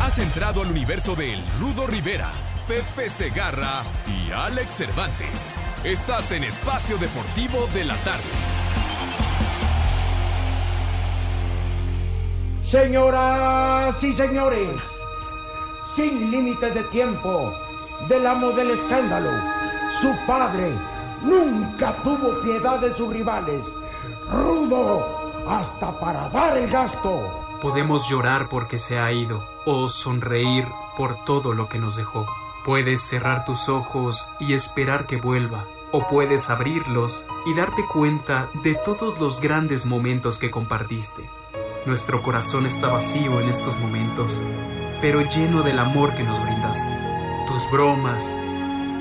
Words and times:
Has 0.00 0.18
entrado 0.18 0.62
al 0.62 0.70
universo 0.70 1.14
de 1.14 1.34
El 1.34 1.44
Rudo 1.60 1.86
Rivera, 1.86 2.32
Pepe 2.66 3.10
Segarra 3.10 3.82
y 4.06 4.32
Alex 4.32 4.76
Cervantes. 4.76 5.56
Estás 5.84 6.32
en 6.32 6.42
Espacio 6.42 6.96
Deportivo 6.96 7.68
de 7.74 7.84
la 7.84 7.94
Tarde. 7.96 8.24
Señoras 12.62 14.02
y 14.02 14.12
señores, 14.12 14.80
sin 15.94 16.30
límite 16.30 16.70
de 16.70 16.82
tiempo, 16.84 17.52
del 18.08 18.26
amo 18.26 18.52
del 18.52 18.70
escándalo, 18.70 19.30
su 19.92 20.16
padre 20.26 20.72
nunca 21.22 21.94
tuvo 22.02 22.40
piedad 22.40 22.78
de 22.78 22.94
sus 22.94 23.12
rivales, 23.12 23.66
rudo 24.32 25.44
hasta 25.46 25.92
para 26.00 26.30
dar 26.30 26.56
el 26.56 26.70
gasto. 26.70 27.39
Podemos 27.60 28.08
llorar 28.08 28.48
porque 28.48 28.78
se 28.78 28.98
ha 28.98 29.12
ido 29.12 29.46
o 29.66 29.88
sonreír 29.88 30.66
por 30.96 31.24
todo 31.24 31.52
lo 31.52 31.66
que 31.66 31.78
nos 31.78 31.96
dejó. 31.96 32.26
Puedes 32.64 33.02
cerrar 33.02 33.44
tus 33.44 33.68
ojos 33.68 34.28
y 34.38 34.54
esperar 34.54 35.06
que 35.06 35.16
vuelva, 35.16 35.66
o 35.92 36.06
puedes 36.08 36.48
abrirlos 36.48 37.26
y 37.46 37.54
darte 37.54 37.84
cuenta 37.86 38.48
de 38.62 38.74
todos 38.74 39.20
los 39.20 39.40
grandes 39.40 39.84
momentos 39.84 40.38
que 40.38 40.50
compartiste. 40.50 41.28
Nuestro 41.84 42.22
corazón 42.22 42.64
está 42.64 42.88
vacío 42.88 43.40
en 43.40 43.48
estos 43.48 43.78
momentos, 43.78 44.40
pero 45.00 45.20
lleno 45.22 45.62
del 45.62 45.78
amor 45.78 46.14
que 46.14 46.22
nos 46.22 46.42
brindaste. 46.42 46.96
Tus 47.46 47.70
bromas, 47.70 48.36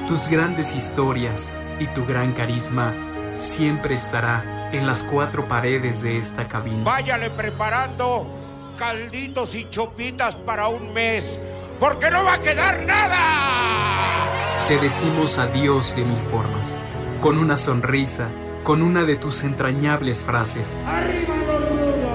tus 0.07 0.27
grandes 0.27 0.75
historias 0.75 1.53
y 1.79 1.87
tu 1.87 2.05
gran 2.05 2.33
carisma 2.33 2.93
siempre 3.35 3.95
estará 3.95 4.69
en 4.73 4.85
las 4.85 5.03
cuatro 5.03 5.47
paredes 5.47 6.01
de 6.01 6.17
esta 6.17 6.47
cabina. 6.47 6.83
Váyale 6.83 7.29
preparando 7.29 8.38
calditos 8.79 9.55
y 9.55 9.69
chopitas 9.69 10.37
para 10.37 10.69
un 10.69 10.93
mes, 10.93 11.37
porque 11.81 12.09
no 12.09 12.23
va 12.23 12.35
a 12.35 12.41
quedar 12.41 12.85
nada. 12.85 14.67
Te 14.69 14.77
decimos 14.77 15.37
adiós 15.37 15.93
de 15.97 16.05
mil 16.05 16.21
formas, 16.21 16.77
con 17.19 17.37
una 17.37 17.57
sonrisa, 17.57 18.29
con 18.63 18.81
una 18.81 19.03
de 19.03 19.17
tus 19.17 19.43
entrañables 19.43 20.23
frases. 20.23 20.79
¡Arriba 20.87 21.35
los 21.35 21.69
rudos! 21.69 22.07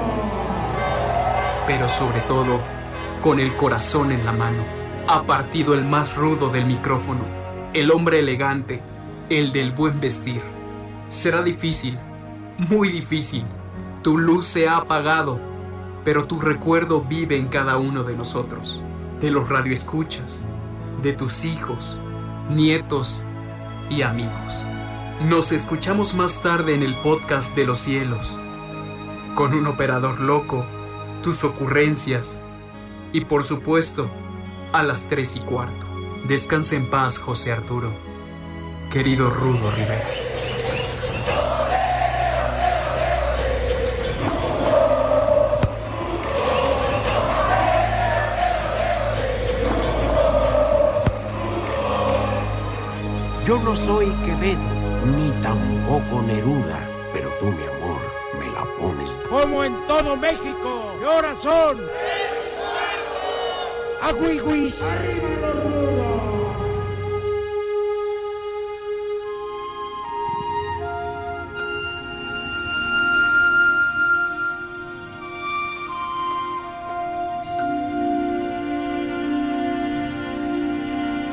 Pero 1.67 1.87
sobre 1.87 2.21
todo, 2.21 2.61
con 3.21 3.41
el 3.41 3.55
corazón 3.57 4.11
en 4.11 4.25
la 4.25 4.33
mano. 4.33 4.65
Ha 5.07 5.25
partido 5.25 5.75
el 5.75 5.85
más 5.85 6.17
rudo 6.17 6.49
del 6.49 6.65
micrófono, 6.65 7.27
el 7.75 7.91
hombre 7.91 8.21
elegante, 8.21 8.81
el 9.29 9.53
del 9.53 9.73
buen 9.73 10.01
vestir. 10.01 10.41
Será 11.09 11.43
difícil, 11.43 11.99
muy 12.57 12.89
difícil. 12.89 13.45
Tu 14.03 14.17
luz 14.17 14.47
se 14.47 14.67
ha 14.67 14.79
apagado, 14.79 15.54
pero 16.05 16.27
tu 16.27 16.41
recuerdo 16.41 17.03
vive 17.03 17.37
en 17.37 17.49
cada 17.49 17.79
uno 17.79 18.05
de 18.05 18.17
nosotros, 18.17 18.81
de 19.21 19.31
los 19.31 19.49
radioescuchas, 19.49 20.43
de 21.03 21.13
tus 21.13 21.45
hijos, 21.45 21.99
nietos 22.51 23.23
y 23.89 24.03
amigos. 24.03 24.65
Nos 25.29 25.53
escuchamos 25.53 26.15
más 26.15 26.43
tarde 26.43 26.75
en 26.75 26.83
el 26.83 26.95
podcast 26.97 27.57
de 27.57 27.65
los 27.65 27.79
cielos, 27.79 28.39
con 29.35 29.55
un 29.55 29.67
operador 29.67 30.21
loco, 30.21 30.65
tus 31.23 31.43
ocurrencias 31.45 32.39
y 33.13 33.25
por 33.25 33.45
supuesto 33.45 34.11
a 34.73 34.83
las 34.83 35.09
tres 35.09 35.37
y 35.37 35.41
cuarto. 35.41 35.87
Descansa 36.29 36.77
en 36.77 36.91
paz, 36.91 37.19
José 37.19 37.53
Arturo, 37.53 37.91
querido 38.91 39.31
Rudo 39.31 39.71
Rivera. 39.71 40.24
Yo 53.45 53.59
no 53.59 53.77
soy 53.77 54.07
Quevedo, 54.25 54.59
ni 55.17 55.31
tampoco 55.43 56.23
Neruda, 56.23 56.89
pero 57.13 57.31
tú, 57.39 57.47
mi 57.47 57.63
amor, 57.65 58.01
me 58.41 58.47
la 58.51 58.65
pones. 58.79 59.21
Como 59.29 59.63
en 59.65 59.75
todo 59.87 60.17
México, 60.17 60.97
¿qué 60.99 61.05
horas 61.05 61.37
son? 61.43 61.79
¡Aguiguis! 64.01 64.83
¡Arriba 64.83 65.29
los 65.43 65.63
rudos! 65.63 66.25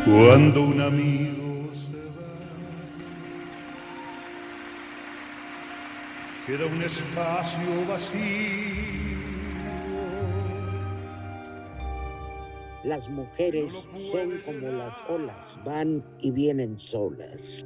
Cuando 0.04 0.62
un 0.64 0.82
amigo 0.82 1.21
un 6.72 6.82
espacio 6.84 7.86
vacío. 7.88 8.72
Las 12.84 13.10
mujeres 13.10 13.74
son 14.12 14.42
como 14.44 14.68
las 14.70 15.02
olas, 15.08 15.60
van 15.64 16.04
y 16.20 16.32
vienen 16.32 16.80
solas. 16.80 17.64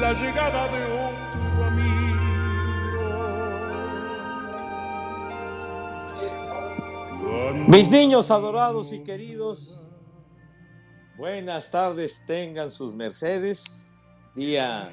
La 0.00 0.12
llegada 0.14 0.66
de 0.68 0.84
otro 0.84 1.64
amigo. 1.64 2.00
Mis 7.68 7.88
niños 7.88 8.30
adorados 8.30 8.92
y 8.92 9.00
queridos, 9.00 9.88
buenas 11.16 11.70
tardes 11.70 12.22
tengan 12.26 12.70
sus 12.72 12.94
mercedes. 12.96 13.86
Día 14.34 14.90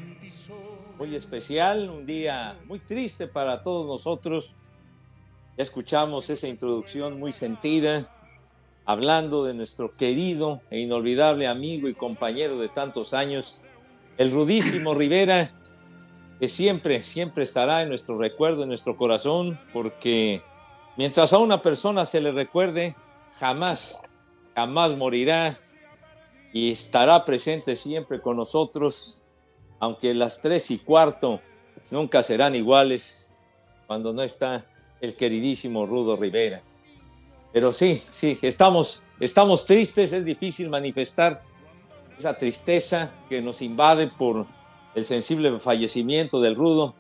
muy 0.97 1.16
especial, 1.16 1.90
un 1.90 2.06
día 2.06 2.58
muy 2.66 2.80
triste 2.80 3.28
para 3.28 3.63
todos 3.63 3.85
nosotros. 3.85 4.56
Ya 5.58 5.63
escuchamos 5.63 6.30
esa 6.30 6.47
introducción 6.47 7.19
muy 7.19 7.34
sentida, 7.34 8.10
hablando 8.86 9.44
de 9.44 9.54
nuestro 9.54 9.92
querido 9.92 10.62
e 10.69 10.80
inolvidable 10.80 11.48
amigo 11.48 11.88
y 11.88 11.94
compañero 11.94 12.57
de 12.57 12.69
tantos 12.69 13.13
años, 13.13 13.63
el 14.18 14.31
rudísimo 14.31 14.94
Rivera, 14.95 15.50
que 16.39 16.48
siempre, 16.48 17.01
siempre 17.04 17.44
estará 17.44 17.81
en 17.81 17.89
nuestro 17.89 18.18
recuerdo, 18.18 18.63
en 18.63 18.69
nuestro 18.69 18.95
corazón, 18.95 19.60
porque 19.74 20.42
Mientras 20.98 21.31
a 21.31 21.38
una 21.38 21.62
persona 21.62 22.07
se 22.07 22.19
le 22.19 22.31
recuerde, 22.31 22.95
jamás, 23.39 24.01
jamás 24.56 24.98
morirá 24.98 25.56
y 26.51 26.72
estará 26.72 27.24
presente 27.24 27.75
siempre 27.75 28.19
con 28.19 28.36
nosotros, 28.36 29.22
aunque 29.79 30.13
las 30.13 30.41
tres 30.41 30.71
y 30.71 30.79
cuarto 30.79 31.41
nunca 31.91 32.24
serán 32.24 32.56
iguales 32.56 33.31
cuando 33.85 34.13
no 34.13 34.24
está 34.24 34.65
el 35.01 35.15
queridísimo 35.15 35.85
Rudo 35.85 36.18
Rivera. 36.18 36.62
Pero 37.53 37.74
sí, 37.74 38.03
sí, 38.12 38.38
estamos, 38.41 39.03
estamos 39.19 39.65
tristes, 39.65 40.13
es 40.13 40.25
difícil 40.25 40.69
manifestar 40.69 41.41
esa 42.19 42.38
tristeza 42.38 43.12
que 43.29 43.41
nos 43.41 43.62
invade 43.62 44.07
por 44.07 44.45
el 44.95 45.06
sensible 45.06 45.59
fallecimiento 45.59 46.41
del 46.41 46.56
Rudo, 46.56 46.95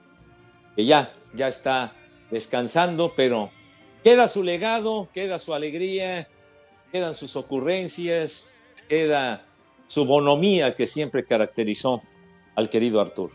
que 0.75 0.85
ya, 0.85 1.11
ya 1.33 1.47
está 1.47 1.93
descansando, 2.29 3.13
pero 3.15 3.49
queda 4.03 4.27
su 4.27 4.43
legado, 4.43 5.09
queda 5.13 5.39
su 5.39 5.53
alegría, 5.53 6.27
quedan 6.91 7.15
sus 7.15 7.35
ocurrencias, 7.35 8.69
queda 8.87 9.43
su 9.87 10.05
bonomía 10.05 10.75
que 10.75 10.87
siempre 10.87 11.25
caracterizó 11.25 12.01
al 12.57 12.69
querido 12.69 12.99
Artur. 12.99 13.31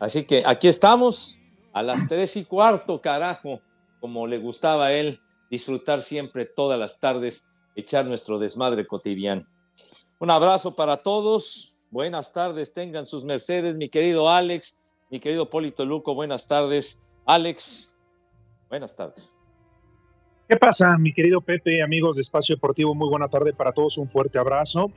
Así 0.00 0.24
que 0.24 0.42
aquí 0.44 0.66
estamos 0.66 1.38
a 1.72 1.82
las 1.82 2.08
tres 2.08 2.36
y 2.36 2.44
cuarto, 2.44 3.00
carajo, 3.00 3.60
como 4.00 4.26
le 4.26 4.38
gustaba 4.38 4.86
a 4.86 4.92
él 4.92 5.20
disfrutar 5.50 6.00
siempre 6.00 6.46
todas 6.46 6.78
las 6.78 6.98
tardes, 6.98 7.46
echar 7.76 8.06
nuestro 8.06 8.38
desmadre 8.38 8.86
cotidiano. 8.86 9.46
Un 10.18 10.30
abrazo 10.30 10.74
para 10.74 10.96
todos, 10.96 11.78
buenas 11.90 12.32
tardes, 12.32 12.72
tengan 12.72 13.06
sus 13.06 13.24
mercedes, 13.24 13.76
mi 13.76 13.90
querido 13.90 14.30
Alex, 14.30 14.78
mi 15.10 15.20
querido 15.20 15.50
Polito 15.50 15.84
Luco, 15.84 16.14
buenas 16.14 16.46
tardes. 16.46 16.98
Alex, 17.26 17.92
buenas 18.70 18.96
tardes. 18.96 19.38
¿Qué 20.48 20.56
pasa, 20.56 20.96
mi 20.96 21.12
querido 21.12 21.42
Pepe, 21.42 21.82
amigos 21.82 22.16
de 22.16 22.22
Espacio 22.22 22.56
Deportivo? 22.56 22.94
Muy 22.94 23.08
buena 23.10 23.28
tarde 23.28 23.52
para 23.52 23.72
todos, 23.72 23.98
un 23.98 24.08
fuerte 24.08 24.38
abrazo. 24.38 24.90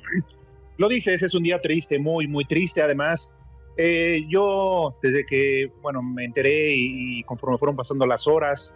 Lo 0.78 0.88
dices, 0.88 1.22
es 1.22 1.34
un 1.34 1.44
día 1.44 1.60
triste, 1.60 2.00
muy, 2.00 2.28
muy 2.28 2.46
triste. 2.46 2.82
Además, 2.82 3.32
eh, 3.78 4.26
yo 4.28 4.96
desde 5.02 5.26
que, 5.26 5.72
bueno, 5.82 6.02
me 6.02 6.26
enteré 6.26 6.74
y, 6.76 7.24
conforme 7.24 7.58
fueron 7.58 7.76
pasando 7.76 8.06
las 8.06 8.28
horas, 8.28 8.76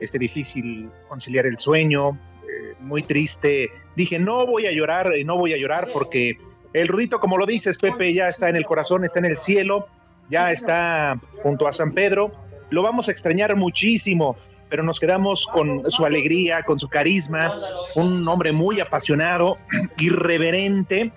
este 0.00 0.18
difícil 0.18 0.90
conciliar 1.08 1.46
el 1.46 1.58
sueño, 1.58 2.18
eh, 2.42 2.74
muy 2.80 3.02
triste. 3.02 3.70
Dije, 3.96 4.18
no 4.18 4.46
voy 4.46 4.66
a 4.66 4.72
llorar, 4.72 5.12
no 5.24 5.36
voy 5.36 5.52
a 5.52 5.56
llorar 5.56 5.88
porque 5.92 6.36
el 6.72 6.88
Rudito, 6.88 7.20
como 7.20 7.36
lo 7.36 7.46
dices, 7.46 7.78
Pepe, 7.78 8.12
ya 8.14 8.28
está 8.28 8.48
en 8.48 8.56
el 8.56 8.64
corazón, 8.64 9.04
está 9.04 9.18
en 9.18 9.26
el 9.26 9.38
cielo, 9.38 9.86
ya 10.30 10.52
está 10.52 11.18
junto 11.42 11.68
a 11.68 11.72
San 11.72 11.90
Pedro. 11.90 12.32
Lo 12.70 12.82
vamos 12.82 13.08
a 13.08 13.12
extrañar 13.12 13.56
muchísimo, 13.56 14.36
pero 14.68 14.82
nos 14.82 15.00
quedamos 15.00 15.46
con 15.46 15.90
su 15.90 16.04
alegría, 16.04 16.62
con 16.62 16.78
su 16.78 16.88
carisma, 16.88 17.52
un 17.96 18.26
hombre 18.26 18.52
muy 18.52 18.80
apasionado, 18.80 19.58
irreverente 19.98 21.12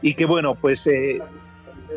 y 0.00 0.14
que 0.14 0.24
bueno, 0.24 0.54
pues 0.54 0.86
eh, 0.86 1.20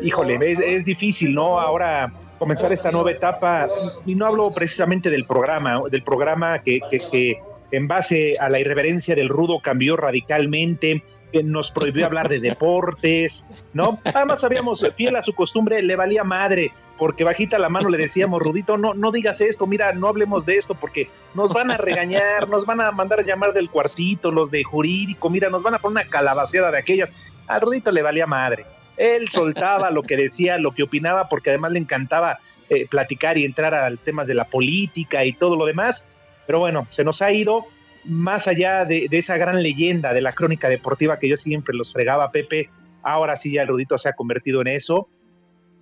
híjole, 0.02 0.38
es, 0.76 0.84
difícil, 0.84 1.34
¿no? 1.34 1.60
Ahora 1.60 2.12
comenzar 2.38 2.72
esta 2.72 2.90
nueva 2.90 3.10
etapa, 3.10 3.66
y 4.04 4.14
no 4.14 4.26
hablo 4.26 4.50
precisamente 4.52 5.08
del 5.08 5.24
programa, 5.24 5.80
del 5.90 6.02
programa 6.02 6.58
que, 6.58 6.80
que, 6.90 7.40
en 7.72 7.88
base 7.88 8.34
a 8.38 8.48
la 8.48 8.60
irreverencia 8.60 9.14
del 9.14 9.28
rudo 9.28 9.60
cambió 9.60 9.96
radicalmente, 9.96 11.02
que 11.32 11.42
nos 11.42 11.70
prohibió 11.70 12.06
hablar 12.06 12.28
de 12.28 12.38
deportes, 12.38 13.44
¿no? 13.72 13.98
Además 14.04 14.40
sabíamos, 14.40 14.84
fiel 14.96 15.16
a 15.16 15.22
su 15.22 15.34
costumbre, 15.34 15.82
le 15.82 15.96
valía 15.96 16.24
madre, 16.24 16.72
porque 16.98 17.24
bajita 17.24 17.58
la 17.58 17.68
mano 17.68 17.88
le 17.88 17.98
decíamos, 17.98 18.40
Rudito, 18.40 18.76
no, 18.76 18.94
no 18.94 19.10
digas 19.10 19.40
esto, 19.40 19.66
mira, 19.66 19.92
no 19.92 20.08
hablemos 20.08 20.46
de 20.46 20.56
esto, 20.56 20.74
porque 20.74 21.08
nos 21.34 21.52
van 21.52 21.70
a 21.70 21.76
regañar, 21.76 22.48
nos 22.48 22.64
van 22.66 22.80
a 22.80 22.92
mandar 22.92 23.20
a 23.20 23.22
llamar 23.22 23.52
del 23.52 23.70
cuartito, 23.70 24.30
los 24.30 24.50
de 24.50 24.62
jurídico, 24.62 25.28
mira, 25.28 25.48
nos 25.48 25.62
van 25.62 25.74
a 25.74 25.78
poner 25.78 26.04
una 26.04 26.10
calabaceada 26.10 26.70
de 26.70 26.78
aquellas. 26.78 27.10
A 27.48 27.58
Rudito 27.58 27.90
le 27.90 28.02
valía 28.02 28.26
madre. 28.26 28.64
Él 28.96 29.28
soltaba 29.28 29.90
lo 29.90 30.02
que 30.02 30.16
decía, 30.16 30.58
lo 30.58 30.72
que 30.72 30.82
opinaba, 30.82 31.28
porque 31.28 31.50
además 31.50 31.72
le 31.72 31.78
encantaba 31.80 32.38
eh, 32.68 32.86
platicar 32.88 33.38
y 33.38 33.44
entrar 33.44 33.74
al 33.74 33.98
tema 33.98 34.24
de 34.24 34.34
la 34.34 34.44
política 34.44 35.24
y 35.24 35.32
todo 35.32 35.56
lo 35.56 35.66
demás. 35.66 36.04
Pero 36.46 36.60
bueno, 36.60 36.86
se 36.90 37.04
nos 37.04 37.22
ha 37.22 37.32
ido 37.32 37.66
más 38.04 38.46
allá 38.46 38.84
de, 38.84 39.08
esa 39.10 39.36
gran 39.36 39.62
leyenda 39.62 40.12
de 40.12 40.20
la 40.20 40.32
crónica 40.32 40.68
deportiva 40.68 41.18
que 41.18 41.28
yo 41.28 41.36
siempre 41.36 41.76
los 41.76 41.92
fregaba, 41.92 42.30
Pepe. 42.30 42.70
Ahora 43.02 43.36
sí 43.36 43.52
ya 43.52 43.62
el 43.62 43.68
Rudito 43.68 43.98
se 43.98 44.08
ha 44.08 44.14
convertido 44.14 44.60
en 44.62 44.68
eso. 44.68 45.08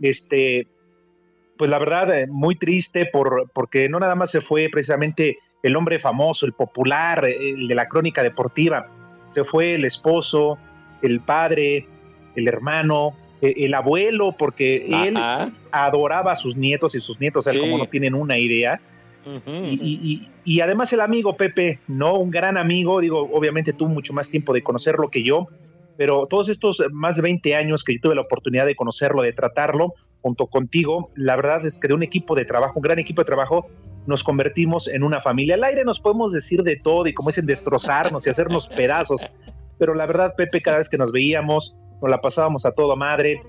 Este, 0.01 0.67
pues 1.57 1.71
la 1.71 1.79
verdad, 1.79 2.19
eh, 2.19 2.27
muy 2.27 2.57
triste 2.57 3.07
por, 3.07 3.51
porque 3.53 3.89
no 3.89 4.01
nada 4.01 4.15
más 4.15 4.31
se 4.31 4.41
fue 4.41 4.69
precisamente 4.71 5.39
el 5.63 5.77
hombre 5.77 5.99
famoso, 5.99 6.45
el 6.45 6.53
popular, 6.53 7.25
el 7.27 7.69
de 7.69 7.75
la 7.75 7.89
crónica 7.89 8.23
deportiva. 8.23 8.87
Se 9.33 9.45
fue 9.45 9.75
el 9.77 9.85
esposo, 9.85 10.59
el 11.01 11.21
padre, 11.21 11.87
el 12.37 12.49
hermano, 12.49 13.15
e, 13.41 13.65
el 13.65 13.75
abuelo, 13.75 14.33
porque 14.33 14.87
él 14.87 15.17
adoraba 15.71 16.33
a 16.33 16.37
sus 16.37 16.57
nietos 16.57 16.95
y 16.95 17.01
sus 17.01 17.21
nietos, 17.21 17.47
como 17.59 17.79
no 17.79 17.87
tienen 17.87 18.15
una 18.15 18.39
idea. 18.39 18.81
y, 19.27 20.61
además 20.61 20.93
el 20.93 21.01
amigo 21.01 21.37
Pepe, 21.37 21.81
no 21.89 22.15
un 22.15 22.31
gran 22.31 22.57
amigo, 22.59 23.01
digo, 23.01 23.29
obviamente 23.33 23.73
tuvo 23.73 23.89
mucho 23.89 24.13
más 24.13 24.29
tiempo 24.29 24.53
de 24.53 24.63
conocerlo 24.63 25.11
que 25.11 25.23
yo, 25.23 25.49
pero 25.97 26.27
todos 26.27 26.49
estos 26.49 26.83
más 26.91 27.17
de 27.17 27.23
20 27.23 27.55
años 27.55 27.85
que 27.85 27.95
yo 27.95 28.01
tuve 28.03 28.15
la 28.15 28.23
oportunidad 28.23 28.67
de 28.67 28.75
conocerlo, 28.75 29.23
de 29.23 29.33
tratarlo 29.33 29.95
junto 30.21 30.47
contigo, 30.47 31.11
la 31.15 31.37
verdad 31.37 31.67
es 31.67 31.79
que 31.79 31.89
de 31.89 31.95
un 31.95 32.03
equipo 32.03 32.35
de 32.35 32.45
trabajo, 32.45 32.75
un 32.77 32.83
gran 32.83 32.99
equipo 32.99 33.21
de 33.21 33.27
trabajo, 33.27 33.67
nos 34.07 34.23
convertimos 34.23 34.89
en 34.89 35.03
una 35.03 35.21
familia. 35.21 35.55
Al 35.55 35.65
aire 35.65 35.85
nos 35.85 36.01
podemos 36.01 36.33
decir 36.33 36.63
de 36.63 36.77
todo 36.77 37.07
y 37.07 37.15
como 37.15 37.31
dicen, 37.31 37.47
destrozarnos 37.47 38.27
y 38.27 38.31
hacernos 38.31 38.67
pedazos, 38.67 39.21
pero 39.79 39.95
la 39.95 40.07
verdad, 40.07 40.35
Pepe, 40.37 40.61
cada 40.61 40.79
vez 40.79 40.89
que 40.89 40.99
nos 40.99 41.13
veíamos, 41.13 41.77
nos 42.05 42.11
la 42.11 42.21
pasábamos 42.21 42.67
a 42.67 42.73
toda 42.73 42.95
madre. 42.97 43.43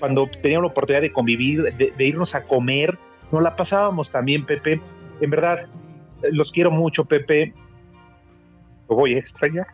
Cuando 0.00 0.26
teníamos 0.26 0.64
la 0.64 0.72
oportunidad 0.72 1.02
de 1.02 1.12
convivir, 1.12 1.62
de, 1.62 2.04
irnos 2.04 2.34
a 2.34 2.42
comer, 2.42 2.98
nos 3.30 3.40
la 3.40 3.54
pasábamos 3.54 4.10
también, 4.10 4.44
Pepe. 4.44 4.80
En 5.20 5.30
verdad, 5.30 5.66
los 6.32 6.50
quiero 6.50 6.72
mucho, 6.72 7.04
Pepe. 7.04 7.54
Lo 8.88 8.96
voy 8.96 9.14
a 9.14 9.18
extrañar. 9.18 9.68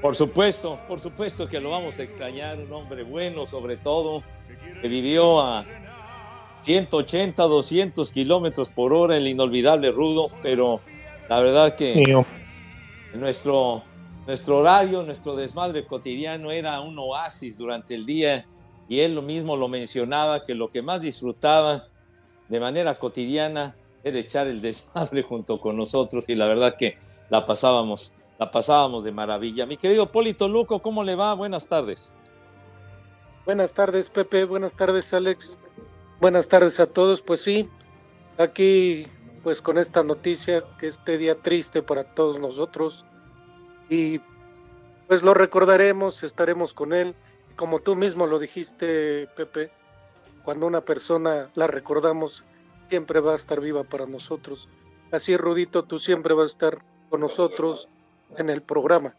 Por 0.00 0.16
supuesto, 0.16 0.80
por 0.88 1.00
supuesto 1.00 1.46
que 1.46 1.60
lo 1.60 1.68
vamos 1.68 1.98
a 1.98 2.02
extrañar, 2.02 2.58
un 2.58 2.72
hombre 2.72 3.02
bueno 3.02 3.46
sobre 3.46 3.76
todo, 3.76 4.22
que 4.80 4.88
vivió 4.88 5.38
a 5.42 5.66
180, 6.62 7.42
200 7.42 8.10
kilómetros 8.10 8.70
por 8.70 8.94
hora, 8.94 9.18
el 9.18 9.28
inolvidable 9.28 9.92
Rudo, 9.92 10.30
pero 10.42 10.80
la 11.28 11.40
verdad 11.40 11.76
que 11.76 12.24
nuestro 13.12 13.82
nuestro 14.26 14.58
horario, 14.58 15.02
nuestro 15.02 15.36
desmadre 15.36 15.86
cotidiano 15.86 16.50
era 16.50 16.80
un 16.80 16.98
oasis 16.98 17.56
durante 17.56 17.94
el 17.94 18.06
día 18.06 18.46
y 18.88 19.00
él 19.00 19.14
lo 19.14 19.22
mismo 19.22 19.56
lo 19.56 19.68
mencionaba, 19.68 20.44
que 20.44 20.54
lo 20.54 20.70
que 20.70 20.82
más 20.82 21.00
disfrutaba 21.00 21.84
de 22.48 22.60
manera 22.60 22.94
cotidiana 22.94 23.76
era 24.02 24.18
echar 24.18 24.46
el 24.46 24.60
desmadre 24.60 25.22
junto 25.28 25.60
con 25.60 25.76
nosotros 25.76 26.28
y 26.28 26.34
la 26.34 26.46
verdad 26.46 26.76
que 26.76 26.98
la 27.28 27.46
pasábamos, 27.46 28.12
la 28.38 28.50
pasábamos 28.50 29.04
de 29.04 29.12
maravilla. 29.12 29.66
Mi 29.66 29.76
querido 29.76 30.10
Polito 30.10 30.48
Luco, 30.48 30.80
¿cómo 30.80 31.04
le 31.04 31.14
va? 31.14 31.34
Buenas 31.34 31.68
tardes. 31.68 32.14
Buenas 33.46 33.72
tardes, 33.72 34.10
Pepe. 34.10 34.44
Buenas 34.44 34.74
tardes, 34.74 35.14
Alex. 35.14 35.56
Buenas 36.20 36.48
tardes 36.48 36.78
a 36.80 36.86
todos. 36.86 37.22
Pues 37.22 37.40
sí, 37.42 37.68
aquí 38.38 39.06
pues 39.42 39.62
con 39.62 39.78
esta 39.78 40.02
noticia 40.02 40.62
que 40.78 40.88
este 40.88 41.16
día 41.16 41.34
triste 41.34 41.82
para 41.82 42.04
todos 42.04 42.38
nosotros 42.38 43.06
y 43.90 44.20
pues 45.08 45.22
lo 45.22 45.34
recordaremos, 45.34 46.22
estaremos 46.22 46.72
con 46.72 46.94
él. 46.94 47.14
Como 47.56 47.80
tú 47.80 47.96
mismo 47.96 48.26
lo 48.26 48.38
dijiste, 48.38 49.28
Pepe, 49.36 49.70
cuando 50.44 50.66
una 50.66 50.80
persona 50.80 51.50
la 51.54 51.66
recordamos, 51.66 52.44
siempre 52.88 53.20
va 53.20 53.32
a 53.32 53.36
estar 53.36 53.60
viva 53.60 53.84
para 53.84 54.06
nosotros. 54.06 54.68
Así, 55.10 55.36
Rudito, 55.36 55.82
tú 55.82 55.98
siempre 55.98 56.32
vas 56.32 56.50
a 56.50 56.52
estar 56.52 56.84
con 57.10 57.20
nosotros 57.20 57.88
en 58.38 58.48
el 58.48 58.62
programa. 58.62 59.16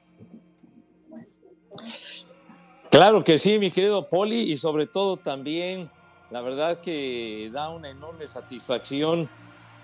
Claro 2.90 3.24
que 3.24 3.38
sí, 3.38 3.60
mi 3.60 3.70
querido 3.70 4.06
Poli, 4.06 4.52
y 4.52 4.58
sobre 4.58 4.88
todo 4.88 5.18
también, 5.18 5.90
la 6.30 6.42
verdad 6.42 6.80
que 6.80 7.50
da 7.52 7.70
una 7.70 7.90
enorme 7.90 8.28
satisfacción 8.28 9.30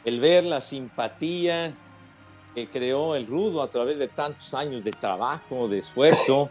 el 0.05 0.21
ver 0.21 0.45
la 0.45 0.61
simpatía, 0.61 1.73
que 2.57 2.67
creó 2.67 3.15
el 3.15 3.27
Rudo 3.27 3.61
a 3.61 3.69
través 3.69 3.99
de 3.99 4.07
tantos 4.07 4.51
años 4.55 4.83
de 4.83 4.89
trabajo, 4.89 5.67
de 5.67 5.77
esfuerzo, 5.77 6.49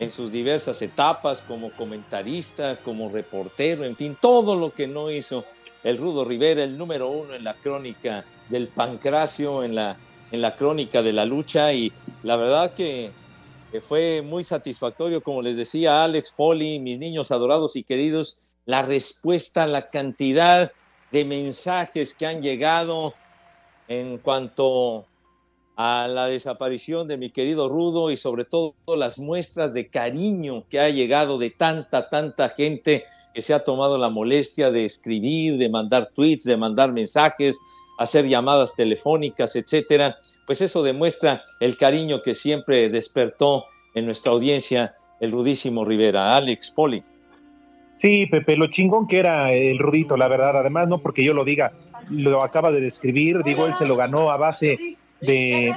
en 0.00 0.10
sus 0.10 0.32
diversas 0.32 0.82
etapas 0.82 1.42
como 1.42 1.70
comentarista, 1.70 2.76
como 2.78 3.08
reportero, 3.08 3.84
en 3.84 3.94
fin, 3.94 4.16
todo 4.20 4.56
lo 4.56 4.72
que 4.72 4.88
no 4.88 5.12
hizo 5.12 5.44
el 5.84 5.96
Rudo 5.96 6.24
Rivera, 6.24 6.64
el 6.64 6.76
número 6.76 7.08
uno 7.08 7.34
en 7.34 7.44
la 7.44 7.54
crónica 7.54 8.24
del 8.48 8.66
pancracio, 8.66 9.62
en 9.62 9.76
la, 9.76 9.96
en 10.32 10.42
la 10.42 10.56
crónica 10.56 11.02
de 11.02 11.12
la 11.12 11.24
lucha, 11.24 11.72
y 11.72 11.92
la 12.24 12.34
verdad 12.34 12.74
que, 12.74 13.12
que 13.70 13.80
fue 13.80 14.22
muy 14.22 14.42
satisfactorio, 14.42 15.22
como 15.22 15.40
les 15.40 15.56
decía 15.56 16.02
Alex, 16.02 16.32
Poli, 16.36 16.80
mis 16.80 16.98
niños 16.98 17.30
adorados 17.30 17.76
y 17.76 17.84
queridos, 17.84 18.38
la 18.66 18.82
respuesta, 18.82 19.68
la 19.68 19.86
cantidad 19.86 20.72
de 21.12 21.24
mensajes 21.24 22.12
que 22.12 22.26
han 22.26 22.42
llegado 22.42 23.14
en 23.86 24.18
cuanto 24.18 25.06
a 25.78 26.08
la 26.08 26.26
desaparición 26.26 27.06
de 27.06 27.16
mi 27.16 27.30
querido 27.30 27.68
Rudo 27.68 28.10
y 28.10 28.16
sobre 28.16 28.44
todo 28.44 28.74
las 28.96 29.20
muestras 29.20 29.72
de 29.72 29.86
cariño 29.86 30.64
que 30.68 30.80
ha 30.80 30.88
llegado 30.88 31.38
de 31.38 31.50
tanta, 31.50 32.10
tanta 32.10 32.48
gente 32.48 33.04
que 33.32 33.42
se 33.42 33.54
ha 33.54 33.62
tomado 33.62 33.96
la 33.96 34.08
molestia 34.08 34.72
de 34.72 34.84
escribir, 34.84 35.56
de 35.56 35.68
mandar 35.68 36.10
tweets, 36.16 36.44
de 36.44 36.56
mandar 36.56 36.92
mensajes, 36.92 37.56
hacer 38.00 38.26
llamadas 38.26 38.74
telefónicas, 38.74 39.54
etcétera, 39.54 40.18
pues 40.46 40.60
eso 40.62 40.82
demuestra 40.82 41.44
el 41.60 41.76
cariño 41.76 42.22
que 42.24 42.34
siempre 42.34 42.88
despertó 42.88 43.66
en 43.94 44.04
nuestra 44.04 44.32
audiencia 44.32 44.96
el 45.20 45.30
rudísimo 45.30 45.84
Rivera. 45.84 46.36
Alex 46.36 46.72
Poli. 46.72 47.04
Sí, 47.94 48.26
Pepe, 48.26 48.56
lo 48.56 48.66
chingón 48.66 49.06
que 49.06 49.20
era 49.20 49.52
el 49.52 49.78
Rudito, 49.78 50.16
la 50.16 50.26
verdad, 50.26 50.56
además 50.56 50.88
no 50.88 50.98
porque 50.98 51.22
yo 51.22 51.34
lo 51.34 51.44
diga, 51.44 51.72
lo 52.10 52.42
acaba 52.42 52.72
de 52.72 52.80
describir, 52.80 53.44
digo, 53.44 53.66
él 53.66 53.74
se 53.74 53.86
lo 53.86 53.94
ganó 53.94 54.32
a 54.32 54.36
base 54.36 54.96
de... 55.20 55.74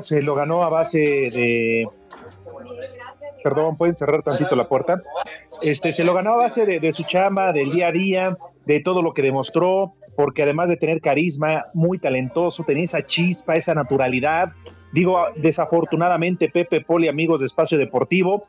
Se 0.00 0.22
lo 0.22 0.34
ganó 0.34 0.62
a 0.62 0.68
base 0.68 0.98
de... 0.98 1.86
Perdón, 3.42 3.76
pueden 3.76 3.94
cerrar 3.96 4.22
tantito 4.22 4.56
la 4.56 4.68
puerta. 4.68 4.96
Este, 5.62 5.92
se 5.92 6.04
lo 6.04 6.14
ganó 6.14 6.34
a 6.34 6.36
base 6.36 6.66
de, 6.66 6.80
de 6.80 6.92
su 6.92 7.04
chamba, 7.04 7.52
del 7.52 7.70
día 7.70 7.88
a 7.88 7.92
día, 7.92 8.36
de 8.64 8.80
todo 8.80 9.02
lo 9.02 9.14
que 9.14 9.22
demostró, 9.22 9.84
porque 10.16 10.42
además 10.42 10.68
de 10.68 10.76
tener 10.76 11.00
carisma, 11.00 11.66
muy 11.72 11.98
talentoso, 11.98 12.64
tenía 12.64 12.84
esa 12.84 13.04
chispa, 13.04 13.54
esa 13.54 13.74
naturalidad. 13.74 14.52
Digo, 14.92 15.26
desafortunadamente, 15.36 16.48
Pepe 16.48 16.80
Poli, 16.80 17.08
amigos 17.08 17.40
de 17.40 17.46
Espacio 17.46 17.78
Deportivo, 17.78 18.46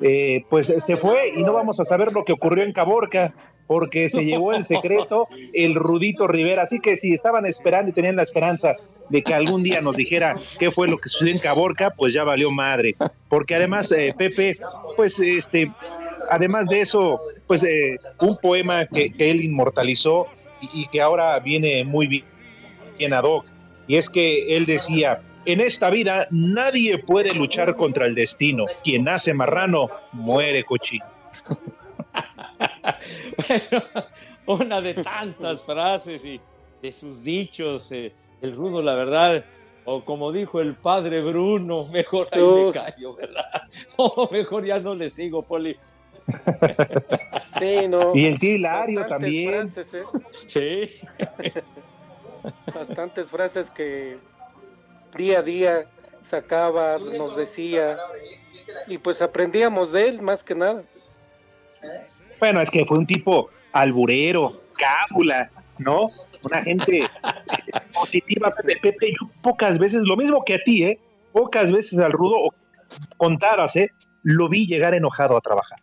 eh, 0.00 0.44
pues 0.48 0.66
se 0.66 0.96
fue 0.96 1.30
y 1.34 1.42
no 1.42 1.52
vamos 1.52 1.80
a 1.80 1.84
saber 1.84 2.12
lo 2.12 2.24
que 2.24 2.32
ocurrió 2.32 2.64
en 2.64 2.72
Caborca, 2.72 3.32
porque 3.68 4.08
se 4.08 4.24
llevó 4.24 4.54
el 4.54 4.64
secreto 4.64 5.28
el 5.52 5.76
Rudito 5.76 6.26
Rivera. 6.26 6.62
Así 6.62 6.80
que 6.80 6.96
si 6.96 7.12
estaban 7.12 7.46
esperando 7.46 7.90
y 7.90 7.92
tenían 7.92 8.16
la 8.16 8.22
esperanza 8.22 8.74
de 9.10 9.22
que 9.22 9.34
algún 9.34 9.62
día 9.62 9.82
nos 9.82 9.94
dijera 9.94 10.36
qué 10.58 10.72
fue 10.72 10.88
lo 10.88 10.98
que 10.98 11.10
sucedió 11.10 11.34
en 11.34 11.38
Caborca, 11.38 11.90
pues 11.90 12.14
ya 12.14 12.24
valió 12.24 12.50
madre. 12.50 12.96
Porque 13.28 13.54
además, 13.54 13.92
eh, 13.92 14.14
Pepe, 14.16 14.58
pues 14.96 15.20
este, 15.20 15.70
además 16.30 16.66
de 16.66 16.80
eso, 16.80 17.20
pues 17.46 17.62
eh, 17.62 17.98
un 18.20 18.38
poema 18.38 18.86
que, 18.86 19.12
que 19.12 19.30
él 19.30 19.44
inmortalizó 19.44 20.26
y, 20.62 20.82
y, 20.82 20.86
que 20.86 21.02
ahora 21.02 21.38
viene 21.38 21.84
muy 21.84 22.06
bien, 22.06 22.24
bien 22.98 23.12
ad 23.12 23.24
hoc. 23.24 23.44
Y 23.86 23.96
es 23.96 24.08
que 24.08 24.56
él 24.56 24.64
decía, 24.64 25.20
en 25.44 25.60
esta 25.60 25.90
vida 25.90 26.26
nadie 26.30 26.96
puede 26.96 27.34
luchar 27.34 27.76
contra 27.76 28.06
el 28.06 28.14
destino. 28.14 28.64
Quien 28.82 29.04
nace 29.04 29.34
marrano, 29.34 29.90
muere 30.12 30.64
cochino. 30.64 31.04
bueno, 33.48 33.84
una 34.46 34.80
de 34.80 34.94
tantas 34.94 35.62
frases 35.62 36.24
y 36.24 36.40
de 36.82 36.92
sus 36.92 37.22
dichos, 37.22 37.90
eh, 37.92 38.12
el 38.40 38.54
rudo, 38.54 38.82
la 38.82 38.96
verdad, 38.96 39.44
o 39.84 40.04
como 40.04 40.32
dijo 40.32 40.60
el 40.60 40.74
padre 40.74 41.22
Bruno, 41.22 41.86
mejor 41.86 42.28
ahí 42.32 42.42
me 42.42 42.72
callo, 42.72 43.14
¿verdad? 43.14 43.62
O 43.96 44.28
mejor 44.30 44.64
ya 44.64 44.78
no 44.80 44.94
le 44.94 45.10
sigo, 45.10 45.42
Poli. 45.42 45.76
Sí, 47.58 47.88
no. 47.88 48.14
Y 48.14 48.26
el 48.26 48.38
tío 48.38 48.54
Hilario 48.54 49.06
también. 49.06 49.68
Frases, 49.68 49.94
¿eh? 49.94 50.04
Sí. 50.46 51.00
Bastantes 52.74 53.30
frases 53.30 53.70
que 53.70 54.18
día 55.16 55.40
a 55.40 55.42
día 55.42 55.86
sacaba, 56.24 56.98
nos 56.98 57.34
decía, 57.34 57.98
y 58.86 58.98
pues 58.98 59.22
aprendíamos 59.22 59.90
de 59.90 60.08
él 60.08 60.22
más 60.22 60.44
que 60.44 60.54
nada. 60.54 60.84
Bueno, 62.38 62.60
es 62.60 62.70
que 62.70 62.84
fue 62.84 62.98
un 62.98 63.06
tipo 63.06 63.50
alburero, 63.72 64.52
cábula, 64.76 65.50
¿no? 65.78 66.10
Una 66.44 66.62
gente 66.62 67.04
positiva, 67.94 68.54
Pepe, 68.54 68.78
Pepe, 68.80 69.10
yo 69.10 69.28
pocas 69.42 69.78
veces, 69.78 70.02
lo 70.02 70.16
mismo 70.16 70.44
que 70.44 70.54
a 70.54 70.62
ti, 70.62 70.84
¿eh? 70.84 70.98
Pocas 71.32 71.72
veces 71.72 71.98
al 71.98 72.12
rudo, 72.12 72.36
contadas, 73.16 73.76
¿eh? 73.76 73.90
Lo 74.22 74.48
vi 74.48 74.66
llegar 74.66 74.94
enojado 74.94 75.36
a 75.36 75.40
trabajar. 75.40 75.80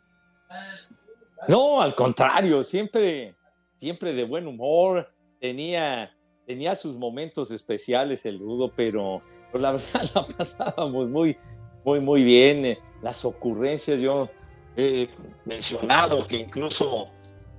No, 1.48 1.82
al 1.82 1.94
contrario, 1.96 2.64
siempre, 2.64 3.36
siempre 3.80 4.14
de 4.14 4.24
buen 4.24 4.48
humor, 4.48 5.12
tenía, 5.40 6.12
tenía 6.46 6.76
sus 6.76 6.96
momentos 6.96 7.52
especiales 7.52 8.26
el 8.26 8.40
rudo, 8.40 8.72
pero, 8.76 9.22
pero 9.52 9.62
la 9.62 9.74
verdad 9.74 10.04
la 10.16 10.26
pasábamos 10.26 11.10
muy, 11.10 11.38
muy, 11.84 12.00
muy 12.00 12.24
bien. 12.24 12.78
Las 13.02 13.24
ocurrencias, 13.26 14.00
yo 14.00 14.30
he 14.76 15.10
mencionado 15.46 16.26
que 16.28 16.38
incluso 16.38 17.08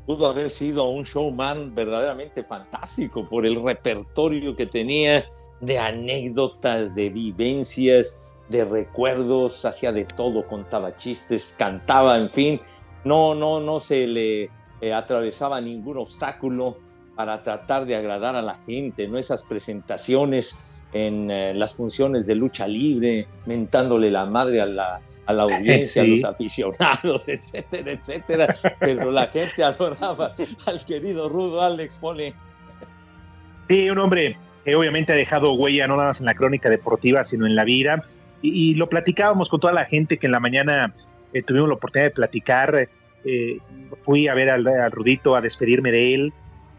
pudo 0.06 0.26
haber 0.28 0.50
sido 0.50 0.84
un 0.84 1.04
showman 1.04 1.74
verdaderamente 1.74 2.44
fantástico 2.44 3.28
por 3.28 3.44
el 3.44 3.62
repertorio 3.62 4.54
que 4.54 4.66
tenía 4.66 5.24
de 5.60 5.78
anécdotas, 5.78 6.94
de 6.94 7.08
vivencias, 7.08 8.20
de 8.48 8.64
recuerdos, 8.64 9.64
hacía 9.64 9.92
de 9.92 10.04
todo, 10.04 10.46
contaba 10.46 10.96
chistes, 10.96 11.54
cantaba, 11.58 12.16
en 12.16 12.30
fin, 12.30 12.60
no, 13.04 13.34
no, 13.34 13.60
no 13.60 13.80
se 13.80 14.06
le 14.06 14.50
eh, 14.80 14.92
atravesaba 14.92 15.60
ningún 15.60 15.98
obstáculo 15.98 16.78
para 17.16 17.42
tratar 17.42 17.86
de 17.86 17.96
agradar 17.96 18.36
a 18.36 18.42
la 18.42 18.54
gente, 18.54 19.08
¿no? 19.08 19.18
Esas 19.18 19.42
presentaciones 19.42 20.75
en 20.92 21.30
eh, 21.30 21.52
las 21.54 21.74
funciones 21.74 22.26
de 22.26 22.34
lucha 22.34 22.66
libre, 22.66 23.26
mentándole 23.46 24.10
la 24.10 24.26
madre 24.26 24.60
a 24.60 24.66
la, 24.66 25.00
a 25.26 25.32
la 25.32 25.42
audiencia, 25.42 26.02
sí. 26.02 26.08
a 26.08 26.12
los 26.12 26.24
aficionados, 26.24 27.28
etcétera, 27.28 27.92
etcétera. 27.92 28.56
Pero 28.80 29.10
la 29.10 29.26
gente 29.26 29.62
adoraba 29.62 30.34
al 30.66 30.84
querido 30.84 31.28
Rudo 31.28 31.60
Alex 31.60 31.96
Poli. 31.96 32.32
Sí, 33.68 33.90
un 33.90 33.98
hombre 33.98 34.36
que 34.64 34.74
obviamente 34.74 35.12
ha 35.12 35.16
dejado 35.16 35.52
huella 35.52 35.86
no 35.86 35.96
nada 35.96 36.08
más 36.08 36.20
en 36.20 36.26
la 36.26 36.34
crónica 36.34 36.68
deportiva, 36.68 37.24
sino 37.24 37.46
en 37.46 37.54
la 37.54 37.64
vida. 37.64 38.04
Y, 38.42 38.70
y 38.70 38.74
lo 38.74 38.88
platicábamos 38.88 39.48
con 39.48 39.60
toda 39.60 39.72
la 39.72 39.84
gente 39.84 40.18
que 40.18 40.26
en 40.26 40.32
la 40.32 40.40
mañana 40.40 40.92
eh, 41.32 41.42
tuvimos 41.42 41.68
la 41.68 41.74
oportunidad 41.74 42.08
de 42.08 42.14
platicar. 42.14 42.88
Eh, 43.24 43.58
fui 44.04 44.28
a 44.28 44.34
ver 44.34 44.50
al, 44.50 44.66
al, 44.66 44.92
Rudito, 44.92 45.34
a 45.34 45.40
despedirme 45.40 45.90
de 45.90 46.14
él, 46.14 46.32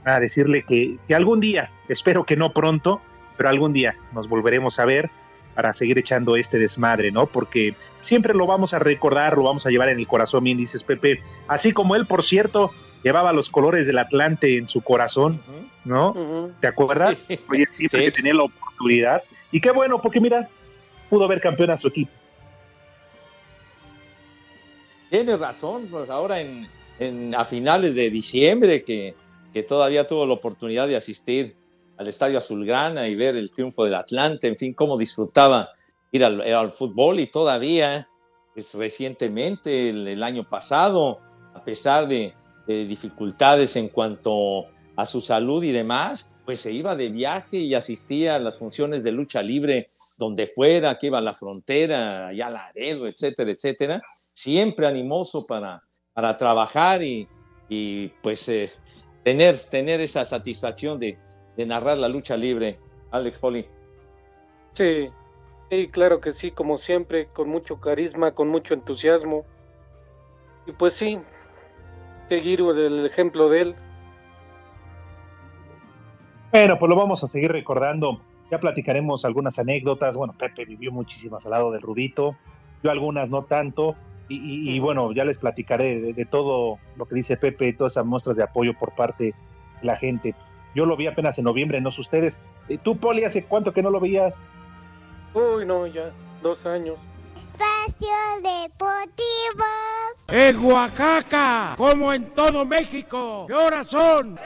a 0.06 0.20
decirle 0.20 0.64
que, 0.64 0.98
que 1.08 1.16
algún 1.16 1.40
día, 1.40 1.70
espero 1.90 2.26
que 2.26 2.38
no 2.38 2.54
pronto, 2.54 3.02
pero 3.38 3.50
algún 3.50 3.74
día 3.74 3.96
nos 4.14 4.28
volveremos 4.28 4.80
a 4.80 4.86
ver 4.86 5.10
para 5.56 5.74
seguir 5.74 5.98
echando 5.98 6.36
este 6.36 6.60
desmadre, 6.60 7.12
¿no? 7.12 7.26
Porque 7.26 7.76
siempre 8.04 8.34
lo 8.34 8.46
vamos 8.46 8.74
a 8.74 8.80
recordar, 8.80 9.38
lo 9.38 9.44
vamos 9.44 9.66
a 9.66 9.70
llevar 9.70 9.90
en 9.90 10.00
el 10.00 10.08
corazón, 10.08 10.44
bien 10.44 10.58
dices 10.58 10.84
Pepe. 10.84 11.22
Así 11.48 11.72
como 11.72 11.96
él, 11.96 12.06
por 12.06 12.24
cierto, 12.24 12.72
llevaba 13.04 13.34
los 13.34 13.50
colores 13.50 13.88
del 13.88 13.98
Atlante 13.98 14.58
en 14.58 14.68
su 14.68 14.82
corazón, 14.82 15.40
¿no? 15.86 16.12
Uh 16.12 16.16
-huh. 16.16 16.54
¿Te 16.60 16.68
acuerdas? 16.68 17.24
Oye, 17.50 17.68
siempre 17.72 18.00
sí. 18.00 18.06
que 18.06 18.12
tenía 18.12 18.34
la 18.34 18.44
oportunidad. 18.44 19.24
Y 19.52 19.62
qué 19.62 19.72
bueno, 19.72 20.00
porque 20.00 20.20
mira, 20.20 20.48
pudo 21.10 21.28
ver 21.28 21.42
campeón 21.42 21.72
a 21.72 21.78
su 21.78 21.88
equipo. 21.88 22.12
Tienes 25.10 25.40
razón, 25.40 25.88
pues 25.90 26.10
ahora 26.10 26.42
en, 26.42 26.68
en, 27.00 27.34
a 27.34 27.46
finales 27.46 27.96
de 27.96 28.10
diciembre 28.10 28.84
que, 28.84 29.16
que 29.54 29.64
todavía 29.64 30.06
tuvo 30.06 30.26
la 30.26 30.34
oportunidad 30.34 30.88
de 30.88 30.98
asistir 30.98 31.56
al 31.98 32.08
Estadio 32.08 32.38
Azulgrana 32.38 33.08
y 33.08 33.16
ver 33.16 33.36
el 33.36 33.52
triunfo 33.52 33.84
del 33.84 33.96
Atlante, 33.96 34.48
en 34.48 34.58
fin, 34.58 34.74
cómo 34.74 34.98
disfrutaba 34.98 35.70
ir 36.12 36.24
al, 36.24 36.42
al 36.42 36.72
fútbol 36.72 37.20
y 37.20 37.28
todavía, 37.28 38.08
pues, 38.54 38.74
recientemente, 38.74 39.90
el, 39.90 40.08
el, 40.08 40.24
año 40.24 40.48
pasado, 40.48 41.20
a 41.54 41.64
pesar 41.64 42.08
de, 42.08 42.34
de, 42.68 42.86
dificultades 42.86 43.76
en 43.76 43.90
cuanto 43.90 44.66
a 44.96 45.06
su 45.06 45.22
salud 45.22 45.64
y 45.64 45.72
demás, 45.72 46.32
pues 46.46 46.62
se 46.62 46.72
iba 46.72 46.96
de 46.96 47.10
viaje 47.10 47.58
y 47.58 47.74
asistía 47.74 48.36
a 48.36 48.40
las 48.40 48.58
funciones 48.58 49.04
de 49.04 49.12
lucha 49.12 49.42
libre 49.42 49.90
donde 50.18 50.48
fuera, 50.48 50.98
que 50.98 51.08
iba 51.08 51.18
a 51.18 51.22
la 51.22 51.34
frontera, 51.34 52.28
allá 52.28 52.48
a 52.48 52.52
Laredo, 52.52 53.08
etcétera, 53.08 53.52
etcétera, 53.52 54.02
siempre 54.34 54.88
animoso 54.88 55.46
para, 55.46 55.84
para 56.14 56.38
trabajar 56.38 57.04
y, 57.04 57.28
y 57.70 58.08
pues 58.24 58.48
eh, 58.50 58.72
tener, 59.24 59.58
tener 59.60 60.02
esa 60.02 60.26
satisfacción 60.26 61.00
de, 61.00 61.18
de 61.58 61.66
narrar 61.66 61.98
la 61.98 62.08
lucha 62.08 62.38
libre, 62.38 62.80
Alex 63.12 63.40
Poli. 63.40 63.68
Sí, 64.74 65.10
sí, 65.72 65.88
claro 65.90 66.22
que 66.22 66.32
sí, 66.32 66.52
como 66.52 66.78
siempre, 66.78 67.28
con 67.34 67.50
mucho 67.50 67.82
carisma, 67.82 68.32
con 68.32 68.48
mucho 68.48 68.76
entusiasmo. 68.76 69.44
Y 70.68 70.72
pues 70.72 70.94
sí, 70.94 71.20
seguir 72.30 72.62
el 72.62 73.06
ejemplo 73.06 73.50
de 73.50 73.62
él. 73.62 73.76
Bueno, 76.52 76.78
pues 76.78 76.90
lo 76.90 76.96
vamos 76.96 77.24
a 77.24 77.28
seguir 77.28 77.52
recordando. 77.52 78.22
Ya 78.52 78.60
platicaremos 78.60 79.26
algunas 79.26 79.58
anécdotas. 79.58 80.16
Bueno, 80.16 80.34
Pepe 80.38 80.64
vivió 80.64 80.92
muchísimas 80.92 81.46
al 81.46 81.52
lado 81.52 81.72
del 81.72 81.82
Rudito, 81.82 82.38
yo 82.84 82.92
algunas 82.92 83.30
no 83.30 83.44
tanto. 83.44 83.96
Y, 84.30 84.36
y, 84.36 84.76
y 84.76 84.80
bueno, 84.80 85.12
ya 85.14 85.24
les 85.24 85.38
platicaré 85.38 86.02
de, 86.02 86.14
de, 86.14 86.26
todo 86.26 86.80
lo 86.98 87.06
que 87.06 87.16
dice 87.16 87.38
Pepe, 87.38 87.72
todas 87.74 87.94
esas 87.94 88.06
muestras 88.06 88.36
de 88.36 88.44
apoyo 88.44 88.78
por 88.78 88.94
parte 88.94 89.24
de 89.24 89.34
la 89.82 89.96
gente. 89.96 90.36
Yo 90.78 90.86
lo 90.86 90.96
vi 90.96 91.08
apenas 91.08 91.40
en 91.40 91.46
noviembre, 91.46 91.82
no 91.82 91.90
sé 91.90 92.02
ustedes. 92.02 92.38
¿Tú, 92.84 92.96
Poli, 92.98 93.24
hace 93.24 93.44
cuánto 93.44 93.74
que 93.74 93.82
no 93.82 93.90
lo 93.90 94.00
veías? 94.00 94.44
Uy, 95.34 95.66
no, 95.66 95.88
ya 95.88 96.12
dos 96.44 96.68
años. 96.68 96.98
Espacio 97.36 98.08
Deportivo. 98.44 99.66
En 100.28 100.64
Oaxaca, 100.64 101.74
como 101.76 102.14
en 102.14 102.26
todo 102.26 102.64
México. 102.64 103.46
¿Qué 103.48 103.56
horas 103.56 103.88
son? 103.88 104.38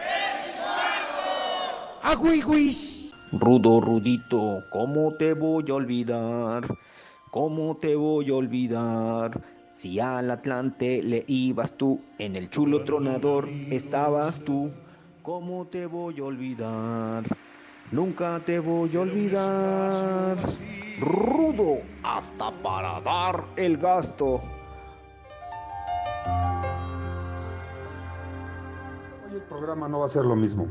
¡Aguiguis! 2.02 3.12
Rudo, 3.34 3.82
Rudito, 3.82 4.64
¿cómo 4.70 5.14
te 5.16 5.34
voy 5.34 5.66
a 5.70 5.74
olvidar? 5.74 6.64
¿Cómo 7.30 7.76
te 7.76 7.98
voy 7.98 8.30
a 8.30 8.36
olvidar? 8.36 9.42
Si 9.70 10.00
al 10.00 10.32
Atlante 10.32 11.04
le 11.04 11.26
ibas 11.28 11.74
tú, 11.74 12.00
en 12.20 12.38
el 12.38 12.50
chulo 12.50 12.86
tronador 12.86 13.50
estabas 13.70 14.40
tú. 14.40 14.72
¿Cómo 15.24 15.68
te 15.68 15.86
voy 15.86 16.20
a 16.20 16.24
olvidar? 16.24 17.24
Nunca 17.92 18.42
te 18.44 18.60
voy 18.60 18.96
a 18.96 19.02
olvidar. 19.02 20.38
Rudo 21.00 21.80
hasta 22.02 22.52
para 22.64 23.00
dar 23.02 23.46
el 23.56 23.78
gasto. 23.78 24.42
programa 29.48 29.88
no 29.88 30.00
va 30.00 30.06
a 30.06 30.10
ser 30.10 30.26
lo 30.26 30.36
mismo. 30.36 30.68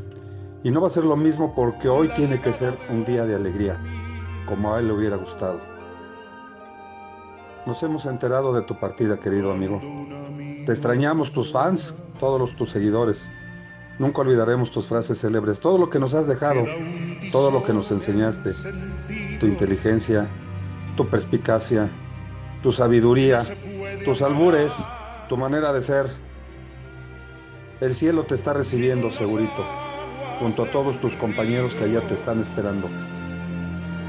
Y 0.64 0.70
no 0.70 0.80
va 0.80 0.88
a 0.88 0.90
ser 0.90 1.04
lo 1.04 1.16
mismo 1.16 1.54
porque 1.54 1.88
hoy 1.88 2.08
tiene 2.08 2.40
que 2.40 2.52
ser 2.52 2.76
un 2.90 3.04
día 3.04 3.24
de 3.24 3.34
alegría, 3.34 3.78
como 4.46 4.74
a 4.74 4.80
él 4.80 4.88
le 4.88 4.94
hubiera 4.94 5.16
gustado. 5.16 5.60
Nos 7.66 7.82
hemos 7.82 8.06
enterado 8.06 8.52
de 8.52 8.62
tu 8.62 8.78
partida, 8.80 9.20
querido 9.20 9.52
amigo. 9.52 9.80
Te 10.66 10.72
extrañamos 10.72 11.30
tus 11.30 11.52
fans, 11.52 11.94
todos 12.18 12.40
los, 12.40 12.56
tus 12.56 12.70
seguidores. 12.70 13.30
Nunca 14.00 14.22
olvidaremos 14.22 14.70
tus 14.70 14.86
frases 14.86 15.20
célebres, 15.20 15.60
todo 15.60 15.76
lo 15.76 15.90
que 15.90 15.98
nos 15.98 16.14
has 16.14 16.26
dejado, 16.26 16.64
todo 17.30 17.50
lo 17.50 17.62
que 17.62 17.74
nos 17.74 17.90
enseñaste, 17.90 18.50
tu 19.38 19.44
inteligencia, 19.44 20.26
tu 20.96 21.06
perspicacia, 21.06 21.90
tu 22.62 22.72
sabiduría, 22.72 23.40
tus 24.02 24.22
albures, 24.22 24.72
tu 25.28 25.36
manera 25.36 25.74
de 25.74 25.82
ser. 25.82 26.06
El 27.82 27.94
cielo 27.94 28.24
te 28.24 28.36
está 28.36 28.54
recibiendo, 28.54 29.10
segurito, 29.10 29.66
junto 30.38 30.62
a 30.62 30.70
todos 30.70 30.98
tus 31.02 31.18
compañeros 31.18 31.74
que 31.74 31.84
allá 31.84 32.00
te 32.06 32.14
están 32.14 32.40
esperando. 32.40 32.88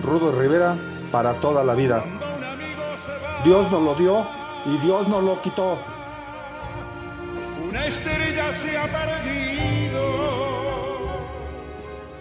Rudo 0.05 0.31
Rivera 0.31 0.77
para 1.11 1.33
toda 1.41 1.65
la 1.65 1.75
vida. 1.75 2.01
Dios 3.43 3.69
nos 3.69 3.83
lo 3.83 3.95
dio 3.95 4.25
y 4.67 4.77
Dios 4.85 5.09
nos 5.09 5.21
lo 5.21 5.41
quitó. 5.41 5.77
Una 7.91 7.99
estrella 7.99 8.53
se 8.53 8.77
ha 8.77 8.83
perdido. 8.83 9.99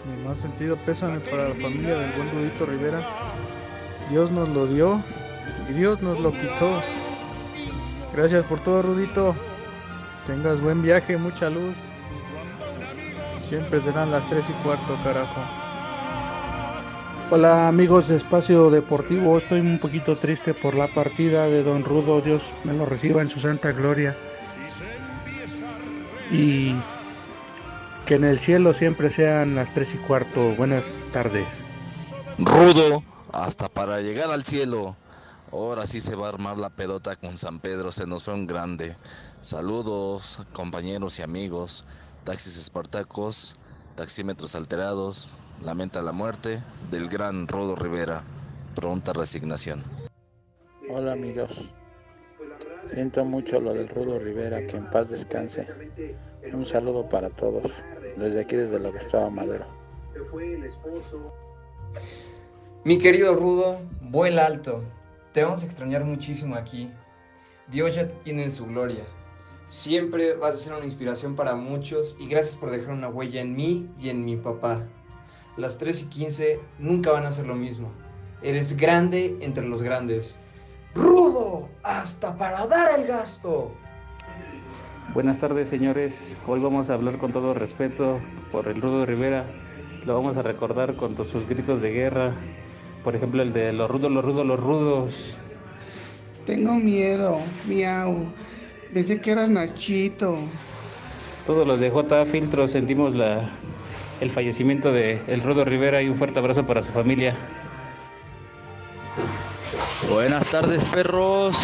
Mi 0.05 0.25
más 0.25 0.41
sentido 0.41 0.77
pésame 0.85 1.21
para 1.21 1.51
la 1.51 1.55
familia 1.55 1.95
del 1.95 2.11
buen 2.15 2.29
Rudito 2.33 2.67
Rivera. 2.67 3.01
Dios 4.11 4.33
nos 4.33 4.49
lo 4.49 4.67
dio 4.67 5.01
y 5.69 5.75
Dios 5.75 6.03
nos 6.03 6.21
lo 6.21 6.33
quitó. 6.33 6.83
Gracias 8.13 8.43
por 8.45 8.59
todo, 8.59 8.83
Rudito. 8.83 9.37
Tengas 10.27 10.61
buen 10.61 10.83
viaje, 10.83 11.17
mucha 11.17 11.49
luz. 11.51 11.85
Siempre 13.37 13.81
serán 13.81 14.11
las 14.11 14.27
3 14.27 14.51
y 14.51 14.53
cuarto, 14.65 14.99
carajo. 15.05 15.41
Hola 17.31 17.69
amigos 17.69 18.09
de 18.09 18.17
Espacio 18.17 18.71
Deportivo, 18.71 19.39
estoy 19.39 19.61
un 19.61 19.79
poquito 19.79 20.17
triste 20.17 20.53
por 20.53 20.75
la 20.75 20.89
partida 20.89 21.45
de 21.45 21.63
Don 21.63 21.85
Rudo, 21.85 22.21
Dios 22.21 22.53
me 22.65 22.73
lo 22.73 22.87
reciba 22.87 23.23
en 23.23 23.29
su 23.29 23.39
santa 23.39 23.71
gloria. 23.71 24.17
Y 26.31 26.75
que 28.07 28.15
en 28.15 28.25
el 28.25 28.39
cielo 28.39 28.73
siempre 28.73 29.11
sean 29.11 29.55
las 29.55 29.73
3 29.75 29.95
y 29.95 29.99
cuarto. 29.99 30.55
Buenas 30.57 30.97
tardes. 31.13 31.47
Rudo, 32.39 33.03
hasta 33.33 33.69
para 33.69 34.01
llegar 34.01 34.31
al 34.31 34.45
cielo. 34.45 34.97
Ahora 35.53 35.87
sí 35.87 36.01
se 36.01 36.15
va 36.15 36.27
a 36.27 36.29
armar 36.29 36.59
la 36.59 36.71
pelota 36.71 37.17
con 37.17 37.37
San 37.37 37.59
Pedro, 37.59 37.91
se 37.91 38.07
nos 38.07 38.23
fue 38.23 38.35
un 38.35 38.47
grande. 38.47 38.97
Saludos, 39.41 40.47
compañeros 40.53 41.19
y 41.19 41.23
amigos. 41.23 41.85
Taxis 42.25 42.57
Espartacos, 42.57 43.57
taxímetros 43.97 44.55
alterados, 44.55 45.33
lamenta 45.65 46.03
la 46.03 46.13
muerte 46.13 46.63
del 46.91 47.09
gran 47.09 47.49
Rodo 47.49 47.75
Rivera. 47.75 48.23
Pronta 48.75 49.13
resignación. 49.13 49.83
Hola 50.89 51.13
amigos. 51.13 51.51
Siento 52.93 53.25
mucho 53.25 53.61
lo 53.61 53.73
del 53.73 53.89
Rudo 53.89 54.19
Rivera, 54.19 54.67
que 54.67 54.77
en 54.77 54.91
paz 54.91 55.09
descanse. 55.09 55.67
Un 56.53 56.67
saludo 56.67 57.09
para 57.09 57.31
todos, 57.31 57.71
desde 58.17 58.41
aquí, 58.41 58.57
desde 58.57 58.81
la 58.81 58.91
Gustavo 58.91 59.31
Madero. 59.31 59.65
Mi 62.85 62.99
querido 62.99 63.35
Rudo, 63.35 63.79
vuela 64.03 64.47
alto. 64.47 64.83
Te 65.33 65.45
vamos 65.45 65.63
a 65.63 65.67
extrañar 65.67 66.05
muchísimo 66.05 66.57
aquí. 66.57 66.91
Dios 67.69 67.95
ya 67.95 68.09
te 68.09 68.15
tiene 68.25 68.43
en 68.45 68.51
su 68.51 68.67
gloria. 68.67 69.05
Siempre 69.67 70.35
vas 70.35 70.55
a 70.55 70.57
ser 70.57 70.73
una 70.73 70.85
inspiración 70.85 71.37
para 71.37 71.55
muchos 71.55 72.17
y 72.19 72.27
gracias 72.27 72.57
por 72.57 72.73
dejar 72.73 72.95
una 72.95 73.09
huella 73.09 73.41
en 73.41 73.55
mí 73.55 73.89
y 74.01 74.09
en 74.09 74.25
mi 74.25 74.37
papá. 74.37 74.85
Las 75.57 75.79
3 75.79 76.03
y 76.03 76.07
15 76.07 76.61
nunca 76.81 77.13
van 77.13 77.27
a 77.27 77.31
ser 77.31 77.47
lo 77.47 77.55
mismo. 77.55 77.93
Eres 78.43 78.77
grande 78.77 79.37
entre 79.41 79.65
los 79.65 79.83
grandes. 79.83 80.41
Rudo, 80.95 81.69
hasta 81.83 82.37
para 82.37 82.67
dar 82.67 82.99
el 82.99 83.07
gasto. 83.07 83.73
Buenas 85.15 85.41
tardes 85.41 85.69
señores, 85.69 86.37
hoy 86.47 86.61
vamos 86.61 86.91
a 86.91 86.95
hablar 86.95 87.19
con 87.19 87.33
todo 87.33 87.55
respeto 87.55 88.21
por 88.51 88.69
el 88.69 88.81
Rudo 88.81 89.07
Rivera. 89.07 89.45
Lo 90.05 90.15
vamos 90.15 90.37
a 90.37 90.43
recordar 90.43 90.97
con 90.97 91.15
todos 91.15 91.29
sus 91.29 91.47
gritos 91.47 91.81
de 91.81 91.93
guerra. 91.93 92.35
Por 93.05 93.17
ejemplo 93.17 93.43
el 93.43 93.53
de 93.53 93.73
los 93.73 93.91
rudos, 93.91 94.11
los 94.11 94.25
rudos, 94.25 94.47
los 94.47 94.61
rudos. 94.61 95.37
Tengo 96.47 96.75
miedo, 96.75 97.39
miau. 97.67 98.27
Pensé 98.93 99.21
que 99.21 99.31
eras 99.31 99.49
Nachito. 99.49 100.37
Todos 101.47 101.67
los 101.67 101.81
de 101.81 101.91
J 101.91 102.27
Filtro 102.27 102.67
sentimos 102.67 103.15
la, 103.15 103.51
el 104.21 104.31
fallecimiento 104.31 104.93
de 104.93 105.21
el 105.29 105.43
Rudo 105.43 105.65
Rivera 105.65 106.03
y 106.03 106.09
un 106.09 106.17
fuerte 106.17 106.39
abrazo 106.39 106.67
para 106.67 106.83
su 106.83 106.93
familia. 106.93 107.37
Buenas 110.11 110.45
tardes 110.47 110.83
perros, 110.87 111.57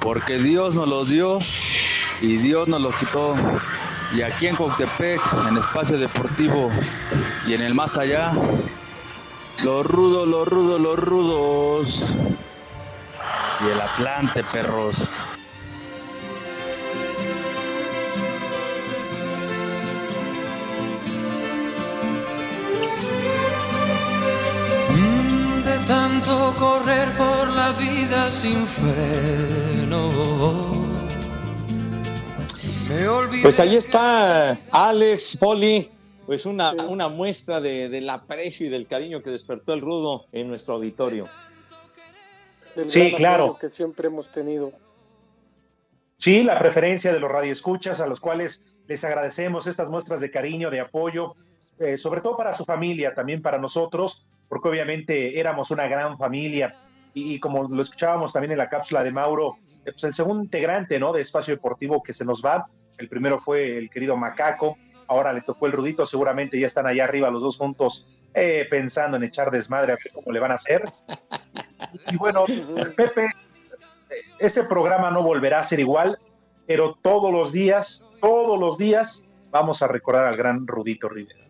porque 0.00 0.36
Dios 0.38 0.74
nos 0.74 0.88
los 0.88 1.08
dio 1.08 1.38
y 2.20 2.38
Dios 2.38 2.66
nos 2.66 2.80
los 2.80 2.92
quitó. 2.96 3.36
Y 4.12 4.22
aquí 4.22 4.48
en 4.48 4.56
Coctepec, 4.56 5.20
en 5.48 5.56
Espacio 5.58 5.96
Deportivo 5.96 6.72
y 7.46 7.54
en 7.54 7.62
el 7.62 7.72
más 7.72 7.96
allá, 7.96 8.32
los 9.62 9.86
rudos, 9.86 10.26
los 10.26 10.48
rudos, 10.48 10.80
los 10.80 10.98
rudos. 10.98 12.04
Y 13.64 13.70
el 13.70 13.80
Atlante, 13.80 14.42
perros. 14.42 14.96
La 27.72 27.78
vida 27.78 28.30
sin 28.30 28.66
freno. 28.66 30.10
Pues 33.42 33.58
ahí 33.58 33.76
está 33.76 34.58
Alex, 34.70 35.38
Poli, 35.40 35.88
pues 36.26 36.44
una, 36.44 36.72
una 36.72 37.08
muestra 37.08 37.60
de, 37.60 37.88
del 37.88 38.08
aprecio 38.10 38.66
y 38.66 38.70
del 38.70 38.86
cariño 38.86 39.22
que 39.22 39.30
despertó 39.30 39.72
el 39.72 39.80
rudo 39.80 40.26
en 40.32 40.48
nuestro 40.48 40.74
auditorio. 40.74 41.26
Del 42.76 42.90
Sí, 42.90 43.12
claro. 43.16 43.56
que 43.58 43.70
siempre 43.70 44.08
hemos 44.08 44.30
tenido. 44.30 44.72
Sí, 46.22 46.42
la 46.42 46.58
preferencia 46.58 47.12
de 47.12 47.20
los 47.20 47.30
radioescuchas 47.30 47.98
a 48.00 48.06
los 48.06 48.20
cuales 48.20 48.52
les 48.86 49.02
agradecemos 49.02 49.66
estas 49.66 49.88
muestras 49.88 50.20
de 50.20 50.30
cariño, 50.30 50.70
de 50.70 50.80
apoyo, 50.80 51.34
eh, 51.78 51.98
sobre 51.98 52.20
todo 52.20 52.36
para 52.36 52.56
su 52.56 52.64
familia, 52.64 53.14
también 53.14 53.42
para 53.42 53.58
nosotros, 53.58 54.24
porque 54.48 54.68
obviamente 54.68 55.40
éramos 55.40 55.70
una 55.70 55.86
gran 55.88 56.18
familia 56.18 56.74
y, 57.14 57.34
y 57.34 57.40
como 57.40 57.68
lo 57.68 57.82
escuchábamos 57.82 58.32
también 58.32 58.52
en 58.52 58.58
la 58.58 58.68
cápsula 58.68 59.02
de 59.02 59.10
Mauro, 59.10 59.56
eh, 59.84 59.92
pues 59.92 60.04
el 60.04 60.14
segundo 60.14 60.42
integrante 60.42 60.98
¿no? 60.98 61.12
de 61.12 61.22
Espacio 61.22 61.54
Deportivo 61.54 62.02
que 62.02 62.14
se 62.14 62.24
nos 62.24 62.42
va, 62.42 62.66
el 62.98 63.08
primero 63.08 63.40
fue 63.40 63.78
el 63.78 63.90
querido 63.90 64.16
Macaco, 64.16 64.76
ahora 65.08 65.32
le 65.32 65.42
tocó 65.42 65.66
el 65.66 65.72
Rudito, 65.72 66.06
seguramente 66.06 66.58
ya 66.58 66.68
están 66.68 66.86
allá 66.86 67.04
arriba 67.04 67.30
los 67.30 67.42
dos 67.42 67.56
juntos 67.56 68.06
eh, 68.34 68.66
pensando 68.70 69.16
en 69.16 69.24
echar 69.24 69.50
desmadre 69.50 69.92
a 69.92 69.96
ver 69.96 70.12
cómo 70.12 70.32
le 70.32 70.40
van 70.40 70.52
a 70.52 70.54
hacer. 70.54 70.84
Y 72.10 72.16
bueno, 72.16 72.44
Pepe, 72.96 73.28
este 74.38 74.62
programa 74.64 75.10
no 75.10 75.22
volverá 75.22 75.60
a 75.60 75.68
ser 75.68 75.80
igual, 75.80 76.16
pero 76.66 76.96
todos 77.02 77.32
los 77.32 77.52
días, 77.52 78.02
todos 78.20 78.58
los 78.58 78.78
días 78.78 79.10
vamos 79.50 79.82
a 79.82 79.88
recordar 79.88 80.26
al 80.26 80.36
gran 80.36 80.66
Rudito 80.66 81.08
Rivera. 81.08 81.44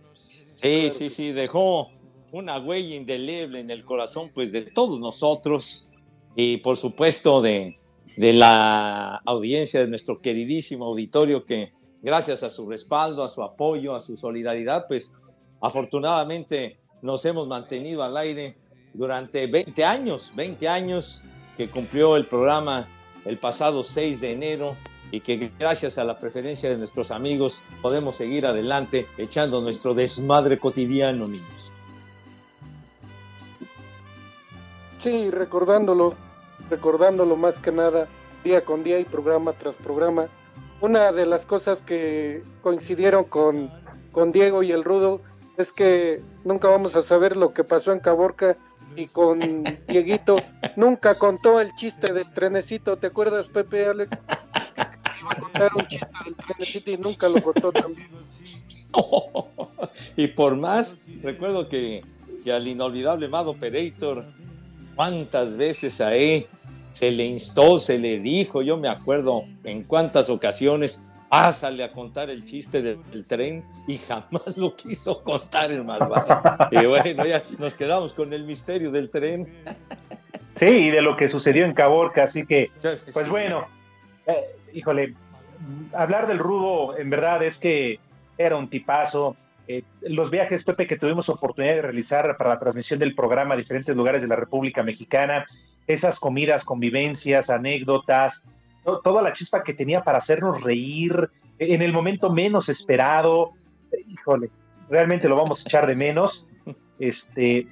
Sí, 0.56 0.90
sí, 0.90 1.10
sí, 1.10 1.32
dejó 1.32 1.88
una 2.32 2.58
huella 2.58 2.96
indeleble 2.96 3.60
en 3.60 3.70
el 3.70 3.84
corazón 3.84 4.30
pues 4.34 4.50
de 4.50 4.62
todos 4.62 4.98
nosotros 4.98 5.88
y 6.34 6.56
por 6.56 6.78
supuesto 6.78 7.42
de, 7.42 7.76
la 8.16 9.20
audiencia 9.24 9.80
de 9.80 9.88
nuestro 9.88 10.20
queridísimo 10.20 10.86
auditorio 10.86 11.44
que 11.44 11.68
gracias 12.02 12.42
a 12.42 12.50
su 12.50 12.68
respaldo, 12.68 13.22
a 13.22 13.28
su 13.28 13.42
apoyo, 13.42 13.94
a 13.94 14.02
su 14.02 14.16
solidaridad, 14.16 14.86
pues 14.88 15.12
afortunadamente 15.60 16.80
nos 17.02 17.24
hemos 17.24 17.46
mantenido 17.46 18.02
al 18.02 18.16
aire 18.16 18.56
durante 18.94 19.46
20 19.46 19.84
años, 19.84 20.32
20 20.34 20.68
años 20.68 21.24
que 21.56 21.70
cumplió 21.70 22.16
el 22.16 22.26
programa 22.26 22.88
el 23.24 23.38
pasado 23.38 23.84
6 23.84 24.20
de 24.20 24.32
enero 24.32 24.76
y 25.10 25.20
que 25.20 25.52
gracias 25.58 25.98
a 25.98 26.04
la 26.04 26.18
preferencia 26.18 26.70
de 26.70 26.78
nuestros 26.78 27.10
amigos 27.10 27.62
podemos 27.82 28.16
seguir 28.16 28.46
adelante 28.46 29.06
echando 29.18 29.60
nuestro 29.60 29.94
desmadre 29.94 30.58
cotidiano, 30.58 31.26
niños. 31.26 31.61
Sí, 35.02 35.32
recordándolo, 35.32 36.14
recordándolo 36.70 37.34
más 37.34 37.58
que 37.58 37.72
nada, 37.72 38.06
día 38.44 38.64
con 38.64 38.84
día 38.84 39.00
y 39.00 39.04
programa 39.04 39.52
tras 39.52 39.74
programa. 39.74 40.28
Una 40.80 41.10
de 41.10 41.26
las 41.26 41.44
cosas 41.44 41.82
que 41.82 42.44
coincidieron 42.62 43.24
con, 43.24 43.68
con 44.12 44.30
Diego 44.30 44.62
y 44.62 44.70
el 44.70 44.84
Rudo 44.84 45.20
es 45.56 45.72
que 45.72 46.22
nunca 46.44 46.68
vamos 46.68 46.94
a 46.94 47.02
saber 47.02 47.36
lo 47.36 47.52
que 47.52 47.64
pasó 47.64 47.92
en 47.92 47.98
Caborca 47.98 48.56
y 48.94 49.08
con 49.08 49.40
Dieguito 49.88 50.36
nunca 50.76 51.18
contó 51.18 51.58
el 51.60 51.74
chiste 51.74 52.12
del 52.12 52.32
trenecito, 52.32 52.96
¿te 52.96 53.08
acuerdas 53.08 53.48
Pepe 53.48 53.86
Alex? 53.86 54.20
Iba 55.20 55.32
a 55.32 55.34
contar 55.34 55.70
un 55.74 55.86
chiste 55.88 56.16
del 56.24 56.36
trenecito 56.36 56.90
y 56.92 56.96
nunca 56.98 57.28
lo 57.28 57.42
contó 57.42 57.72
también. 57.72 58.08
y 60.16 60.28
por 60.28 60.56
más, 60.56 60.94
recuerdo 61.24 61.68
que, 61.68 62.04
que 62.44 62.52
al 62.52 62.68
inolvidable 62.68 63.26
Mado 63.26 63.50
Operator, 63.50 64.24
cuántas 64.94 65.56
veces 65.56 66.00
a 66.00 66.14
él 66.14 66.46
se 66.92 67.10
le 67.10 67.24
instó, 67.24 67.78
se 67.78 67.98
le 67.98 68.18
dijo, 68.18 68.62
yo 68.62 68.76
me 68.76 68.88
acuerdo 68.88 69.44
en 69.64 69.82
cuántas 69.84 70.28
ocasiones, 70.28 71.02
pásale 71.28 71.82
a 71.82 71.92
contar 71.92 72.28
el 72.28 72.44
chiste 72.44 72.82
del, 72.82 72.98
del 73.10 73.26
tren 73.26 73.64
y 73.86 73.96
jamás 73.98 74.56
lo 74.56 74.76
quiso 74.76 75.22
contar 75.22 75.72
el 75.72 75.84
malvado. 75.84 76.42
y 76.70 76.84
bueno, 76.86 77.24
ya 77.24 77.42
nos 77.58 77.74
quedamos 77.74 78.12
con 78.12 78.32
el 78.32 78.44
misterio 78.44 78.90
del 78.90 79.08
tren. 79.10 79.48
Sí, 80.60 80.66
y 80.66 80.90
de 80.90 81.02
lo 81.02 81.16
que 81.16 81.30
sucedió 81.30 81.64
en 81.64 81.72
Caborca, 81.72 82.24
así 82.24 82.46
que, 82.46 82.70
pues 83.12 83.28
bueno, 83.28 83.66
eh, 84.26 84.56
híjole, 84.72 85.14
hablar 85.92 86.26
del 86.26 86.38
Rudo 86.38 86.96
en 86.96 87.10
verdad 87.10 87.42
es 87.42 87.56
que 87.56 87.98
era 88.38 88.56
un 88.56 88.68
tipazo. 88.68 89.36
Eh, 89.68 89.82
los 90.02 90.30
viajes, 90.30 90.64
Pepe, 90.64 90.86
que 90.86 90.96
tuvimos 90.98 91.28
oportunidad 91.28 91.74
de 91.74 91.82
realizar 91.82 92.36
para 92.36 92.50
la 92.50 92.58
transmisión 92.58 92.98
del 92.98 93.14
programa 93.14 93.54
a 93.54 93.56
diferentes 93.56 93.94
lugares 93.94 94.20
de 94.20 94.28
la 94.28 94.36
República 94.36 94.82
Mexicana, 94.82 95.46
esas 95.86 96.18
comidas, 96.18 96.64
convivencias, 96.64 97.48
anécdotas, 97.48 98.34
to- 98.84 99.00
toda 99.02 99.22
la 99.22 99.32
chispa 99.34 99.62
que 99.62 99.74
tenía 99.74 100.02
para 100.02 100.18
hacernos 100.18 100.60
reír 100.62 101.30
en 101.58 101.82
el 101.82 101.92
momento 101.92 102.30
menos 102.30 102.68
esperado. 102.68 103.52
Eh, 103.92 104.04
Híjole, 104.08 104.50
realmente 104.90 105.28
lo 105.28 105.36
vamos 105.36 105.60
a 105.60 105.68
echar 105.68 105.86
de 105.86 105.94
menos. 105.94 106.44
Este, 106.98 107.66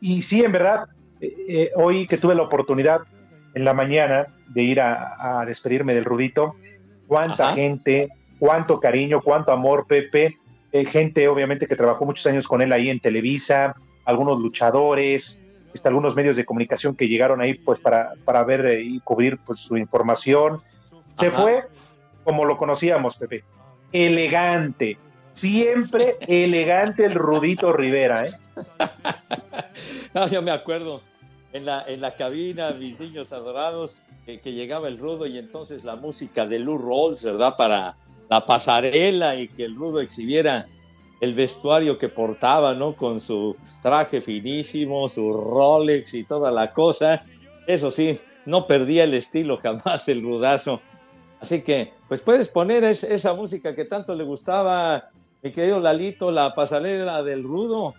y 0.00 0.22
sí, 0.24 0.40
en 0.40 0.52
verdad, 0.52 0.86
eh, 1.20 1.34
eh, 1.48 1.70
hoy 1.76 2.06
que 2.06 2.18
tuve 2.18 2.34
la 2.34 2.42
oportunidad 2.42 3.00
en 3.54 3.64
la 3.64 3.72
mañana 3.74 4.26
de 4.48 4.62
ir 4.62 4.80
a, 4.80 5.40
a 5.40 5.46
despedirme 5.46 5.94
del 5.94 6.04
Rudito, 6.04 6.56
cuánta 7.06 7.48
Ajá. 7.48 7.54
gente, 7.54 8.08
cuánto 8.38 8.78
cariño, 8.78 9.20
cuánto 9.22 9.52
amor, 9.52 9.86
Pepe, 9.86 10.36
eh, 10.74 10.86
gente 10.86 11.28
obviamente 11.28 11.68
que 11.68 11.76
trabajó 11.76 12.04
muchos 12.04 12.26
años 12.26 12.48
con 12.48 12.60
él 12.60 12.72
ahí 12.72 12.90
en 12.90 12.98
Televisa, 12.98 13.76
algunos 14.04 14.40
luchadores, 14.40 15.22
este, 15.72 15.86
algunos 15.86 16.16
medios 16.16 16.34
de 16.34 16.44
comunicación 16.44 16.96
que 16.96 17.06
llegaron 17.06 17.40
ahí 17.40 17.54
pues 17.54 17.78
para, 17.78 18.14
para 18.24 18.42
ver 18.42 18.66
eh, 18.66 18.82
y 18.82 18.98
cubrir 18.98 19.38
pues 19.46 19.60
su 19.60 19.76
información. 19.76 20.58
Se 21.20 21.28
Ajá. 21.28 21.40
fue 21.40 21.62
como 22.24 22.44
lo 22.44 22.58
conocíamos, 22.58 23.14
Pepe, 23.16 23.44
elegante, 23.92 24.98
siempre 25.40 26.16
elegante 26.26 27.04
el 27.04 27.14
Rudito 27.14 27.72
Rivera, 27.72 28.26
¿eh? 28.26 28.32
No, 30.12 30.26
yo 30.26 30.42
me 30.42 30.50
acuerdo 30.50 31.02
en 31.52 31.66
la, 31.66 31.84
en 31.86 32.00
la 32.00 32.16
cabina, 32.16 32.72
mis 32.72 32.98
niños 32.98 33.32
adorados, 33.32 34.04
que, 34.26 34.40
que 34.40 34.52
llegaba 34.52 34.88
el 34.88 34.98
rudo 34.98 35.26
y 35.26 35.38
entonces 35.38 35.84
la 35.84 35.94
música 35.94 36.46
de 36.46 36.58
Lou 36.58 36.78
Rolls, 36.78 37.22
¿verdad? 37.22 37.56
Para 37.56 37.96
la 38.34 38.44
pasarela 38.44 39.36
y 39.36 39.46
que 39.46 39.64
el 39.64 39.76
rudo 39.76 40.00
exhibiera 40.00 40.66
el 41.20 41.34
vestuario 41.34 41.96
que 41.96 42.08
portaba, 42.08 42.74
¿no? 42.74 42.96
Con 42.96 43.20
su 43.20 43.56
traje 43.80 44.20
finísimo, 44.20 45.08
su 45.08 45.32
Rolex 45.32 46.14
y 46.14 46.24
toda 46.24 46.50
la 46.50 46.72
cosa. 46.72 47.22
Eso 47.68 47.92
sí, 47.92 48.18
no 48.44 48.66
perdía 48.66 49.04
el 49.04 49.14
estilo 49.14 49.58
jamás 49.58 50.08
el 50.08 50.20
rudazo. 50.22 50.80
Así 51.40 51.62
que, 51.62 51.92
pues 52.08 52.22
puedes 52.22 52.48
poner 52.48 52.82
es- 52.82 53.04
esa 53.04 53.34
música 53.34 53.72
que 53.76 53.84
tanto 53.84 54.16
le 54.16 54.24
gustaba, 54.24 55.10
mi 55.40 55.52
querido 55.52 55.78
Lalito, 55.78 56.32
la 56.32 56.56
pasarela 56.56 57.22
del 57.22 57.44
rudo 57.44 57.94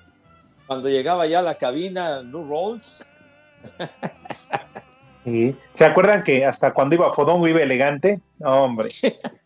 cuando 0.68 0.90
llegaba 0.90 1.28
ya 1.28 1.40
a 1.40 1.44
la 1.44 1.56
cabina, 1.58 2.22
Lou 2.24 2.46
Rolls. 2.46 3.06
Sí. 5.24 5.56
¿Se 5.80 5.84
acuerdan 5.86 6.24
que 6.24 6.46
hasta 6.46 6.72
cuando 6.72 6.94
iba 6.94 7.08
a 7.08 7.14
Fodongo 7.16 7.48
iba 7.48 7.60
elegante? 7.60 8.20
Hombre. 8.42 8.90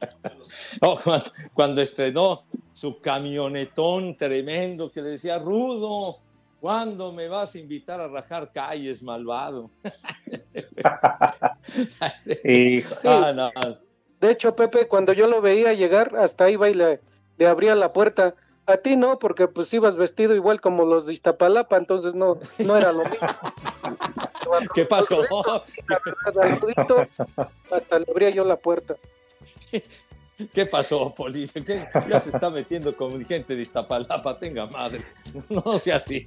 Oh, 0.80 0.98
cuando, 1.02 1.26
cuando 1.54 1.82
estrenó 1.82 2.44
su 2.72 3.00
camionetón 3.00 4.16
tremendo 4.16 4.90
que 4.90 5.02
le 5.02 5.10
decía, 5.10 5.38
Rudo, 5.38 6.18
¿cuándo 6.60 7.12
me 7.12 7.28
vas 7.28 7.54
a 7.54 7.58
invitar 7.58 8.00
a 8.00 8.08
rajar 8.08 8.52
calles, 8.52 9.02
malvado? 9.02 9.70
Hijo. 12.44 12.94
Sí. 12.94 13.08
Ah, 13.08 13.32
no. 13.34 13.50
De 14.20 14.30
hecho, 14.30 14.56
Pepe, 14.56 14.88
cuando 14.88 15.12
yo 15.12 15.26
lo 15.26 15.40
veía 15.40 15.72
llegar, 15.74 16.16
hasta 16.16 16.50
iba 16.50 16.68
y 16.68 16.74
le, 16.74 17.00
le 17.36 17.46
abría 17.46 17.74
la 17.74 17.92
puerta. 17.92 18.34
A 18.66 18.76
ti 18.76 18.96
no, 18.96 19.18
porque 19.18 19.48
pues 19.48 19.72
ibas 19.72 19.96
vestido 19.96 20.34
igual 20.34 20.60
como 20.60 20.84
los 20.84 21.06
de 21.06 21.14
Iztapalapa, 21.14 21.76
entonces 21.76 22.14
no, 22.14 22.38
no 22.58 22.76
era 22.76 22.92
lo 22.92 23.04
mismo. 23.04 23.18
¿Qué 24.74 24.84
pasó? 24.84 25.22
Al 26.40 26.60
Rudito, 26.60 27.06
hasta 27.70 27.98
le 27.98 28.06
abría 28.10 28.30
yo 28.30 28.44
la 28.44 28.56
puerta. 28.56 28.96
¿Qué 30.54 30.66
pasó, 30.66 31.12
Poli? 31.14 31.48
¿Qué? 31.48 31.84
Ya 32.08 32.20
se 32.20 32.30
está 32.30 32.48
metiendo 32.48 32.96
con 32.96 33.24
gente 33.26 33.56
de 33.56 33.62
Iztapalapa, 33.62 34.38
tenga 34.38 34.66
madre. 34.66 35.00
No 35.48 35.78
sea 35.78 35.96
así. 35.96 36.26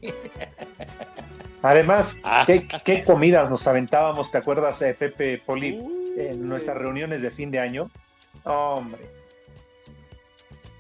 Además, 1.62 2.08
Ah. 2.24 2.44
¿qué, 2.46 2.68
qué 2.84 3.04
comidas 3.04 3.50
nos 3.50 3.66
aventábamos? 3.66 4.30
¿Te 4.32 4.40
acuerdas, 4.40 4.82
eh, 4.82 4.96
Pepe 4.98 5.38
Poli, 5.46 5.78
Uh, 5.80 6.20
en 6.20 6.42
nuestras 6.50 6.76
reuniones 6.78 7.22
de 7.22 7.32
fin 7.32 7.52
de 7.52 7.60
año? 7.60 7.90
Hombre. 8.44 9.02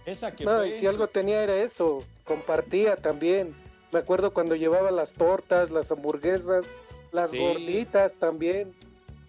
Esa 0.05 0.35
que 0.35 0.43
No, 0.43 0.57
fue- 0.57 0.69
y 0.69 0.73
si 0.73 0.87
algo 0.87 1.07
tenía 1.07 1.43
era 1.43 1.55
eso, 1.57 1.99
compartía 2.25 2.95
también. 2.95 3.53
Me 3.93 3.99
acuerdo 3.99 4.33
cuando 4.33 4.55
llevaba 4.55 4.89
las 4.91 5.13
tortas, 5.13 5.69
las 5.71 5.91
hamburguesas, 5.91 6.73
las 7.11 7.31
Sí. 7.31 7.37
gorditas 7.37 8.17
también. 8.17 8.73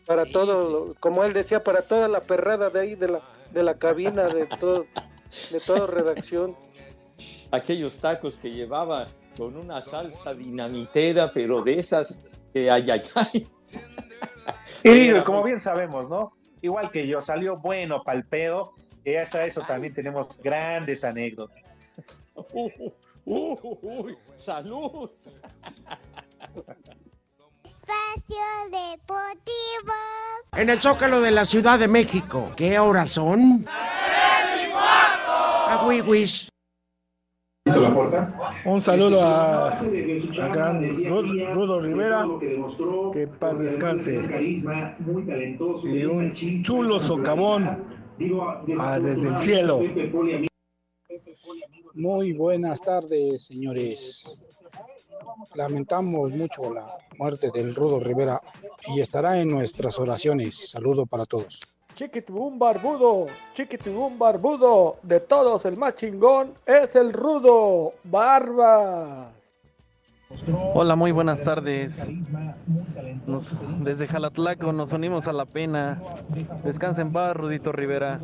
Para 0.06 0.26
todo, 0.26 0.94
como 1.00 1.24
él 1.24 1.32
decía, 1.32 1.62
para 1.62 1.82
toda 1.82 2.08
la 2.08 2.20
perrada 2.20 2.70
de 2.70 2.80
ahí 2.80 2.94
de 2.94 3.08
la, 3.08 3.20
de 3.52 3.62
la 3.62 3.78
cabina, 3.78 4.26
de 4.26 4.46
todo, 4.46 4.86
de 5.50 5.60
toda 5.60 5.86
redacción. 5.86 6.56
aquellos 7.52 7.98
tacos 7.98 8.36
que 8.36 8.50
llevaba 8.50 9.06
con 9.36 9.56
una 9.56 9.80
salsa 9.80 10.34
dinamitera, 10.34 11.30
pero 11.32 11.62
de 11.62 11.78
esas 11.78 12.24
que 12.52 12.70
ay, 12.70 12.90
ay, 12.90 13.00
ay. 13.14 13.46
Y 14.82 14.90
digo, 14.90 15.24
como 15.24 15.44
bien 15.44 15.62
sabemos, 15.62 16.08
¿no? 16.08 16.32
Igual 16.60 16.90
que 16.90 17.06
yo, 17.06 17.22
salió 17.22 17.56
bueno 17.56 18.02
pa'l 18.02 18.24
pedo, 18.24 18.74
y 19.04 19.14
hasta 19.14 19.44
eso 19.44 19.62
también 19.62 19.94
tenemos 19.94 20.28
grandes 20.42 21.02
anécdotas. 21.04 21.62
Uh, 22.34 22.70
uh, 23.24 23.56
uh, 23.62 23.78
uy, 23.82 24.16
salud. 24.36 25.10
Espacio 27.92 28.44
Deportivo. 28.70 29.92
En 30.56 30.70
el 30.70 30.78
Zócalo 30.78 31.20
de 31.20 31.30
la 31.30 31.44
Ciudad 31.44 31.78
de 31.78 31.88
México. 31.88 32.52
¿Qué 32.56 32.78
horas 32.78 33.10
son? 33.10 33.64
Agüiwis. 35.68 36.48
Un 38.64 38.80
saludo 38.80 39.22
a, 39.22 39.78
a 39.78 40.48
gran 40.48 40.96
Rudo 41.54 41.80
Rivera, 41.80 42.26
que 43.12 43.26
paz 43.26 43.58
descanse. 43.58 44.20
Y 45.84 46.04
un 46.04 46.62
chulo 46.62 46.98
socavón 47.00 47.84
ah, 48.78 48.98
desde 49.00 49.28
el 49.28 49.36
cielo. 49.38 49.80
Muy 51.94 52.32
buenas 52.32 52.80
tardes, 52.80 53.44
señores. 53.44 54.51
Lamentamos 55.54 56.32
mucho 56.32 56.72
la 56.72 56.98
muerte 57.18 57.50
del 57.52 57.74
Rudo 57.74 58.00
Rivera 58.00 58.40
y 58.88 59.00
estará 59.00 59.38
en 59.40 59.50
nuestras 59.50 59.98
oraciones. 59.98 60.70
Saludo 60.70 61.06
para 61.06 61.24
todos. 61.24 61.60
Chiquitibum 61.94 62.58
barbudo, 62.58 63.26
chiquitibum 63.52 64.18
barbudo, 64.18 64.96
de 65.02 65.20
todos 65.20 65.66
el 65.66 65.76
más 65.76 65.94
chingón 65.94 66.54
es 66.64 66.96
el 66.96 67.12
rudo, 67.12 67.90
barbas. 68.04 69.41
Hola, 70.74 70.96
muy 70.96 71.12
buenas 71.12 71.42
tardes. 71.42 72.08
Desde 73.80 74.08
Jalatlaco 74.08 74.72
nos 74.72 74.92
unimos 74.92 75.28
a 75.28 75.32
la 75.32 75.44
pena. 75.44 76.00
Descansa 76.64 77.02
en 77.02 77.12
paz, 77.12 77.36
Rudito 77.36 77.72
Rivera. 77.72 78.18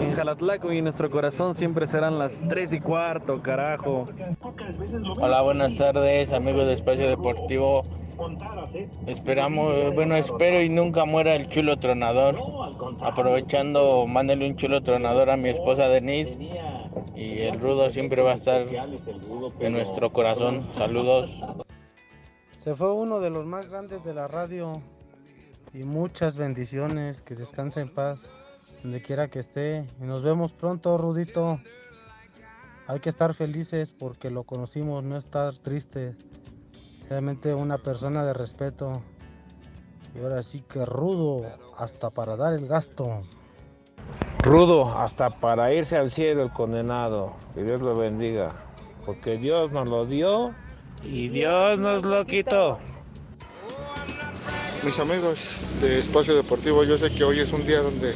En 0.00 0.14
Jalatlaco 0.14 0.72
y 0.72 0.78
en 0.78 0.84
nuestro 0.84 1.10
corazón 1.10 1.54
siempre 1.54 1.86
serán 1.86 2.18
las 2.18 2.40
3 2.48 2.72
y 2.74 2.80
cuarto, 2.80 3.42
carajo. 3.42 4.06
Hola, 5.20 5.42
buenas 5.42 5.76
tardes, 5.76 6.32
amigos 6.32 6.66
de 6.66 6.74
Espacio 6.74 7.08
Deportivo. 7.08 7.82
Esperamos, 9.06 9.94
bueno, 9.94 10.16
espero 10.16 10.60
y 10.60 10.68
nunca 10.68 11.04
muera 11.04 11.34
el 11.36 11.48
chulo 11.48 11.76
tronador. 11.76 12.36
Aprovechando, 13.00 14.06
mándale 14.06 14.46
un 14.46 14.56
chulo 14.56 14.82
tronador 14.82 15.30
a 15.30 15.36
mi 15.36 15.50
esposa 15.50 15.88
Denise. 15.88 16.36
Y 17.14 17.40
el 17.40 17.60
rudo 17.60 17.90
siempre 17.90 18.22
va 18.22 18.32
a 18.32 18.34
estar 18.34 18.66
en 19.60 19.72
nuestro 19.72 20.12
corazón. 20.12 20.66
Saludos. 20.76 21.30
Se 22.60 22.74
fue 22.74 22.92
uno 22.92 23.20
de 23.20 23.30
los 23.30 23.46
más 23.46 23.68
grandes 23.68 24.04
de 24.04 24.14
la 24.14 24.28
radio 24.28 24.72
y 25.72 25.84
muchas 25.84 26.36
bendiciones, 26.36 27.22
que 27.22 27.34
descanse 27.34 27.80
en 27.80 27.88
paz, 27.88 28.28
donde 28.82 29.02
quiera 29.02 29.28
que 29.28 29.38
esté. 29.38 29.86
Y 30.00 30.04
nos 30.04 30.22
vemos 30.22 30.52
pronto, 30.52 30.96
Rudito. 30.98 31.60
Hay 32.86 33.00
que 33.00 33.10
estar 33.10 33.34
felices 33.34 33.92
porque 33.92 34.30
lo 34.30 34.44
conocimos, 34.44 35.04
no 35.04 35.16
estar 35.18 35.56
tristes. 35.58 36.16
Realmente 37.08 37.54
una 37.54 37.78
persona 37.78 38.24
de 38.24 38.32
respeto. 38.32 38.92
Y 40.14 40.22
ahora 40.22 40.42
sí 40.42 40.60
que 40.60 40.84
rudo, 40.84 41.42
hasta 41.76 42.10
para 42.10 42.36
dar 42.36 42.54
el 42.54 42.66
gasto. 42.66 43.22
Rudo, 44.42 44.96
hasta 44.96 45.30
para 45.30 45.72
irse 45.74 45.96
al 45.96 46.10
cielo 46.10 46.44
el 46.44 46.50
condenado. 46.50 47.36
Que 47.54 47.64
Dios 47.64 47.80
lo 47.80 47.96
bendiga. 47.96 48.50
Porque 49.04 49.36
Dios 49.36 49.72
nos 49.72 49.88
lo 49.88 50.06
dio 50.06 50.54
y 51.04 51.28
Dios 51.28 51.80
nos 51.80 52.04
lo 52.04 52.24
quitó. 52.24 52.78
Mis 54.84 54.98
amigos 55.00 55.56
de 55.80 55.98
Espacio 55.98 56.36
Deportivo, 56.36 56.84
yo 56.84 56.96
sé 56.98 57.10
que 57.10 57.24
hoy 57.24 57.40
es 57.40 57.52
un 57.52 57.66
día 57.66 57.80
donde 57.80 58.14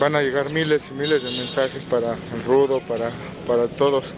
van 0.00 0.16
a 0.16 0.22
llegar 0.22 0.50
miles 0.50 0.90
y 0.90 0.94
miles 0.94 1.22
de 1.22 1.30
mensajes 1.30 1.84
para 1.84 2.14
el 2.14 2.44
Rudo, 2.44 2.80
para, 2.80 3.10
para 3.46 3.68
todos. 3.68 4.14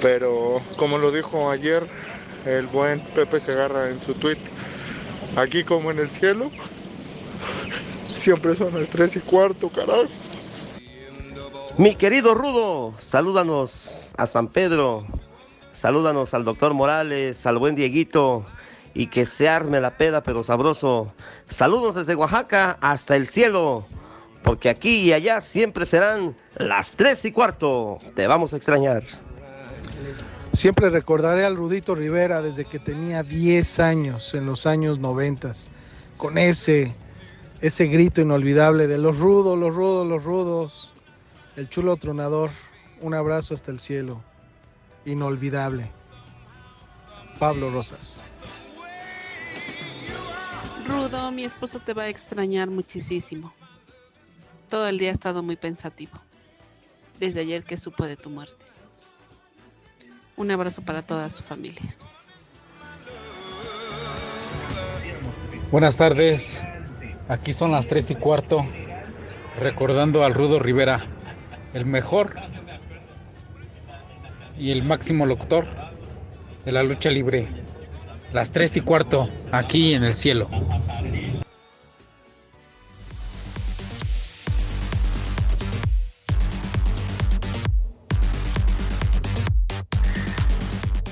Pero 0.00 0.60
como 0.76 0.98
lo 0.98 1.10
dijo 1.10 1.50
ayer 1.50 1.84
el 2.46 2.66
buen 2.68 3.00
Pepe 3.00 3.40
Segarra 3.40 3.90
en 3.90 4.00
su 4.00 4.14
tweet, 4.14 4.38
aquí 5.36 5.64
como 5.64 5.90
en 5.90 5.98
el 5.98 6.08
cielo, 6.08 6.50
siempre 8.22 8.54
son 8.54 8.72
las 8.78 8.88
tres 8.88 9.16
y 9.16 9.20
cuarto, 9.20 9.68
carajo. 9.68 10.04
Mi 11.76 11.96
querido 11.96 12.34
Rudo, 12.34 12.94
salúdanos 12.98 14.12
a 14.16 14.26
San 14.26 14.46
Pedro, 14.46 15.06
salúdanos 15.72 16.32
al 16.32 16.44
doctor 16.44 16.72
Morales, 16.72 17.44
al 17.46 17.58
buen 17.58 17.74
Dieguito 17.74 18.46
y 18.94 19.08
que 19.08 19.26
se 19.26 19.48
arme 19.48 19.80
la 19.80 19.96
peda 19.96 20.22
pero 20.22 20.44
sabroso. 20.44 21.12
Saludos 21.46 21.96
desde 21.96 22.14
Oaxaca 22.14 22.78
hasta 22.80 23.16
el 23.16 23.26
cielo, 23.26 23.84
porque 24.44 24.68
aquí 24.68 24.96
y 25.00 25.12
allá 25.12 25.40
siempre 25.40 25.84
serán 25.84 26.36
las 26.56 26.92
tres 26.92 27.24
y 27.24 27.32
cuarto. 27.32 27.98
Te 28.14 28.26
vamos 28.26 28.52
a 28.52 28.56
extrañar. 28.56 29.02
Siempre 30.52 30.90
recordaré 30.90 31.44
al 31.44 31.56
Rudito 31.56 31.94
Rivera 31.94 32.42
desde 32.42 32.66
que 32.66 32.78
tenía 32.78 33.22
10 33.22 33.80
años, 33.80 34.34
en 34.34 34.44
los 34.44 34.66
años 34.66 34.98
90, 34.98 35.54
con 36.18 36.36
ese, 36.36 36.92
ese 37.62 37.86
grito 37.86 38.20
inolvidable 38.20 38.88
de 38.88 38.98
los 38.98 39.16
rudos, 39.16 39.56
los 39.56 39.74
rudos, 39.74 40.06
los 40.06 40.24
rudos, 40.24 40.92
el 41.56 41.68
chulo 41.68 41.96
tronador. 41.96 42.50
Un 43.00 43.14
abrazo 43.14 43.54
hasta 43.54 43.70
el 43.70 43.78
cielo, 43.78 44.20
inolvidable. 45.04 45.90
Pablo 47.38 47.70
Rosas. 47.70 48.20
Rudo, 50.86 51.30
mi 51.30 51.44
esposo 51.44 51.78
te 51.78 51.94
va 51.94 52.02
a 52.02 52.08
extrañar 52.08 52.68
muchísimo. 52.68 53.54
Todo 54.68 54.88
el 54.88 54.98
día 54.98 55.10
ha 55.10 55.14
estado 55.14 55.42
muy 55.42 55.56
pensativo. 55.56 56.12
Desde 57.20 57.40
ayer 57.40 57.62
que 57.62 57.76
supo 57.76 58.04
de 58.06 58.16
tu 58.16 58.28
muerte. 58.28 58.64
Un 60.36 60.50
abrazo 60.50 60.82
para 60.82 61.02
toda 61.02 61.30
su 61.30 61.44
familia. 61.44 61.94
Buenas 65.70 65.96
tardes. 65.96 66.60
Aquí 67.28 67.52
son 67.52 67.72
las 67.72 67.86
tres 67.86 68.10
y 68.10 68.14
cuarto. 68.14 68.66
Recordando 69.60 70.24
al 70.24 70.34
Rudo 70.34 70.58
Rivera, 70.58 71.00
el 71.74 71.84
mejor 71.84 72.34
y 74.58 74.70
el 74.70 74.82
máximo 74.82 75.26
locutor 75.26 75.66
de 76.64 76.72
la 76.72 76.82
lucha 76.82 77.10
libre. 77.10 77.48
Las 78.32 78.50
tres 78.50 78.76
y 78.76 78.80
cuarto, 78.80 79.28
aquí 79.50 79.94
en 79.94 80.04
el 80.04 80.14
cielo. 80.14 80.48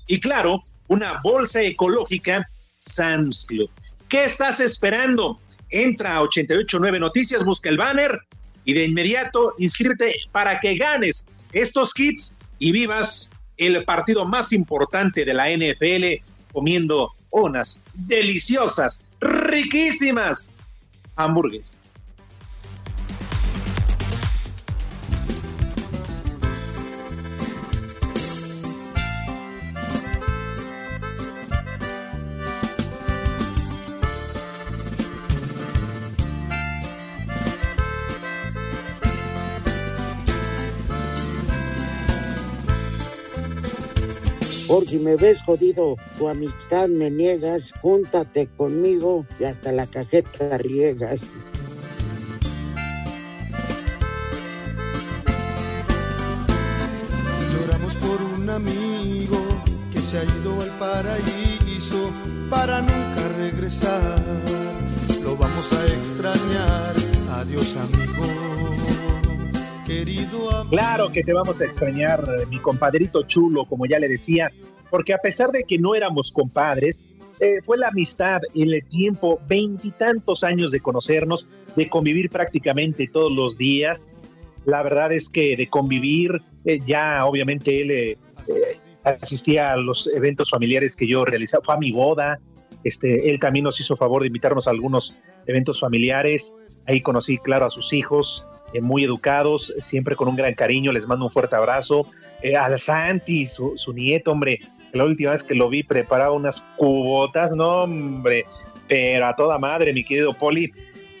Y 0.06 0.20
claro, 0.20 0.62
una 0.86 1.20
bolsa 1.22 1.62
ecológica 1.62 2.48
Sam's 2.76 3.44
Club. 3.44 3.70
¿Qué 4.08 4.24
estás 4.24 4.60
esperando? 4.60 5.40
Entra 5.82 6.16
a 6.16 6.22
889 6.22 7.00
Noticias, 7.00 7.44
busca 7.44 7.68
el 7.68 7.76
banner 7.76 8.18
y 8.64 8.72
de 8.72 8.84
inmediato 8.84 9.54
inscríbete 9.58 10.14
para 10.32 10.60
que 10.60 10.76
ganes 10.76 11.28
estos 11.52 11.92
kits 11.92 12.36
y 12.58 12.72
vivas 12.72 13.30
el 13.56 13.84
partido 13.84 14.24
más 14.24 14.52
importante 14.52 15.24
de 15.24 15.34
la 15.34 15.50
NFL 15.50 16.22
comiendo 16.52 17.10
unas 17.30 17.82
deliciosas, 17.94 19.00
riquísimas 19.20 20.56
hamburguesas. 21.16 21.83
Por 44.74 44.86
si 44.86 44.98
me 44.98 45.14
ves 45.14 45.40
jodido, 45.40 45.94
tu 46.18 46.26
amistad 46.26 46.88
me 46.88 47.08
niegas, 47.08 47.72
júntate 47.80 48.48
conmigo 48.56 49.24
y 49.38 49.44
hasta 49.44 49.70
la 49.70 49.86
cajeta 49.86 50.58
riegas. 50.58 51.20
Lloramos 57.52 57.94
por 57.94 58.20
un 58.20 58.50
amigo 58.50 59.38
que 59.92 60.00
se 60.00 60.18
ha 60.18 60.24
ido 60.24 60.60
al 60.60 60.70
paraíso 60.80 62.10
para 62.50 62.80
nunca 62.80 63.28
regresar. 63.38 64.20
Lo 65.22 65.36
vamos 65.36 65.72
a 65.72 65.86
extrañar. 65.86 66.94
Adiós, 67.30 67.76
amigo. 67.76 68.73
Claro 70.70 71.12
que 71.12 71.22
te 71.22 71.32
vamos 71.32 71.60
a 71.60 71.66
extrañar, 71.66 72.24
mi 72.48 72.58
compadrito 72.58 73.22
chulo, 73.24 73.66
como 73.66 73.86
ya 73.86 73.98
le 73.98 74.08
decía, 74.08 74.50
porque 74.90 75.12
a 75.12 75.18
pesar 75.18 75.50
de 75.50 75.64
que 75.64 75.78
no 75.78 75.94
éramos 75.94 76.32
compadres, 76.32 77.06
eh, 77.40 77.60
fue 77.64 77.76
la 77.78 77.88
amistad, 77.88 78.40
el 78.54 78.82
tiempo, 78.88 79.40
veintitantos 79.48 80.44
años 80.44 80.70
de 80.70 80.80
conocernos, 80.80 81.48
de 81.76 81.88
convivir 81.88 82.30
prácticamente 82.30 83.08
todos 83.08 83.32
los 83.32 83.58
días. 83.58 84.10
La 84.64 84.82
verdad 84.82 85.12
es 85.12 85.28
que 85.28 85.56
de 85.56 85.68
convivir, 85.68 86.40
eh, 86.64 86.78
ya 86.86 87.26
obviamente 87.26 87.80
él 87.80 87.90
eh, 87.90 88.18
asistía 89.02 89.72
a 89.72 89.76
los 89.76 90.06
eventos 90.14 90.50
familiares 90.50 90.96
que 90.96 91.06
yo 91.06 91.24
realizaba, 91.24 91.64
fue 91.64 91.74
a 91.74 91.78
mi 91.78 91.92
boda, 91.92 92.38
este, 92.84 93.30
él 93.30 93.38
también 93.40 93.64
nos 93.64 93.80
hizo 93.80 93.96
favor 93.96 94.22
de 94.22 94.28
invitarnos 94.28 94.68
a 94.68 94.70
algunos 94.70 95.14
eventos 95.46 95.80
familiares, 95.80 96.54
ahí 96.86 97.00
conocí, 97.00 97.38
claro, 97.38 97.66
a 97.66 97.70
sus 97.70 97.92
hijos, 97.92 98.46
muy 98.80 99.04
educados, 99.04 99.72
siempre 99.82 100.16
con 100.16 100.28
un 100.28 100.36
gran 100.36 100.54
cariño, 100.54 100.92
les 100.92 101.06
mando 101.06 101.26
un 101.26 101.30
fuerte 101.30 101.56
abrazo. 101.56 102.06
al 102.58 102.78
Santi, 102.78 103.46
su, 103.46 103.74
su 103.76 103.92
nieto, 103.92 104.32
hombre, 104.32 104.60
la 104.92 105.04
última 105.04 105.32
vez 105.32 105.42
que 105.42 105.54
lo 105.54 105.68
vi 105.68 105.82
preparaba 105.82 106.32
unas 106.32 106.60
cubotas, 106.76 107.52
no 107.52 107.82
hombre, 107.82 108.46
pero 108.88 109.26
a 109.26 109.34
toda 109.34 109.58
madre, 109.58 109.92
mi 109.92 110.04
querido 110.04 110.32
Poli, 110.32 110.70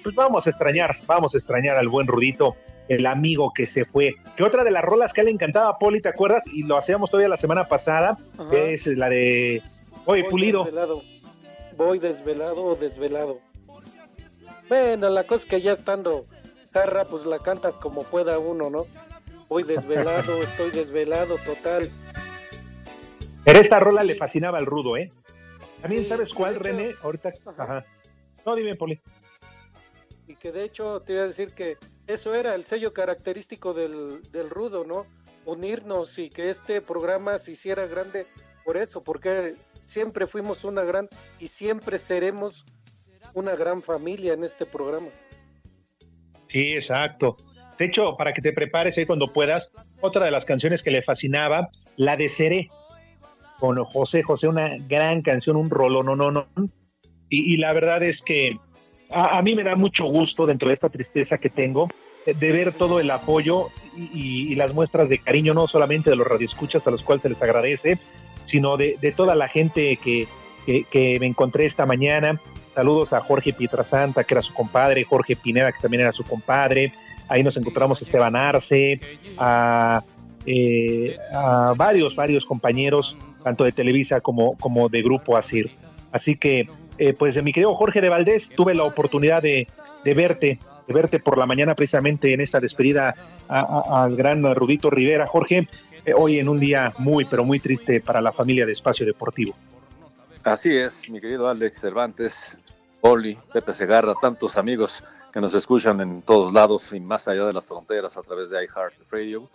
pues 0.02 0.14
vamos 0.14 0.46
a 0.46 0.50
extrañar, 0.50 0.98
vamos 1.06 1.34
a 1.34 1.38
extrañar 1.38 1.76
al 1.76 1.88
buen 1.88 2.06
Rudito, 2.06 2.56
el 2.88 3.06
amigo 3.06 3.52
que 3.54 3.66
se 3.66 3.84
fue. 3.84 4.14
Que 4.36 4.44
otra 4.44 4.62
de 4.64 4.70
las 4.70 4.84
rolas 4.84 5.12
que 5.12 5.22
a 5.22 5.24
le 5.24 5.30
encantaba, 5.30 5.78
Poli, 5.78 6.00
¿te 6.00 6.10
acuerdas? 6.10 6.44
Y 6.46 6.62
lo 6.64 6.76
hacíamos 6.76 7.10
todavía 7.10 7.28
la 7.28 7.36
semana 7.36 7.66
pasada, 7.66 8.16
es 8.52 8.86
la 8.86 9.08
de 9.08 9.62
Oye, 10.06 10.22
Voy 10.22 10.30
Pulido. 10.30 10.64
Desvelado. 10.64 11.02
Voy 11.76 11.98
desvelado 11.98 12.64
o 12.64 12.74
desvelado. 12.76 13.40
Bueno, 14.68 15.10
la 15.10 15.24
cosa 15.24 15.42
es 15.42 15.46
que 15.46 15.60
ya 15.60 15.72
estando 15.72 16.24
pues 17.08 17.24
la 17.24 17.38
cantas 17.38 17.78
como 17.78 18.02
pueda 18.02 18.38
uno, 18.38 18.68
¿no? 18.70 18.86
Voy 19.48 19.62
desvelado, 19.62 20.42
estoy 20.42 20.70
desvelado, 20.70 21.36
total. 21.38 21.90
Pero 23.44 23.60
esta 23.60 23.78
rola 23.78 24.02
le 24.02 24.16
fascinaba 24.16 24.58
al 24.58 24.66
rudo, 24.66 24.96
¿eh? 24.96 25.12
También 25.82 26.04
sabes 26.04 26.32
cuál, 26.32 26.56
René, 26.56 26.94
ahorita. 27.02 27.32
Ajá. 27.56 27.84
No, 28.44 28.56
dime, 28.56 28.74
Poli. 28.74 29.00
Y 30.26 30.34
que 30.36 30.50
de 30.50 30.64
hecho 30.64 31.00
te 31.02 31.12
iba 31.12 31.22
a 31.22 31.26
decir 31.26 31.52
que 31.52 31.76
eso 32.06 32.34
era 32.34 32.54
el 32.54 32.64
sello 32.64 32.92
característico 32.92 33.72
del, 33.74 34.22
del 34.32 34.50
rudo, 34.50 34.84
¿no? 34.84 35.06
Unirnos 35.44 36.18
y 36.18 36.30
que 36.30 36.48
este 36.48 36.80
programa 36.80 37.38
se 37.38 37.52
hiciera 37.52 37.86
grande 37.86 38.26
por 38.64 38.78
eso, 38.78 39.02
porque 39.02 39.56
siempre 39.84 40.26
fuimos 40.26 40.64
una 40.64 40.82
gran 40.82 41.08
y 41.38 41.48
siempre 41.48 41.98
seremos 41.98 42.64
una 43.34 43.54
gran 43.54 43.82
familia 43.82 44.32
en 44.32 44.44
este 44.44 44.64
programa. 44.64 45.08
Sí, 46.54 46.72
exacto. 46.72 47.36
De 47.80 47.86
hecho, 47.86 48.16
para 48.16 48.32
que 48.32 48.40
te 48.40 48.52
prepares 48.52 48.96
cuando 49.08 49.32
puedas, 49.32 49.72
otra 50.00 50.24
de 50.24 50.30
las 50.30 50.44
canciones 50.44 50.84
que 50.84 50.92
le 50.92 51.02
fascinaba, 51.02 51.70
la 51.96 52.16
de 52.16 52.28
Seré, 52.28 52.70
con 53.58 53.82
José 53.84 54.22
José, 54.22 54.46
una 54.46 54.76
gran 54.86 55.22
canción, 55.22 55.56
un 55.56 55.68
rollo, 55.68 56.04
no, 56.04 56.14
no, 56.14 56.30
no. 56.30 56.46
Y, 57.28 57.56
la 57.56 57.72
verdad 57.72 58.04
es 58.04 58.22
que 58.22 58.56
a, 59.10 59.42
mí 59.42 59.56
me 59.56 59.64
da 59.64 59.74
mucho 59.74 60.04
gusto 60.04 60.46
dentro 60.46 60.68
de 60.68 60.74
esta 60.74 60.90
tristeza 60.90 61.38
que 61.38 61.50
tengo 61.50 61.88
de, 62.24 62.34
de 62.34 62.52
ver 62.52 62.72
todo 62.72 63.00
el 63.00 63.10
apoyo 63.10 63.70
y, 63.96 64.54
las 64.54 64.72
muestras 64.72 65.08
de 65.08 65.18
cariño, 65.18 65.54
no 65.54 65.66
solamente 65.66 66.10
de 66.10 66.16
los 66.16 66.28
radioescuchas 66.28 66.86
a 66.86 66.92
los 66.92 67.02
cuales 67.02 67.22
se 67.22 67.30
les 67.30 67.42
agradece, 67.42 67.98
sino 68.46 68.76
de, 68.76 69.12
toda 69.16 69.34
la 69.34 69.48
gente 69.48 69.96
que, 69.96 70.28
que, 70.64 71.16
me 71.18 71.26
encontré 71.26 71.66
esta 71.66 71.84
mañana. 71.84 72.40
Saludos 72.74 73.12
a 73.12 73.20
Jorge 73.20 73.52
Pietrasanta, 73.52 74.24
que 74.24 74.34
era 74.34 74.42
su 74.42 74.52
compadre, 74.52 75.04
Jorge 75.04 75.36
Pineda, 75.36 75.70
que 75.70 75.80
también 75.80 76.02
era 76.02 76.12
su 76.12 76.24
compadre. 76.24 76.92
Ahí 77.28 77.42
nos 77.42 77.56
encontramos 77.56 78.00
a 78.00 78.04
Esteban 78.04 78.34
Arce, 78.34 79.00
a, 79.38 80.02
eh, 80.44 81.16
a 81.32 81.72
varios, 81.76 82.16
varios 82.16 82.44
compañeros, 82.44 83.16
tanto 83.42 83.64
de 83.64 83.72
Televisa 83.72 84.20
como, 84.20 84.56
como 84.58 84.88
de 84.88 85.02
Grupo 85.02 85.36
Asir. 85.36 85.70
Así 86.10 86.36
que, 86.36 86.68
eh, 86.98 87.12
pues, 87.12 87.40
mi 87.42 87.52
querido 87.52 87.74
Jorge 87.76 88.00
de 88.00 88.08
Valdés, 88.08 88.50
tuve 88.50 88.74
la 88.74 88.84
oportunidad 88.84 89.40
de, 89.40 89.68
de 90.04 90.14
verte, 90.14 90.58
de 90.86 90.94
verte 90.94 91.20
por 91.20 91.38
la 91.38 91.46
mañana 91.46 91.74
precisamente 91.74 92.34
en 92.34 92.40
esta 92.40 92.60
despedida 92.60 93.14
al 93.48 94.16
gran 94.16 94.42
Rudito 94.54 94.90
Rivera. 94.90 95.26
Jorge, 95.26 95.68
eh, 96.04 96.12
hoy 96.14 96.38
en 96.38 96.48
un 96.48 96.56
día 96.56 96.92
muy, 96.98 97.24
pero 97.24 97.44
muy 97.44 97.60
triste 97.60 98.00
para 98.00 98.20
la 98.20 98.32
familia 98.32 98.66
de 98.66 98.72
Espacio 98.72 99.06
Deportivo. 99.06 99.54
Así 100.42 100.76
es, 100.76 101.08
mi 101.08 101.20
querido 101.22 101.48
Alex 101.48 101.80
Cervantes, 101.80 102.60
Oli, 103.06 103.36
Pepe 103.52 103.74
Segarra, 103.74 104.14
tantos 104.14 104.56
amigos 104.56 105.04
que 105.30 105.38
nos 105.38 105.54
escuchan 105.54 106.00
en 106.00 106.22
todos 106.22 106.54
lados 106.54 106.90
y 106.94 107.00
más 107.00 107.28
allá 107.28 107.44
de 107.44 107.52
las 107.52 107.68
fronteras 107.68 108.16
a 108.16 108.22
través 108.22 108.48
de 108.48 108.64
iHeart 108.64 108.94
Radio. 109.10 109.50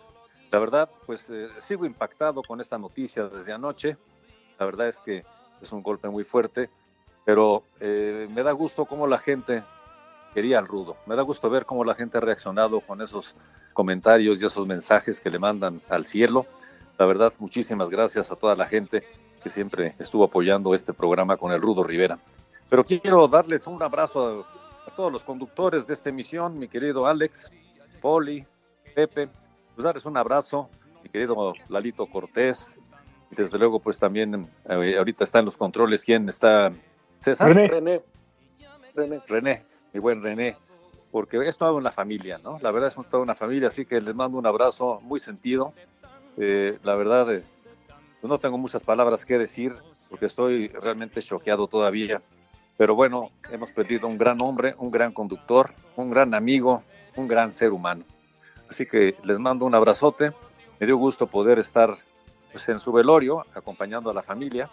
La 0.52 0.60
verdad, 0.60 0.88
pues 1.04 1.28
eh, 1.30 1.48
sigo 1.58 1.84
impactado 1.84 2.44
con 2.44 2.60
esta 2.60 2.78
noticia 2.78 3.24
desde 3.24 3.52
anoche. 3.52 3.96
La 4.56 4.66
verdad 4.66 4.86
es 4.86 5.00
que 5.00 5.24
es 5.60 5.72
un 5.72 5.82
golpe 5.82 6.08
muy 6.08 6.22
fuerte, 6.22 6.70
pero 7.24 7.64
eh, 7.80 8.28
me 8.30 8.44
da 8.44 8.52
gusto 8.52 8.84
cómo 8.84 9.08
la 9.08 9.18
gente 9.18 9.64
quería 10.32 10.60
al 10.60 10.68
rudo. 10.68 10.96
Me 11.06 11.16
da 11.16 11.22
gusto 11.22 11.50
ver 11.50 11.66
cómo 11.66 11.82
la 11.82 11.96
gente 11.96 12.18
ha 12.18 12.20
reaccionado 12.20 12.80
con 12.82 13.02
esos 13.02 13.34
comentarios 13.72 14.40
y 14.40 14.46
esos 14.46 14.64
mensajes 14.64 15.20
que 15.20 15.28
le 15.28 15.40
mandan 15.40 15.82
al 15.88 16.04
cielo. 16.04 16.46
La 16.98 17.06
verdad, 17.06 17.32
muchísimas 17.40 17.90
gracias 17.90 18.30
a 18.30 18.36
toda 18.36 18.54
la 18.54 18.66
gente 18.66 19.02
que 19.42 19.50
siempre 19.50 19.96
estuvo 19.98 20.22
apoyando 20.22 20.72
este 20.72 20.92
programa 20.92 21.36
con 21.36 21.50
el 21.50 21.60
Rudo 21.60 21.82
Rivera. 21.82 22.20
Pero 22.70 22.84
quiero 22.84 23.28
darles 23.28 23.66
un 23.66 23.82
abrazo 23.82 24.46
a, 24.86 24.90
a 24.90 24.94
todos 24.94 25.12
los 25.12 25.24
conductores 25.24 25.86
de 25.86 25.94
esta 25.94 26.08
emisión, 26.08 26.58
mi 26.58 26.68
querido 26.68 27.06
Alex, 27.06 27.52
Poli, 28.00 28.46
Pepe, 28.94 29.28
pues 29.74 29.84
darles 29.84 30.06
un 30.06 30.16
abrazo, 30.16 30.70
mi 31.02 31.10
querido 31.10 31.52
Lalito 31.68 32.06
Cortés, 32.06 32.78
y 33.30 33.34
desde 33.34 33.58
luego 33.58 33.80
pues 33.80 33.98
también 33.98 34.50
eh, 34.68 34.96
ahorita 34.98 35.24
está 35.24 35.40
en 35.40 35.46
los 35.46 35.56
controles, 35.56 36.04
¿quién 36.04 36.28
está? 36.28 36.72
César. 37.18 37.54
René. 37.54 37.68
René. 37.68 38.02
René. 38.94 39.22
René, 39.28 39.64
mi 39.92 40.00
buen 40.00 40.22
René, 40.22 40.56
porque 41.10 41.38
es 41.38 41.58
toda 41.58 41.72
una 41.72 41.90
familia, 41.90 42.38
¿no? 42.38 42.58
La 42.60 42.70
verdad 42.70 42.88
es 42.88 43.08
toda 43.08 43.22
una 43.22 43.34
familia, 43.34 43.68
así 43.68 43.84
que 43.84 44.00
les 44.00 44.14
mando 44.14 44.38
un 44.38 44.46
abrazo 44.46 45.00
muy 45.02 45.20
sentido. 45.20 45.72
Eh, 46.36 46.78
la 46.82 46.94
verdad, 46.94 47.32
eh, 47.34 47.44
no 48.22 48.38
tengo 48.38 48.58
muchas 48.58 48.82
palabras 48.82 49.26
que 49.26 49.38
decir, 49.38 49.74
porque 50.08 50.26
estoy 50.26 50.68
realmente 50.68 51.22
choqueado 51.22 51.66
todavía. 51.66 52.20
Pero 52.80 52.94
bueno, 52.94 53.30
hemos 53.50 53.72
perdido 53.72 54.08
un 54.08 54.16
gran 54.16 54.40
hombre, 54.40 54.74
un 54.78 54.90
gran 54.90 55.12
conductor, 55.12 55.68
un 55.96 56.08
gran 56.08 56.32
amigo, 56.32 56.80
un 57.14 57.28
gran 57.28 57.52
ser 57.52 57.72
humano. 57.72 58.06
Así 58.70 58.86
que 58.86 59.14
les 59.22 59.38
mando 59.38 59.66
un 59.66 59.74
abrazote. 59.74 60.32
Me 60.78 60.86
dio 60.86 60.96
gusto 60.96 61.26
poder 61.26 61.58
estar 61.58 61.94
pues, 62.52 62.66
en 62.70 62.80
su 62.80 62.90
velorio, 62.90 63.44
acompañando 63.54 64.08
a 64.08 64.14
la 64.14 64.22
familia, 64.22 64.70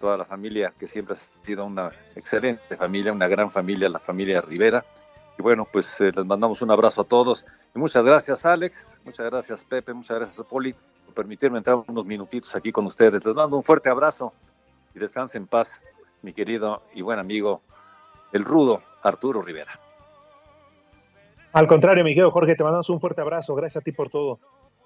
toda 0.00 0.16
la 0.16 0.24
familia 0.24 0.72
que 0.78 0.86
siempre 0.86 1.14
ha 1.14 1.16
sido 1.16 1.64
una 1.64 1.90
excelente 2.14 2.76
familia, 2.76 3.12
una 3.12 3.26
gran 3.26 3.50
familia, 3.50 3.88
la 3.88 3.98
familia 3.98 4.40
Rivera. 4.40 4.86
Y 5.36 5.42
bueno, 5.42 5.66
pues 5.72 6.00
eh, 6.02 6.12
les 6.14 6.24
mandamos 6.26 6.62
un 6.62 6.70
abrazo 6.70 7.00
a 7.00 7.04
todos. 7.04 7.46
Y 7.74 7.80
muchas 7.80 8.04
gracias, 8.04 8.46
Alex. 8.46 9.00
Muchas 9.04 9.28
gracias, 9.28 9.64
Pepe. 9.64 9.92
Muchas 9.92 10.20
gracias, 10.20 10.46
Poli, 10.46 10.72
por 11.06 11.14
permitirme 11.14 11.58
entrar 11.58 11.82
unos 11.84 12.06
minutitos 12.06 12.54
aquí 12.54 12.70
con 12.70 12.86
ustedes. 12.86 13.26
Les 13.26 13.34
mando 13.34 13.56
un 13.56 13.64
fuerte 13.64 13.88
abrazo 13.88 14.32
y 14.94 15.00
descansen 15.00 15.42
en 15.42 15.48
paz, 15.48 15.84
mi 16.24 16.32
querido 16.32 16.82
y 16.94 17.02
buen 17.02 17.18
amigo, 17.18 17.60
el 18.32 18.44
rudo 18.44 18.80
Arturo 19.02 19.42
Rivera. 19.42 19.78
Al 21.52 21.68
contrario, 21.68 22.02
mi 22.02 22.10
querido 22.10 22.30
Jorge, 22.30 22.56
te 22.56 22.64
mandamos 22.64 22.88
un 22.88 23.00
fuerte 23.00 23.20
abrazo. 23.20 23.54
Gracias 23.54 23.82
a 23.82 23.84
ti 23.84 23.92
por 23.92 24.10
todo. 24.10 24.40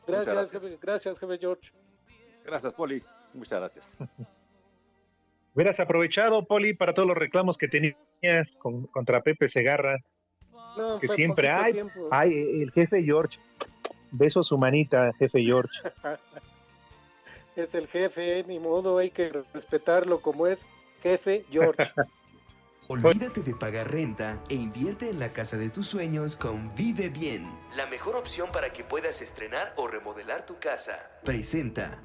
Gracias, 0.07 0.35
gracias. 0.35 0.63
Jefe, 0.65 0.79
gracias, 0.83 1.19
jefe 1.19 1.39
George. 1.39 1.73
Gracias, 2.45 2.75
Poli. 2.75 3.03
Muchas 3.33 3.59
gracias. 3.59 3.99
Hubieras 5.55 5.81
aprovechado, 5.81 6.45
Poli, 6.45 6.75
para 6.75 6.93
todos 6.93 7.09
los 7.09 7.17
reclamos 7.17 7.57
que 7.57 7.69
tenías 7.69 8.53
con, 8.59 8.87
contra 8.89 9.23
Pepe 9.23 9.49
Segarra. 9.49 9.99
No, 10.77 10.99
que 11.01 11.09
siempre 11.09 11.51
hay, 11.51 11.81
hay 12.11 12.63
el 12.63 12.71
jefe 12.73 13.03
George. 13.03 13.39
Beso 14.11 14.43
su 14.43 14.59
manita, 14.59 15.13
jefe 15.19 15.43
George. 15.43 15.73
es 17.57 17.75
el 17.75 17.87
jefe, 17.87 18.45
ni 18.47 18.59
modo, 18.59 18.99
hay 18.99 19.11
que 19.11 19.31
respetarlo 19.53 20.21
como 20.21 20.47
es 20.47 20.67
jefe 21.03 21.45
George. 21.51 21.91
Olvídate 22.91 23.43
de 23.43 23.55
pagar 23.55 23.91
renta 23.91 24.43
e 24.49 24.55
invierte 24.55 25.11
en 25.11 25.19
la 25.19 25.35
casa 25.35 25.59
de 25.59 25.69
tus 25.69 25.87
sueños 25.87 26.37
con 26.37 26.75
Vive 26.75 27.11
Bien, 27.11 27.47
la 27.77 27.85
mejor 27.87 28.17
opción 28.17 28.51
para 28.51 28.73
que 28.73 28.83
puedas 28.83 29.21
estrenar 29.21 29.75
o 29.77 29.89
remodelar 29.89 30.47
tu 30.47 30.59
casa. 30.59 31.21
Presenta. 31.23 32.01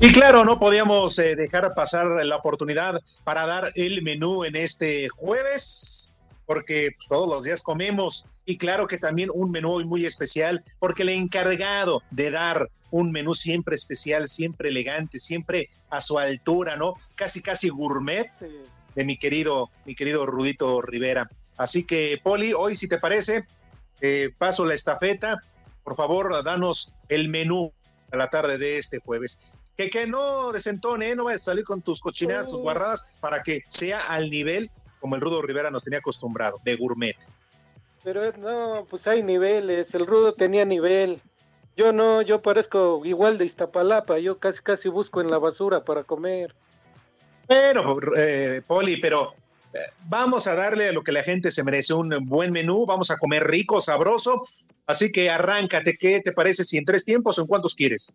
Y 0.00 0.10
claro, 0.10 0.44
no 0.44 0.58
podíamos 0.58 1.16
eh, 1.20 1.36
dejar 1.36 1.72
pasar 1.76 2.26
la 2.26 2.34
oportunidad 2.34 3.00
para 3.22 3.46
dar 3.46 3.70
el 3.76 4.02
menú 4.02 4.44
en 4.44 4.56
este 4.56 5.08
jueves, 5.08 6.12
porque 6.46 6.90
pues, 6.96 7.08
todos 7.08 7.28
los 7.28 7.44
días 7.44 7.62
comemos. 7.62 8.26
Y 8.44 8.58
claro 8.58 8.86
que 8.86 8.98
también 8.98 9.30
un 9.32 9.50
menú 9.50 9.84
muy 9.84 10.06
especial, 10.06 10.64
porque 10.78 11.02
el 11.02 11.10
encargado 11.10 12.02
de 12.10 12.30
dar 12.30 12.68
un 12.90 13.10
menú 13.10 13.34
siempre 13.34 13.74
especial, 13.74 14.28
siempre 14.28 14.68
elegante, 14.68 15.18
siempre 15.18 15.70
a 15.90 16.00
su 16.00 16.18
altura, 16.18 16.76
¿no? 16.76 16.94
Casi, 17.14 17.40
casi 17.40 17.68
gourmet 17.70 18.30
sí. 18.34 18.46
de 18.94 19.04
mi 19.04 19.18
querido, 19.18 19.70
mi 19.86 19.94
querido 19.94 20.26
Rudito 20.26 20.82
Rivera. 20.82 21.28
Así 21.56 21.84
que, 21.84 22.20
Poli, 22.22 22.52
hoy, 22.52 22.76
si 22.76 22.88
te 22.88 22.98
parece, 22.98 23.44
eh, 24.00 24.30
paso 24.36 24.64
la 24.64 24.74
estafeta. 24.74 25.40
Por 25.84 25.96
favor, 25.96 26.44
danos 26.44 26.92
el 27.08 27.28
menú 27.28 27.72
a 28.10 28.16
la 28.16 28.28
tarde 28.28 28.58
de 28.58 28.78
este 28.78 28.98
jueves. 28.98 29.40
Que, 29.76 29.88
que 29.88 30.06
no 30.06 30.52
desentone, 30.52 31.10
¿eh? 31.10 31.16
no 31.16 31.24
vayas 31.24 31.42
a 31.42 31.44
salir 31.44 31.64
con 31.64 31.80
tus 31.80 32.00
cochinadas, 32.00 32.46
tus 32.46 32.60
guarradas, 32.60 33.06
para 33.20 33.42
que 33.42 33.62
sea 33.68 34.00
al 34.00 34.28
nivel 34.28 34.70
como 35.02 35.16
el 35.16 35.20
Rudo 35.20 35.42
Rivera 35.42 35.70
nos 35.70 35.84
tenía 35.84 35.98
acostumbrado, 35.98 36.58
de 36.64 36.76
gourmet. 36.76 37.16
Pero 38.02 38.32
no, 38.38 38.86
pues 38.88 39.06
hay 39.06 39.22
niveles, 39.22 39.94
el 39.94 40.06
Rudo 40.06 40.32
tenía 40.32 40.64
nivel. 40.64 41.20
Yo 41.76 41.92
no, 41.92 42.22
yo 42.22 42.40
parezco 42.40 43.02
igual 43.04 43.36
de 43.36 43.44
Iztapalapa, 43.44 44.18
yo 44.18 44.38
casi 44.38 44.62
casi 44.62 44.88
busco 44.88 45.20
en 45.20 45.30
la 45.30 45.38
basura 45.38 45.84
para 45.84 46.04
comer. 46.04 46.54
Bueno, 47.48 47.98
eh, 48.16 48.62
Poli, 48.66 48.98
pero 48.98 49.34
eh, 49.74 49.78
vamos 50.06 50.46
a 50.46 50.54
darle 50.54 50.88
a 50.88 50.92
lo 50.92 51.02
que 51.02 51.12
la 51.12 51.22
gente 51.22 51.50
se 51.50 51.64
merece, 51.64 51.94
un 51.94 52.10
buen 52.26 52.52
menú, 52.52 52.86
vamos 52.86 53.10
a 53.10 53.18
comer 53.18 53.44
rico, 53.44 53.80
sabroso, 53.80 54.46
así 54.86 55.10
que 55.10 55.30
arráncate, 55.30 55.96
¿qué 55.98 56.20
te 56.20 56.32
parece 56.32 56.62
si 56.64 56.78
en 56.78 56.84
tres 56.84 57.04
tiempos 57.04 57.38
o 57.38 57.42
en 57.42 57.48
cuántos 57.48 57.74
quieres? 57.74 58.14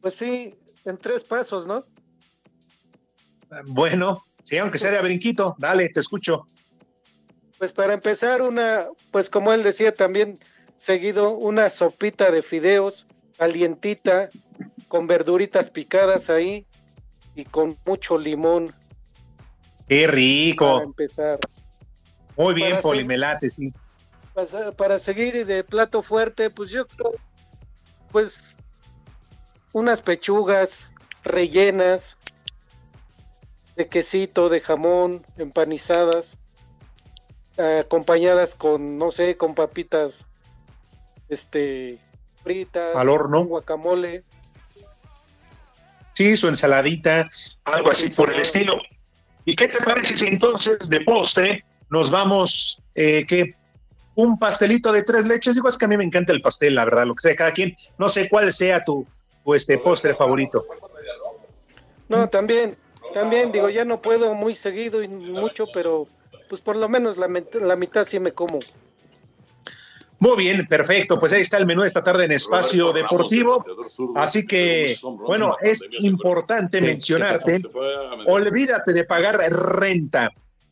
Pues 0.00 0.14
sí, 0.14 0.54
en 0.84 0.96
tres 0.96 1.24
pasos, 1.24 1.66
¿no? 1.66 1.84
Bueno, 3.66 4.24
sí, 4.42 4.58
aunque 4.58 4.78
sea 4.78 4.90
de 4.90 4.98
a 4.98 5.02
brinquito, 5.02 5.54
dale, 5.58 5.88
te 5.88 6.00
escucho. 6.00 6.46
Pues 7.58 7.72
para 7.72 7.94
empezar, 7.94 8.42
una, 8.42 8.86
pues 9.10 9.30
como 9.30 9.52
él 9.52 9.62
decía 9.62 9.94
también, 9.94 10.38
seguido 10.78 11.30
una 11.30 11.70
sopita 11.70 12.30
de 12.30 12.42
fideos, 12.42 13.06
calientita, 13.38 14.28
con 14.88 15.06
verduritas 15.06 15.70
picadas 15.70 16.28
ahí 16.28 16.66
y 17.34 17.44
con 17.44 17.76
mucho 17.86 18.18
limón. 18.18 18.74
Qué 19.88 20.06
rico. 20.06 20.74
Para 20.74 20.84
empezar. 20.84 21.38
Muy 22.36 22.54
bien, 22.54 22.70
Para 22.70 22.82
Polimelate, 22.82 23.50
sí. 23.50 23.72
Para, 24.34 24.72
para 24.72 24.98
seguir 24.98 25.46
de 25.46 25.62
plato 25.64 26.02
fuerte, 26.02 26.50
pues 26.50 26.70
yo 26.70 26.86
creo, 26.86 27.12
pues 28.10 28.56
unas 29.72 30.00
pechugas 30.00 30.88
rellenas 31.22 32.16
de 33.76 33.88
quesito, 33.88 34.48
de 34.48 34.60
jamón, 34.60 35.24
empanizadas, 35.38 36.38
eh, 37.56 37.82
acompañadas 37.84 38.54
con, 38.54 38.98
no 38.98 39.10
sé, 39.12 39.36
con 39.36 39.54
papitas, 39.54 40.26
este, 41.28 41.98
fritas, 42.42 42.94
Al 42.96 43.08
horno. 43.08 43.44
guacamole. 43.44 44.24
Sí, 46.14 46.36
su 46.36 46.48
ensaladita, 46.48 47.30
algo 47.64 47.90
así 47.90 48.10
por 48.10 48.32
el 48.32 48.40
estilo. 48.40 48.76
¿Y 49.44 49.56
qué 49.56 49.68
te 49.68 49.78
parece 49.82 50.14
si 50.16 50.26
entonces 50.26 50.88
de 50.88 51.00
postre 51.00 51.64
nos 51.90 52.10
vamos, 52.10 52.82
eh, 52.94 53.26
que 53.26 53.54
un 54.14 54.38
pastelito 54.38 54.92
de 54.92 55.02
tres 55.02 55.24
leches? 55.24 55.54
Digo, 55.54 55.68
es 55.68 55.78
que 55.78 55.86
a 55.86 55.88
mí 55.88 55.96
me 55.96 56.04
encanta 56.04 56.32
el 56.32 56.42
pastel, 56.42 56.74
la 56.74 56.84
verdad, 56.84 57.06
lo 57.06 57.14
que 57.14 57.22
sea, 57.22 57.36
cada 57.36 57.52
quien, 57.52 57.76
no 57.98 58.08
sé 58.08 58.28
cuál 58.28 58.52
sea 58.52 58.84
tu, 58.84 59.06
tu 59.42 59.54
este 59.54 59.78
postre 59.78 60.14
favorito. 60.14 60.62
No, 62.08 62.28
también, 62.28 62.76
también, 63.12 63.52
digo, 63.52 63.68
ya 63.68 63.84
no 63.84 64.00
puedo 64.00 64.34
muy 64.34 64.56
seguido 64.56 65.02
y 65.02 65.08
mucho, 65.08 65.66
pero 65.72 66.06
pues 66.48 66.60
por 66.60 66.76
lo 66.76 66.88
menos 66.88 67.16
la, 67.16 67.28
mitad 67.76 68.04
sí 68.04 68.20
me 68.20 68.32
como. 68.32 68.58
Muy 70.18 70.36
bien, 70.36 70.66
perfecto. 70.66 71.18
Pues 71.18 71.32
ahí 71.32 71.42
está 71.42 71.56
el 71.58 71.66
menú 71.66 71.82
de 71.82 71.88
esta 71.88 72.04
tarde 72.04 72.26
en 72.26 72.32
Espacio 72.32 72.92
Deportivo. 72.92 73.64
Así 74.14 74.46
que, 74.46 74.96
bueno, 75.02 75.56
es 75.60 75.88
importante 76.00 76.80
mencionarte, 76.80 77.62
olvídate 78.26 78.92
de 78.92 79.04
pagar 79.04 79.38
renta. 79.38 80.30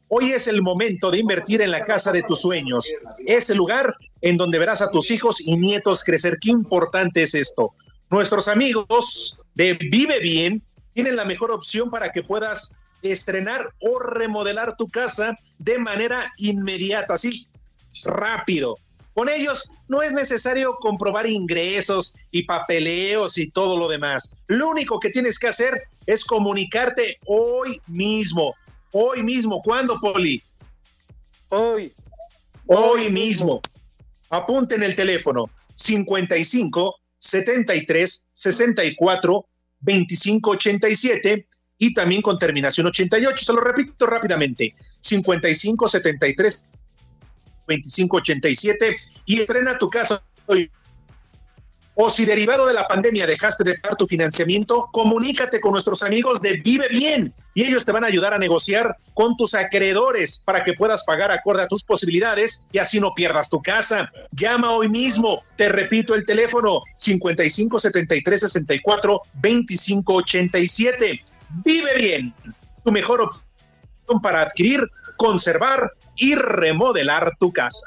Hoy 0.08 0.32
es 0.32 0.48
el 0.48 0.60
momento 0.60 1.10
de 1.10 1.18
invertir 1.18 1.62
en 1.62 1.70
la 1.70 1.84
casa 1.84 2.12
de 2.12 2.24
tus 2.24 2.40
sueños. 2.40 2.92
Es 3.26 3.48
el 3.48 3.56
lugar 3.56 3.94
en 4.20 4.36
donde 4.36 4.58
verás 4.58 4.82
a 4.82 4.90
tus 4.90 5.10
hijos 5.10 5.40
y 5.40 5.56
nietos 5.56 6.04
crecer. 6.04 6.38
Qué 6.40 6.50
importante 6.50 7.22
es 7.22 7.34
esto. 7.34 7.72
Nuestros 8.10 8.48
amigos 8.48 9.38
de 9.54 9.74
Vive 9.74 10.18
Bien 10.18 10.62
tienen 10.94 11.16
la 11.16 11.24
mejor 11.24 11.50
opción 11.50 11.90
para 11.90 12.12
que 12.12 12.22
puedas 12.22 12.74
estrenar 13.02 13.72
o 13.80 13.98
remodelar 13.98 14.76
tu 14.76 14.88
casa 14.88 15.34
de 15.58 15.78
manera 15.78 16.30
inmediata, 16.38 17.14
así 17.14 17.48
rápido. 18.04 18.76
Con 19.14 19.28
ellos 19.28 19.70
no 19.88 20.02
es 20.02 20.12
necesario 20.12 20.76
comprobar 20.76 21.26
ingresos 21.26 22.14
y 22.30 22.44
papeleos 22.44 23.38
y 23.38 23.50
todo 23.50 23.76
lo 23.76 23.88
demás. 23.88 24.32
Lo 24.46 24.68
único 24.68 25.00
que 25.00 25.10
tienes 25.10 25.38
que 25.38 25.48
hacer 25.48 25.82
es 26.06 26.24
comunicarte 26.24 27.18
hoy 27.26 27.80
mismo. 27.86 28.54
Hoy 28.92 29.22
mismo. 29.22 29.60
¿Cuándo, 29.62 29.98
Poli? 30.00 30.42
Hoy. 31.48 31.92
Hoy 32.66 33.10
mismo. 33.10 33.60
Apunten 34.30 34.82
el 34.82 34.94
teléfono 34.94 35.50
55 35.74 36.94
73 37.18 38.26
64 38.32 39.46
25 39.80 40.50
87 40.50 41.46
y 41.78 41.94
también 41.94 42.22
con 42.22 42.38
terminación 42.38 42.86
88. 42.86 43.44
Se 43.44 43.52
lo 43.52 43.60
repito 43.60 44.06
rápidamente. 44.06 44.74
55 45.00 45.88
73 45.88 46.64
2587 47.66 48.96
y 49.26 49.40
estrena 49.40 49.78
tu 49.78 49.88
casa 49.88 50.22
hoy. 50.46 50.70
O 51.94 52.08
si 52.08 52.24
derivado 52.24 52.66
de 52.66 52.72
la 52.72 52.86
pandemia 52.86 53.26
dejaste 53.26 53.64
de 53.64 53.74
pagar 53.78 53.96
tu 53.96 54.06
financiamiento, 54.06 54.88
comunícate 54.92 55.60
con 55.60 55.72
nuestros 55.72 56.02
amigos 56.02 56.40
de 56.40 56.54
Vive 56.64 56.88
Bien 56.88 57.34
y 57.54 57.64
ellos 57.64 57.84
te 57.84 57.92
van 57.92 58.04
a 58.04 58.06
ayudar 58.06 58.32
a 58.32 58.38
negociar 58.38 58.96
con 59.12 59.36
tus 59.36 59.54
acreedores 59.54 60.42
para 60.44 60.62
que 60.62 60.74
puedas 60.74 61.04
pagar 61.04 61.30
acorde 61.30 61.62
a 61.62 61.68
tus 61.68 61.84
posibilidades 61.84 62.64
y 62.72 62.78
así 62.78 63.00
no 63.00 63.12
pierdas 63.14 63.50
tu 63.50 63.60
casa. 63.60 64.10
Llama 64.32 64.72
hoy 64.72 64.88
mismo, 64.88 65.42
te 65.56 65.68
repito 65.68 66.14
el 66.14 66.24
teléfono 66.24 66.80
55 66.94 67.78
73 67.78 68.40
64 68.40 69.20
25 69.34 70.14
87. 70.14 71.20
Vive 71.64 71.94
Bien, 71.96 72.32
tu 72.84 72.92
mejor 72.92 73.20
opción 73.20 74.22
para 74.22 74.42
adquirir, 74.42 74.80
conservar 75.16 75.92
y 76.16 76.34
remodelar 76.34 77.32
tu 77.38 77.52
casa. 77.52 77.86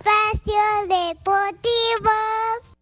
Espacio 0.00 0.54
Deportivo. 0.88 2.10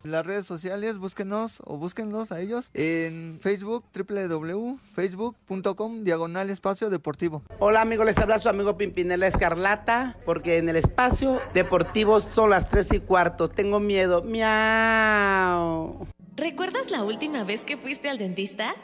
Las 0.04 0.24
redes 0.24 0.46
sociales, 0.46 0.98
búsquenos 0.98 1.60
o 1.64 1.76
búsquenlos 1.76 2.30
a 2.30 2.40
ellos 2.40 2.70
en 2.74 3.40
Facebook, 3.40 3.84
www.facebook.com, 3.92 6.04
diagonal 6.04 6.48
espacio 6.50 6.90
deportivo. 6.90 7.42
Hola 7.58 7.80
amigos, 7.80 8.06
les 8.06 8.18
habla 8.18 8.38
su 8.38 8.48
amigo 8.48 8.76
Pimpinela 8.76 9.26
Escarlata, 9.26 10.16
porque 10.24 10.58
en 10.58 10.68
el 10.68 10.76
espacio 10.76 11.40
deportivo 11.54 12.20
son 12.20 12.50
las 12.50 12.70
3 12.70 12.94
y 12.94 13.00
cuarto. 13.00 13.48
Tengo 13.48 13.80
miedo. 13.80 14.22
Miau. 14.22 16.06
¿Recuerdas 16.36 16.92
la 16.92 17.02
última 17.02 17.42
vez 17.42 17.64
que 17.64 17.76
fuiste 17.76 18.08
al 18.08 18.18
dentista? 18.18 18.76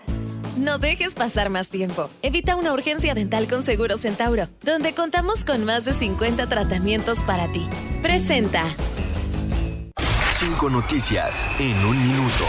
No 0.57 0.79
dejes 0.79 1.15
pasar 1.15 1.51
más 1.51 1.69
tiempo. 1.69 2.11
Evita 2.23 2.55
una 2.55 2.73
urgencia 2.73 3.15
dental 3.15 3.49
con 3.49 3.65
Seguro 3.65 3.99
Centauro, 3.99 4.47
donde 4.63 4.95
contamos 4.95 5.45
con 5.45 5.65
más 5.65 5.85
de 5.85 5.93
50 5.93 6.49
tratamientos 6.49 7.19
para 7.21 7.51
ti. 7.51 7.69
Presenta. 8.03 8.63
Cinco 10.33 10.71
noticias 10.71 11.47
en 11.59 11.77
un 11.85 12.01
minuto. 12.01 12.45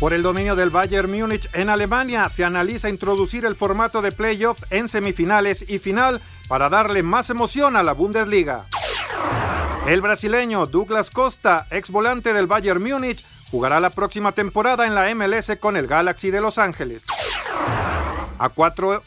Por 0.00 0.12
el 0.12 0.22
dominio 0.22 0.56
del 0.56 0.70
Bayern 0.70 1.10
Múnich 1.10 1.48
en 1.52 1.68
Alemania, 1.68 2.28
se 2.28 2.44
analiza 2.44 2.88
introducir 2.88 3.44
el 3.44 3.54
formato 3.54 4.02
de 4.02 4.10
playoff 4.10 4.60
en 4.70 4.88
semifinales 4.88 5.68
y 5.68 5.78
final 5.78 6.20
para 6.48 6.68
darle 6.68 7.02
más 7.02 7.30
emoción 7.30 7.76
a 7.76 7.82
la 7.82 7.92
Bundesliga. 7.92 8.64
El 9.86 10.00
brasileño 10.00 10.66
Douglas 10.66 11.10
Costa, 11.10 11.66
ex 11.70 11.90
volante 11.90 12.32
del 12.32 12.46
Bayern 12.46 12.82
Múnich, 12.82 13.22
jugará 13.50 13.80
la 13.80 13.90
próxima 13.90 14.32
temporada 14.32 14.86
en 14.86 14.94
la 14.94 15.12
MLS 15.14 15.52
con 15.58 15.76
el 15.76 15.86
Galaxy 15.86 16.30
de 16.30 16.40
Los 16.40 16.58
Ángeles. 16.58 17.04
A 18.38 18.48
cuatro, 18.48 19.02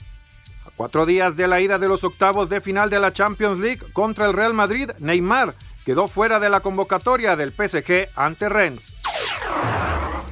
cuatro 0.76 1.06
días 1.06 1.36
de 1.36 1.48
la 1.48 1.62
ida 1.62 1.78
de 1.78 1.88
los 1.88 2.04
octavos 2.04 2.50
de 2.50 2.62
final 2.62 2.90
de 2.90 3.00
la 3.00 3.14
Champions 3.14 3.60
League 3.60 3.82
contra 3.94 4.28
el 4.28 4.34
Real 4.34 4.54
Madrid, 4.54 4.92
Neymar 5.00 5.54
quedó 5.86 6.08
fuera 6.08 6.40
de 6.40 6.50
la 6.50 6.60
convocatoria 6.62 7.36
del 7.36 7.52
PSG 7.52 8.10
ante 8.16 8.50
Rennes. 8.50 8.94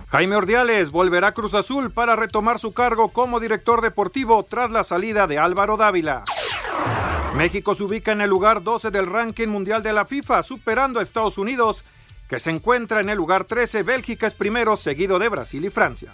Jaime 0.10 0.36
Ordiales 0.36 0.92
volverá 0.92 1.28
a 1.28 1.34
Cruz 1.34 1.54
Azul 1.54 1.90
para 1.92 2.18
retomar 2.18 2.60
su 2.60 2.74
cargo 2.74 3.10
como 3.10 3.40
director 3.40 3.82
deportivo 3.82 4.44
tras 4.44 4.70
la 4.70 4.84
salida 4.84 5.26
de 5.26 5.40
Álvaro 5.40 5.78
Dávila. 5.78 6.26
México 7.38 7.76
se 7.76 7.84
ubica 7.84 8.12
en 8.12 8.20
el 8.20 8.30
lugar 8.30 8.62
12 8.62 8.92
del 8.92 9.08
ranking 9.08 9.48
mundial 9.48 9.82
de 9.84 9.94
la 9.94 10.06
FIFA, 10.06 10.44
superando 10.44 11.00
a 11.00 11.04
Estados 11.04 11.38
Unidos, 11.38 11.86
que 12.32 12.40
se 12.40 12.50
encuentra 12.50 13.02
en 13.02 13.10
el 13.10 13.18
lugar 13.18 13.44
13. 13.44 13.84
Bélgica 13.84 14.26
es 14.26 14.34
primero, 14.34 14.78
seguido 14.78 15.20
de 15.20 15.28
Brasil 15.28 15.66
y 15.66 15.70
Francia. 15.70 16.14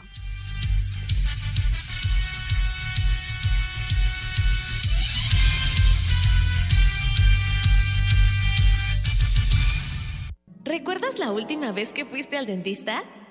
¿Recuerdas 10.64 11.20
la 11.20 11.32
última 11.32 11.72
vez 11.72 11.94
que 11.94 12.04
fuiste 12.04 12.36
al 12.36 12.48
dentista? 12.48 13.04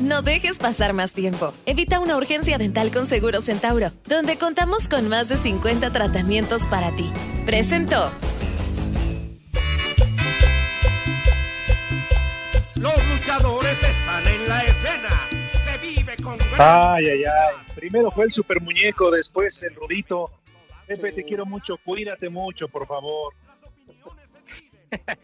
No 0.00 0.20
dejes 0.20 0.58
pasar 0.58 0.92
más 0.92 1.12
tiempo. 1.12 1.54
Evita 1.64 2.00
una 2.00 2.18
urgencia 2.18 2.58
dental 2.58 2.90
con 2.90 3.06
Seguro 3.06 3.40
Centauro, 3.40 3.90
donde 4.04 4.36
contamos 4.36 4.88
con 4.88 5.08
más 5.08 5.28
de 5.30 5.38
50 5.38 5.90
tratamientos 5.90 6.66
para 6.66 6.94
ti. 6.94 7.10
Presentó. 7.46 8.10
Los 12.74 13.08
luchadores 13.08 13.82
están 13.82 14.26
en 14.26 14.48
la 14.48 14.64
escena. 14.64 15.28
Se 15.64 15.78
vive 15.78 16.14
con. 16.22 16.36
Ay, 16.58 17.08
ay, 17.08 17.24
ay. 17.24 17.54
Primero 17.74 18.10
fue 18.10 18.26
el 18.26 18.32
super 18.32 18.60
muñeco, 18.60 19.10
después 19.10 19.62
el 19.62 19.74
rudito. 19.74 20.30
Pepe, 20.86 21.12
te 21.12 21.24
quiero 21.24 21.46
mucho. 21.46 21.78
Cuídate 21.78 22.28
mucho, 22.28 22.68
por 22.68 22.86
favor. 22.86 23.32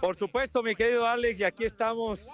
Por 0.00 0.16
supuesto, 0.16 0.62
mi 0.62 0.74
querido 0.74 1.06
Alex, 1.06 1.40
y 1.40 1.44
aquí 1.44 1.64
estamos 1.64 2.26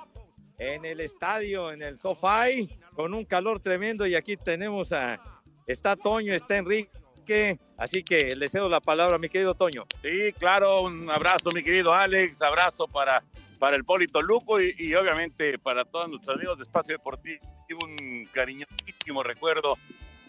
en 0.59 0.85
el 0.85 1.01
estadio, 1.01 1.73
en 1.73 1.83
el 1.83 1.99
sofá, 1.99 2.47
con 2.95 3.15
un 3.15 3.25
calor 3.25 3.61
tremendo. 3.61 4.07
Y 4.07 4.15
aquí 4.15 4.37
tenemos 4.37 4.93
a. 4.93 5.21
Está 5.67 5.97
Toño, 5.97 6.35
está 6.35 6.57
Enrique. 6.57 7.59
Así 7.77 8.03
que 8.03 8.29
le 8.37 8.49
cedo 8.49 8.69
la 8.69 8.81
palabra 8.81 9.17
a 9.17 9.19
mi 9.19 9.29
querido 9.29 9.55
Toño. 9.55 9.85
Sí, 10.03 10.33
claro, 10.39 10.83
un 10.83 11.11
abrazo, 11.11 11.51
mi 11.55 11.63
querido 11.63 11.93
Alex. 11.93 12.41
Abrazo 12.41 12.87
para, 12.87 13.23
para 13.59 13.77
el 13.77 13.85
Polito 13.85 14.23
Luco 14.23 14.61
y, 14.61 14.75
y 14.79 14.95
obviamente 14.95 15.59
para 15.59 15.85
todos 15.85 16.09
nuestros 16.09 16.37
amigos 16.37 16.59
de 16.59 16.65
Espacio 16.65 16.95
Deportivo. 16.95 17.41
Un 17.83 18.29
cariñosísimo 18.33 19.25
recuerdo 19.25 19.77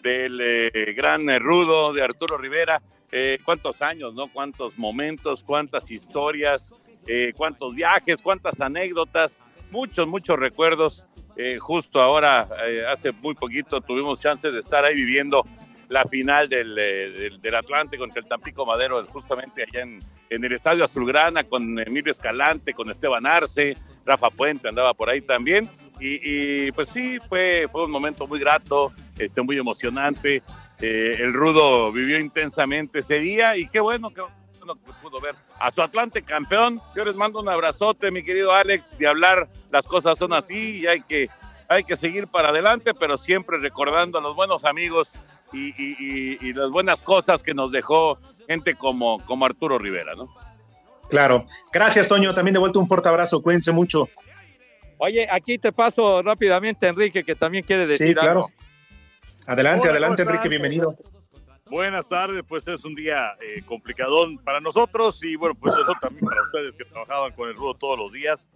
del 0.02 0.40
eh, 0.40 0.92
gran 0.96 1.28
rudo 1.38 1.92
de 1.92 2.02
Arturo 2.02 2.36
Rivera. 2.36 2.82
Eh, 3.10 3.38
cuántos 3.42 3.80
años, 3.80 4.14
¿no? 4.14 4.30
Cuántos 4.30 4.76
momentos, 4.76 5.42
cuántas 5.42 5.90
historias, 5.90 6.74
eh, 7.06 7.32
cuántos 7.34 7.74
viajes, 7.74 8.18
cuántas 8.22 8.60
anécdotas, 8.60 9.42
muchos, 9.70 10.06
muchos 10.06 10.38
recuerdos. 10.38 11.04
Eh, 11.36 11.58
justo 11.58 12.00
ahora, 12.00 12.48
eh, 12.66 12.84
hace 12.88 13.12
muy 13.12 13.34
poquito, 13.34 13.80
tuvimos 13.80 14.18
chance 14.18 14.50
de 14.50 14.58
estar 14.58 14.84
ahí 14.84 14.96
viviendo 14.96 15.46
la 15.88 16.04
final 16.04 16.48
del, 16.48 16.76
eh, 16.76 17.30
del, 17.40 17.54
Atlante 17.54 17.96
contra 17.96 18.20
el 18.20 18.28
Tampico 18.28 18.66
Madero, 18.66 19.06
justamente 19.06 19.62
allá 19.62 19.82
en, 19.82 20.00
en 20.30 20.44
el 20.44 20.52
Estadio 20.52 20.84
Azulgrana, 20.84 21.44
con 21.44 21.78
Emilio 21.78 22.10
Escalante, 22.10 22.74
con 22.74 22.90
Esteban 22.90 23.24
Arce, 23.24 23.76
Rafa 24.04 24.30
Puente 24.30 24.68
andaba 24.68 24.94
por 24.94 25.08
ahí 25.08 25.20
también. 25.20 25.70
Y, 26.00 26.70
pues 26.72 26.90
sí, 26.90 27.18
fue, 27.28 27.66
fue 27.72 27.84
un 27.84 27.90
momento 27.90 28.26
muy 28.28 28.38
grato, 28.38 28.92
este, 29.18 29.42
muy 29.42 29.58
emocionante. 29.58 30.44
El 30.78 31.32
Rudo 31.32 31.90
vivió 31.90 32.20
intensamente 32.20 33.00
ese 33.00 33.18
día 33.18 33.56
y 33.56 33.66
qué 33.66 33.80
bueno, 33.80 34.10
qué 34.10 34.22
bueno 34.68 34.84
que 34.84 34.92
pudo 35.02 35.20
ver 35.20 35.34
a 35.58 35.70
su 35.70 35.82
Atlante 35.82 36.22
campeón. 36.22 36.80
Yo 36.94 37.04
les 37.04 37.14
mando 37.14 37.40
un 37.40 37.48
abrazote, 37.48 38.10
mi 38.10 38.22
querido 38.22 38.52
Alex, 38.52 38.96
de 38.98 39.06
hablar, 39.06 39.48
las 39.70 39.86
cosas 39.86 40.18
son 40.18 40.32
así 40.32 40.80
y 40.80 40.86
hay 40.86 41.00
que, 41.02 41.28
hay 41.68 41.84
que 41.84 41.96
seguir 41.96 42.26
para 42.28 42.50
adelante, 42.50 42.92
pero 42.94 43.16
siempre 43.16 43.58
recordando 43.58 44.18
a 44.18 44.20
los 44.20 44.36
buenos 44.36 44.64
amigos 44.64 45.18
y, 45.52 45.68
y, 45.70 45.96
y, 45.98 46.48
y 46.48 46.52
las 46.52 46.70
buenas 46.70 47.00
cosas 47.00 47.42
que 47.42 47.54
nos 47.54 47.72
dejó 47.72 48.18
gente 48.46 48.74
como, 48.74 49.24
como 49.24 49.46
Arturo 49.46 49.78
Rivera, 49.78 50.14
¿no? 50.14 50.28
Claro. 51.08 51.46
Gracias, 51.72 52.06
Toño. 52.06 52.34
También 52.34 52.52
de 52.52 52.60
vuelta 52.60 52.78
un 52.78 52.86
fuerte 52.86 53.08
abrazo. 53.08 53.42
Cuídense 53.42 53.72
mucho. 53.72 54.08
Oye, 54.98 55.26
aquí 55.30 55.56
te 55.58 55.72
paso 55.72 56.22
rápidamente, 56.22 56.86
Enrique, 56.86 57.24
que 57.24 57.34
también 57.34 57.64
quiere 57.64 57.86
decir 57.86 58.08
Sí, 58.08 58.14
claro. 58.14 58.30
algo. 58.30 58.50
Adelante, 59.46 59.88
Hola, 59.88 59.92
adelante, 59.92 60.24
¿cómo 60.24 60.34
Enrique, 60.34 60.48
bienvenido. 60.50 60.94
Buenas 61.70 62.08
tardes, 62.08 62.42
pues 62.48 62.66
es 62.66 62.84
un 62.84 62.94
día 62.94 63.36
eh, 63.42 63.62
complicadón 63.66 64.38
para 64.38 64.58
nosotros 64.58 65.22
y 65.22 65.36
bueno, 65.36 65.54
pues 65.54 65.74
eso 65.74 65.92
también 66.00 66.24
para 66.24 66.42
ustedes 66.42 66.76
que 66.76 66.84
trabajaban 66.84 67.32
con 67.32 67.48
el 67.48 67.56
Rudo 67.56 67.74
todos 67.74 67.98
los 67.98 68.10
días. 68.10 68.48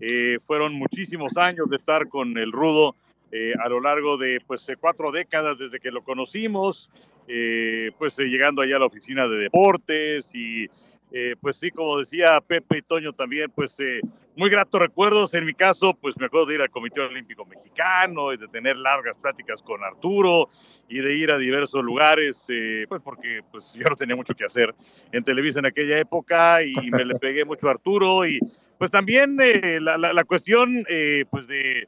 Eh, 0.00 0.38
fueron 0.44 0.74
muchísimos 0.74 1.36
años 1.36 1.68
de 1.68 1.76
estar 1.76 2.08
con 2.08 2.38
el 2.38 2.52
Rudo 2.52 2.94
eh, 3.32 3.54
a 3.60 3.68
lo 3.68 3.80
largo 3.80 4.16
de 4.16 4.40
pues 4.46 4.68
eh, 4.68 4.76
cuatro 4.78 5.10
décadas 5.10 5.58
desde 5.58 5.80
que 5.80 5.90
lo 5.90 6.02
conocimos, 6.02 6.90
eh, 7.26 7.90
pues 7.98 8.18
eh, 8.18 8.24
llegando 8.24 8.62
allá 8.62 8.76
a 8.76 8.80
la 8.80 8.86
oficina 8.86 9.26
de 9.26 9.36
deportes 9.36 10.32
y 10.34 10.68
eh, 11.12 11.34
pues 11.40 11.58
sí, 11.58 11.70
como 11.70 11.98
decía 11.98 12.40
Pepe 12.40 12.78
y 12.78 12.82
Toño 12.82 13.12
también, 13.12 13.50
pues 13.50 13.78
eh, 13.80 14.00
muy 14.36 14.48
gratos 14.48 14.80
recuerdos. 14.80 15.34
En 15.34 15.44
mi 15.44 15.54
caso, 15.54 15.94
pues 15.94 16.16
me 16.18 16.26
acuerdo 16.26 16.46
de 16.46 16.54
ir 16.54 16.60
al 16.60 16.70
Comité 16.70 17.00
Olímpico 17.00 17.44
Mexicano 17.44 18.32
y 18.32 18.36
de 18.36 18.46
tener 18.48 18.76
largas 18.76 19.16
pláticas 19.18 19.60
con 19.62 19.82
Arturo 19.82 20.48
y 20.88 21.00
de 21.00 21.14
ir 21.14 21.30
a 21.30 21.38
diversos 21.38 21.82
lugares, 21.82 22.46
eh, 22.48 22.86
pues 22.88 23.02
porque 23.02 23.40
pues 23.50 23.74
yo 23.78 23.88
no 23.88 23.96
tenía 23.96 24.16
mucho 24.16 24.34
que 24.34 24.44
hacer 24.44 24.72
en 25.10 25.24
Televisa 25.24 25.58
en 25.58 25.66
aquella 25.66 25.98
época 25.98 26.62
y 26.62 26.90
me 26.90 27.04
le 27.04 27.14
pegué 27.18 27.44
mucho 27.44 27.68
a 27.68 27.72
Arturo 27.72 28.26
y 28.26 28.38
pues 28.78 28.90
también 28.90 29.36
la, 29.80 29.98
la, 29.98 30.12
la 30.12 30.24
cuestión 30.24 30.84
pues 31.30 31.46
de 31.46 31.86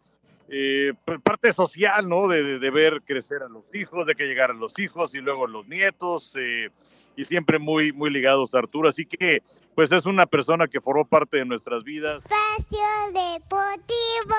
eh, 0.54 0.92
p- 1.06 1.18
parte 1.20 1.50
social, 1.54 2.06
¿no? 2.08 2.28
De, 2.28 2.42
de- 2.42 2.58
de 2.58 2.70
ver 2.70 3.00
crecer 3.06 3.42
a 3.42 3.48
los 3.48 3.64
hijos, 3.74 4.06
de 4.06 4.14
que 4.14 4.24
llegaran 4.26 4.60
los 4.60 4.78
hijos 4.78 5.14
y 5.14 5.20
luego 5.22 5.46
los 5.46 5.66
nietos, 5.66 6.36
eh, 6.38 6.68
y 7.16 7.24
siempre 7.24 7.58
muy, 7.58 7.90
muy 7.92 8.10
ligados 8.10 8.54
a 8.54 8.58
Arturo. 8.58 8.90
Así 8.90 9.06
que, 9.06 9.42
pues 9.74 9.90
es 9.92 10.04
una 10.04 10.26
persona 10.26 10.68
que 10.68 10.80
formó 10.82 11.06
parte 11.06 11.38
de 11.38 11.46
nuestras 11.46 11.82
vidas. 11.84 12.18
Espacio 12.24 12.86
Deportivo. 13.12 14.36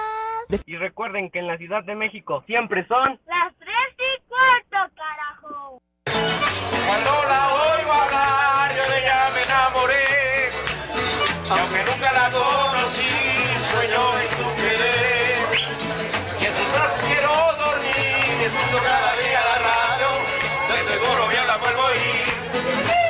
Y 0.68 0.76
recuerden 0.78 1.32
que 1.32 1.40
en 1.40 1.48
la 1.48 1.58
Ciudad 1.58 1.84
de 1.84 1.96
México 1.96 2.44
siempre 2.46 2.86
son 2.88 3.20
Las 3.26 3.54
tres 3.58 3.70
y 3.98 4.22
cuarto, 4.28 4.94
carajo. 4.96 5.82
Cuando 6.86 7.10
la 7.28 7.48
oigo 7.48 7.92
hablar, 7.92 8.76
yo 8.76 8.92
de 8.92 9.00
ella 9.02 9.30
me 9.34 9.42
enamoré. 9.44 10.04
Y 11.46 11.60
aunque 11.60 11.84
nunca 11.92 12.14
la 12.14 12.30
conocí, 12.30 13.08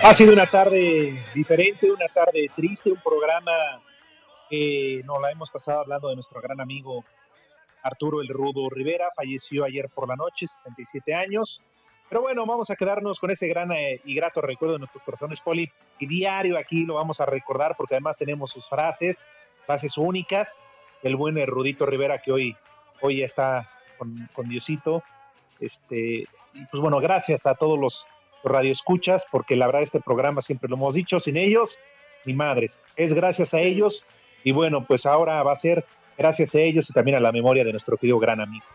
Ha 0.06 0.14
sido 0.14 0.34
una 0.34 0.48
tarde 0.48 1.24
diferente, 1.34 1.90
una 1.90 2.10
tarde 2.10 2.52
triste, 2.54 2.92
un 2.92 3.00
programa 3.02 3.82
que 4.50 5.02
nos 5.06 5.22
la 5.22 5.32
hemos 5.32 5.50
pasado 5.50 5.80
hablando 5.80 6.10
de 6.10 6.16
nuestro 6.16 6.42
gran 6.42 6.60
amigo 6.60 7.06
Arturo 7.84 8.22
el 8.22 8.28
Rudo 8.28 8.70
Rivera. 8.70 9.12
Falleció 9.16 9.64
ayer 9.64 9.88
por 9.88 10.10
la 10.10 10.18
noche, 10.18 10.46
67 10.46 11.16
años. 11.16 11.62
Pero 12.10 12.22
bueno, 12.22 12.46
vamos 12.46 12.70
a 12.70 12.76
quedarnos 12.76 13.18
con 13.18 13.32
ese 13.32 13.48
gran 13.48 13.72
eh, 13.72 14.02
y 14.04 14.14
grato 14.14 14.42
recuerdo 14.42 14.74
de 14.74 14.80
nuestros 14.80 15.04
corazones, 15.04 15.40
Poli. 15.40 15.72
Y 16.00 16.06
diario 16.06 16.58
aquí 16.58 16.86
lo 16.86 16.96
vamos 16.96 17.22
a 17.22 17.26
recordar 17.26 17.76
porque 17.78 17.96
además 17.96 18.18
tenemos 18.18 18.52
sus 18.52 18.68
frases, 18.68 19.26
frases 19.66 19.98
únicas. 19.98 20.62
El 21.02 21.16
buen 21.16 21.38
eh, 21.38 21.46
Rudito 21.46 21.86
Rivera 21.86 22.22
que 22.22 22.34
hoy, 22.34 22.58
hoy 23.02 23.24
está 23.24 23.70
con, 23.98 24.50
Diosito. 24.50 25.02
Este, 25.62 26.28
pues 26.70 26.82
bueno, 26.82 27.00
gracias 27.00 27.46
a 27.46 27.56
todos 27.56 27.80
los 27.80 28.06
radioescuchas, 28.44 29.26
porque 29.32 29.56
la 29.56 29.68
verdad 29.68 29.84
este 29.84 30.02
programa 30.02 30.42
siempre 30.42 30.70
lo 30.70 30.76
hemos 30.76 30.96
dicho, 30.96 31.20
sin 31.20 31.38
ellos, 31.38 31.80
ni 32.26 32.34
madres. 32.34 32.82
Es 32.96 33.14
gracias 33.14 33.54
a 33.54 33.60
ellos 33.60 34.06
y 34.44 34.52
bueno, 34.52 34.86
pues 34.86 35.06
ahora 35.06 35.42
va 35.44 35.54
a 35.54 35.58
ser 35.58 35.86
gracias 36.18 36.56
a 36.56 36.60
ellos 36.60 36.90
y 36.90 36.94
también 36.94 37.18
a 37.18 37.20
la 37.20 37.32
memoria 37.32 37.64
de 37.64 37.72
nuestro 37.72 37.98
querido 37.98 38.20
gran 38.20 38.42
amigo. 38.42 38.66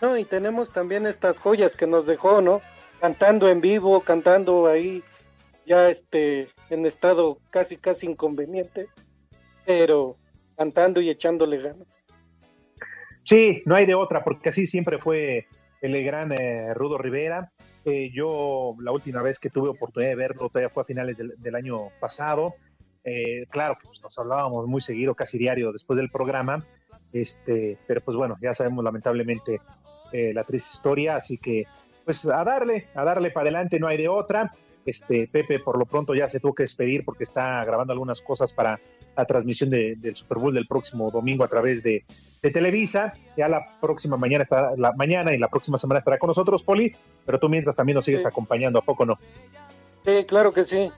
No, 0.00 0.16
y 0.16 0.24
tenemos 0.24 0.72
también 0.72 1.06
estas 1.06 1.38
joyas 1.38 1.76
que 1.76 1.86
nos 1.86 2.06
dejó, 2.06 2.40
¿no? 2.40 2.62
Cantando 3.00 3.48
en 3.48 3.60
vivo, 3.60 4.00
cantando 4.00 4.66
ahí, 4.66 5.02
ya 5.66 5.88
este, 5.88 6.48
en 6.70 6.86
estado 6.86 7.38
casi, 7.50 7.76
casi 7.76 8.06
inconveniente, 8.06 8.88
pero 9.66 10.16
cantando 10.56 11.00
y 11.00 11.10
echándole 11.10 11.58
ganas. 11.58 12.00
Sí, 13.24 13.62
no 13.66 13.74
hay 13.74 13.86
de 13.86 13.94
otra, 13.94 14.24
porque 14.24 14.48
así 14.48 14.66
siempre 14.66 14.98
fue 14.98 15.46
el 15.82 16.02
gran 16.04 16.32
eh, 16.32 16.72
Rudo 16.74 16.98
Rivera. 16.98 17.52
Eh, 17.84 18.10
yo 18.12 18.76
la 18.80 18.92
última 18.92 19.22
vez 19.22 19.38
que 19.38 19.50
tuve 19.50 19.70
oportunidad 19.70 20.10
de 20.10 20.16
verlo 20.16 20.48
todavía 20.48 20.70
fue 20.70 20.82
a 20.82 20.86
finales 20.86 21.16
del, 21.16 21.54
año 21.54 21.88
pasado. 21.98 22.54
Eh, 23.04 23.46
claro 23.48 23.76
que 23.80 23.86
pues, 23.86 24.02
nos 24.02 24.18
hablábamos 24.18 24.66
muy 24.66 24.82
seguido, 24.82 25.14
casi 25.14 25.38
diario 25.38 25.72
después 25.72 25.96
del 25.96 26.10
programa, 26.10 26.64
este, 27.12 27.78
pero 27.86 28.02
pues 28.02 28.16
bueno, 28.16 28.36
ya 28.42 28.52
sabemos 28.52 28.84
lamentablemente 28.84 29.60
eh, 30.12 30.34
la 30.34 30.44
triste 30.44 30.70
historia, 30.74 31.16
así 31.16 31.38
que 31.38 31.64
pues 32.04 32.26
a 32.26 32.44
darle, 32.44 32.88
a 32.94 33.04
darle 33.04 33.30
para 33.30 33.44
adelante, 33.44 33.80
no 33.80 33.86
hay 33.86 33.96
de 33.96 34.08
otra. 34.08 34.52
Este, 34.86 35.28
Pepe 35.30 35.58
por 35.60 35.78
lo 35.78 35.84
pronto 35.84 36.14
ya 36.14 36.28
se 36.28 36.40
tuvo 36.40 36.54
que 36.54 36.62
despedir 36.62 37.04
porque 37.04 37.24
está 37.24 37.62
grabando 37.64 37.92
algunas 37.92 38.20
cosas 38.22 38.52
para 38.52 38.80
la 39.16 39.24
transmisión 39.26 39.68
de- 39.70 39.94
del 39.96 40.16
Super 40.16 40.38
Bowl 40.38 40.54
del 40.54 40.66
próximo 40.66 41.10
domingo 41.10 41.44
a 41.44 41.48
través 41.48 41.82
de, 41.82 42.04
de 42.42 42.50
Televisa. 42.50 43.12
Ya 43.36 43.48
la 43.48 43.78
próxima 43.80 44.16
mañana 44.16 44.42
está 44.42 44.72
la 44.76 44.92
mañana 44.92 45.34
y 45.34 45.38
la 45.38 45.48
próxima 45.48 45.76
semana 45.78 45.98
estará 45.98 46.18
con 46.18 46.28
nosotros, 46.28 46.62
Poli, 46.62 46.94
pero 47.26 47.38
tú 47.38 47.48
mientras 47.48 47.76
también 47.76 47.96
nos 47.96 48.04
sigues 48.04 48.22
Sí. 48.22 48.26
acompañando, 48.28 48.78
¿a 48.78 48.82
poco 48.82 49.04
no? 49.04 49.18
Sí, 50.04 50.24
claro 50.26 50.52
que 50.52 50.64
sí. 50.64 50.90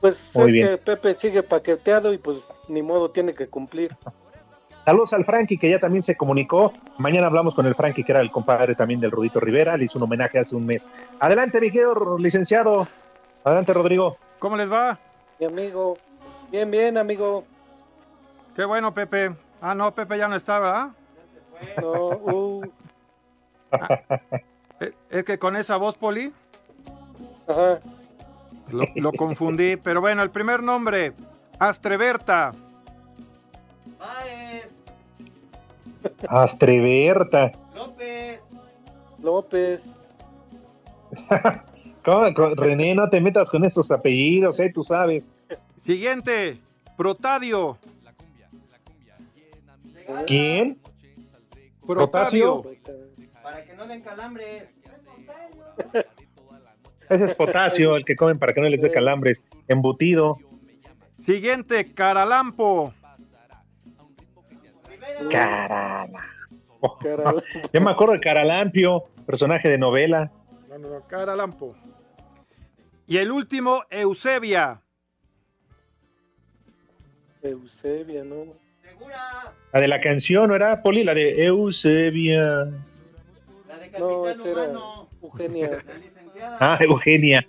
Pues 0.00 0.32
Muy 0.36 0.46
es 0.46 0.52
bien. 0.52 0.68
que 0.68 0.76
Pepe 0.78 1.14
sigue 1.14 1.42
paqueteado 1.42 2.12
y 2.12 2.18
pues 2.18 2.48
ni 2.68 2.82
modo 2.82 3.10
tiene 3.10 3.34
que 3.34 3.48
cumplir. 3.48 3.96
Saludos 4.84 5.12
al 5.14 5.24
Frankie, 5.24 5.58
que 5.58 5.68
ya 5.68 5.80
también 5.80 6.04
se 6.04 6.14
comunicó. 6.16 6.72
Mañana 6.98 7.26
hablamos 7.26 7.56
con 7.56 7.66
el 7.66 7.74
Frankie, 7.74 8.04
que 8.04 8.12
era 8.12 8.20
el 8.20 8.30
compadre 8.30 8.76
también 8.76 9.00
del 9.00 9.10
Rudito 9.10 9.40
Rivera. 9.40 9.76
Le 9.76 9.86
hizo 9.86 9.98
un 9.98 10.04
homenaje 10.04 10.38
hace 10.38 10.54
un 10.54 10.64
mes. 10.64 10.86
Adelante, 11.18 11.60
mi 11.60 11.72
querido 11.72 12.16
licenciado. 12.18 12.86
Adelante, 13.46 13.72
Rodrigo. 13.72 14.16
¿Cómo 14.40 14.56
les 14.56 14.70
va? 14.70 14.98
Mi 15.38 15.46
amigo. 15.46 15.96
Bien, 16.50 16.68
bien, 16.68 16.98
amigo. 16.98 17.44
Qué 18.56 18.64
bueno, 18.64 18.92
Pepe. 18.92 19.36
Ah, 19.60 19.72
no, 19.72 19.94
Pepe 19.94 20.18
ya 20.18 20.26
no 20.26 20.34
está, 20.34 20.58
¿verdad? 20.58 20.88
No, 21.80 22.08
uh, 22.08 22.62
Eh, 24.80 24.92
Es 25.08 25.24
que 25.24 25.38
con 25.38 25.54
esa 25.54 25.76
voz, 25.76 25.96
Poli, 25.96 26.32
ajá. 27.46 27.78
lo, 28.72 28.84
lo 28.96 29.12
confundí. 29.12 29.76
Pero 29.76 30.00
bueno, 30.00 30.24
el 30.24 30.30
primer 30.30 30.60
nombre, 30.60 31.12
Astreberta. 31.60 32.50
Astreberta. 36.28 37.52
López. 39.22 39.94
René, 42.56 42.94
no 42.94 43.08
te 43.08 43.20
metas 43.20 43.50
con 43.50 43.64
esos 43.64 43.90
apellidos, 43.90 44.60
¿eh? 44.60 44.70
Tú 44.72 44.84
sabes. 44.84 45.34
Siguiente, 45.76 46.60
Protadio. 46.96 47.78
¿Quién? 50.26 50.78
Protadio. 51.86 52.62
Para 53.42 53.64
que 53.64 53.74
no 53.74 53.86
den 53.86 54.02
calambres. 54.02 54.64
Ese 57.08 57.24
es 57.24 57.34
potasio, 57.34 57.96
el 57.96 58.04
que 58.04 58.16
comen 58.16 58.38
para 58.38 58.52
que 58.52 58.60
no 58.60 58.68
les 58.68 58.80
dé 58.80 58.90
calambres. 58.90 59.42
Embutido. 59.68 60.38
Siguiente, 61.20 61.92
Caralampo. 61.92 62.92
Carala. 65.30 66.22
Yo 67.72 67.80
me 67.80 67.90
acuerdo 67.90 68.14
de 68.14 68.20
Caralampio, 68.20 69.04
personaje 69.26 69.68
de 69.68 69.78
novela. 69.78 70.30
No, 70.68 70.78
no, 70.78 70.90
no, 70.90 71.00
Caralampo. 71.06 71.74
Y 73.06 73.18
el 73.18 73.30
último, 73.30 73.84
Eusebia. 73.90 74.82
Eusebia, 77.42 78.24
¿no? 78.24 78.54
La 79.72 79.80
de 79.80 79.88
la 79.88 80.00
canción, 80.00 80.48
¿no 80.48 80.56
era, 80.56 80.82
Poli? 80.82 81.04
La 81.04 81.14
de 81.14 81.44
Eusebia. 81.44 82.64
No, 83.98 84.28
esa 84.28 84.48
era 84.48 84.72
Eugenia. 85.22 85.84
Ah, 86.60 86.78
Eugenia. 86.80 87.46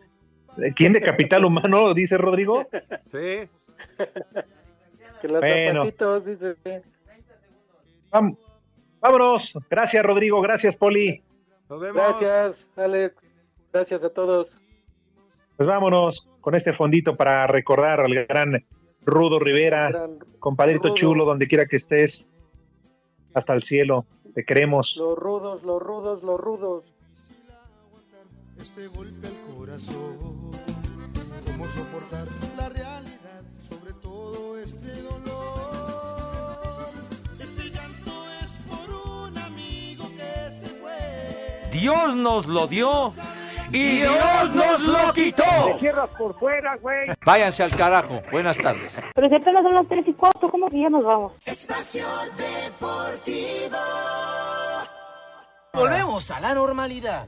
¿Quién 0.75 0.93
de 0.93 1.01
Capital 1.01 1.45
Humano, 1.45 1.93
dice 1.93 2.17
Rodrigo? 2.17 2.67
Sí. 3.11 3.49
Que 5.21 5.27
las 5.27 5.41
Bueno. 5.41 5.81
zapatitos, 5.83 6.25
dice. 6.25 6.55
Vámonos. 8.99 9.53
Gracias, 9.69 10.03
Rodrigo. 10.03 10.41
Gracias, 10.41 10.75
Poli. 10.75 11.23
Nos 11.69 11.79
vemos. 11.79 11.95
Gracias, 11.95 12.69
Alex. 12.75 13.15
Gracias 13.73 14.03
a 14.03 14.09
todos. 14.13 14.57
Pues 15.57 15.67
vámonos 15.67 16.27
con 16.39 16.53
este 16.55 16.71
fondito 16.73 17.15
para 17.15 17.47
recordar 17.47 17.99
al 18.01 18.13
gran 18.25 18.63
Rudo 19.03 19.39
Rivera, 19.39 19.89
Gran 19.89 20.19
compadrito 20.39 20.89
Rudo. 20.89 20.95
chulo, 20.95 21.25
donde 21.25 21.47
quiera 21.47 21.65
que 21.65 21.77
estés. 21.77 22.27
Hasta 23.33 23.53
el 23.53 23.63
cielo. 23.63 24.05
Te 24.35 24.43
queremos. 24.45 24.95
Los 24.97 25.17
rudos, 25.17 25.63
los 25.63 25.81
rudos, 25.81 26.23
los 26.23 26.39
rudos. 26.39 26.93
este 28.59 28.87
golpe 28.87 29.27
al 29.27 29.55
corazón. 29.55 30.51
¿Cómo 31.45 31.67
soportar 31.67 32.27
la 32.55 32.69
realidad 32.69 33.41
sobre 33.67 33.93
todo 33.93 34.57
este 34.59 35.01
dolor? 35.01 35.29
Este 37.39 37.69
llanto 37.71 38.11
es 38.43 38.51
por 38.67 38.89
un 38.93 39.37
amigo 39.37 40.05
que 40.09 40.51
se 40.51 40.67
fue. 40.79 41.69
Dios 41.71 42.15
nos 42.15 42.47
lo 42.47 42.67
dio 42.67 43.13
y 43.71 43.97
Dios 43.97 44.55
nos 44.55 44.81
lo 44.83 45.13
quitó. 45.13 45.43
cierras 45.79 46.09
por 46.17 46.37
fuera, 46.39 46.75
güey. 46.77 47.09
Váyanse 47.25 47.63
al 47.63 47.75
carajo. 47.75 48.21
Buenas 48.31 48.57
tardes. 48.57 48.97
Pero 49.13 49.29
si 49.29 49.35
apenas 49.35 49.63
son 49.63 49.73
las 49.75 49.87
3 49.87 50.07
y 50.07 50.13
cuarto, 50.13 50.49
¿cómo 50.49 50.69
que 50.69 50.81
ya 50.81 50.89
nos 50.89 51.03
vamos? 51.03 51.33
Espacio 51.45 52.05
Deportivo. 52.37 53.77
Volvemos 55.73 56.31
a 56.31 56.39
la 56.39 56.53
normalidad. 56.55 57.27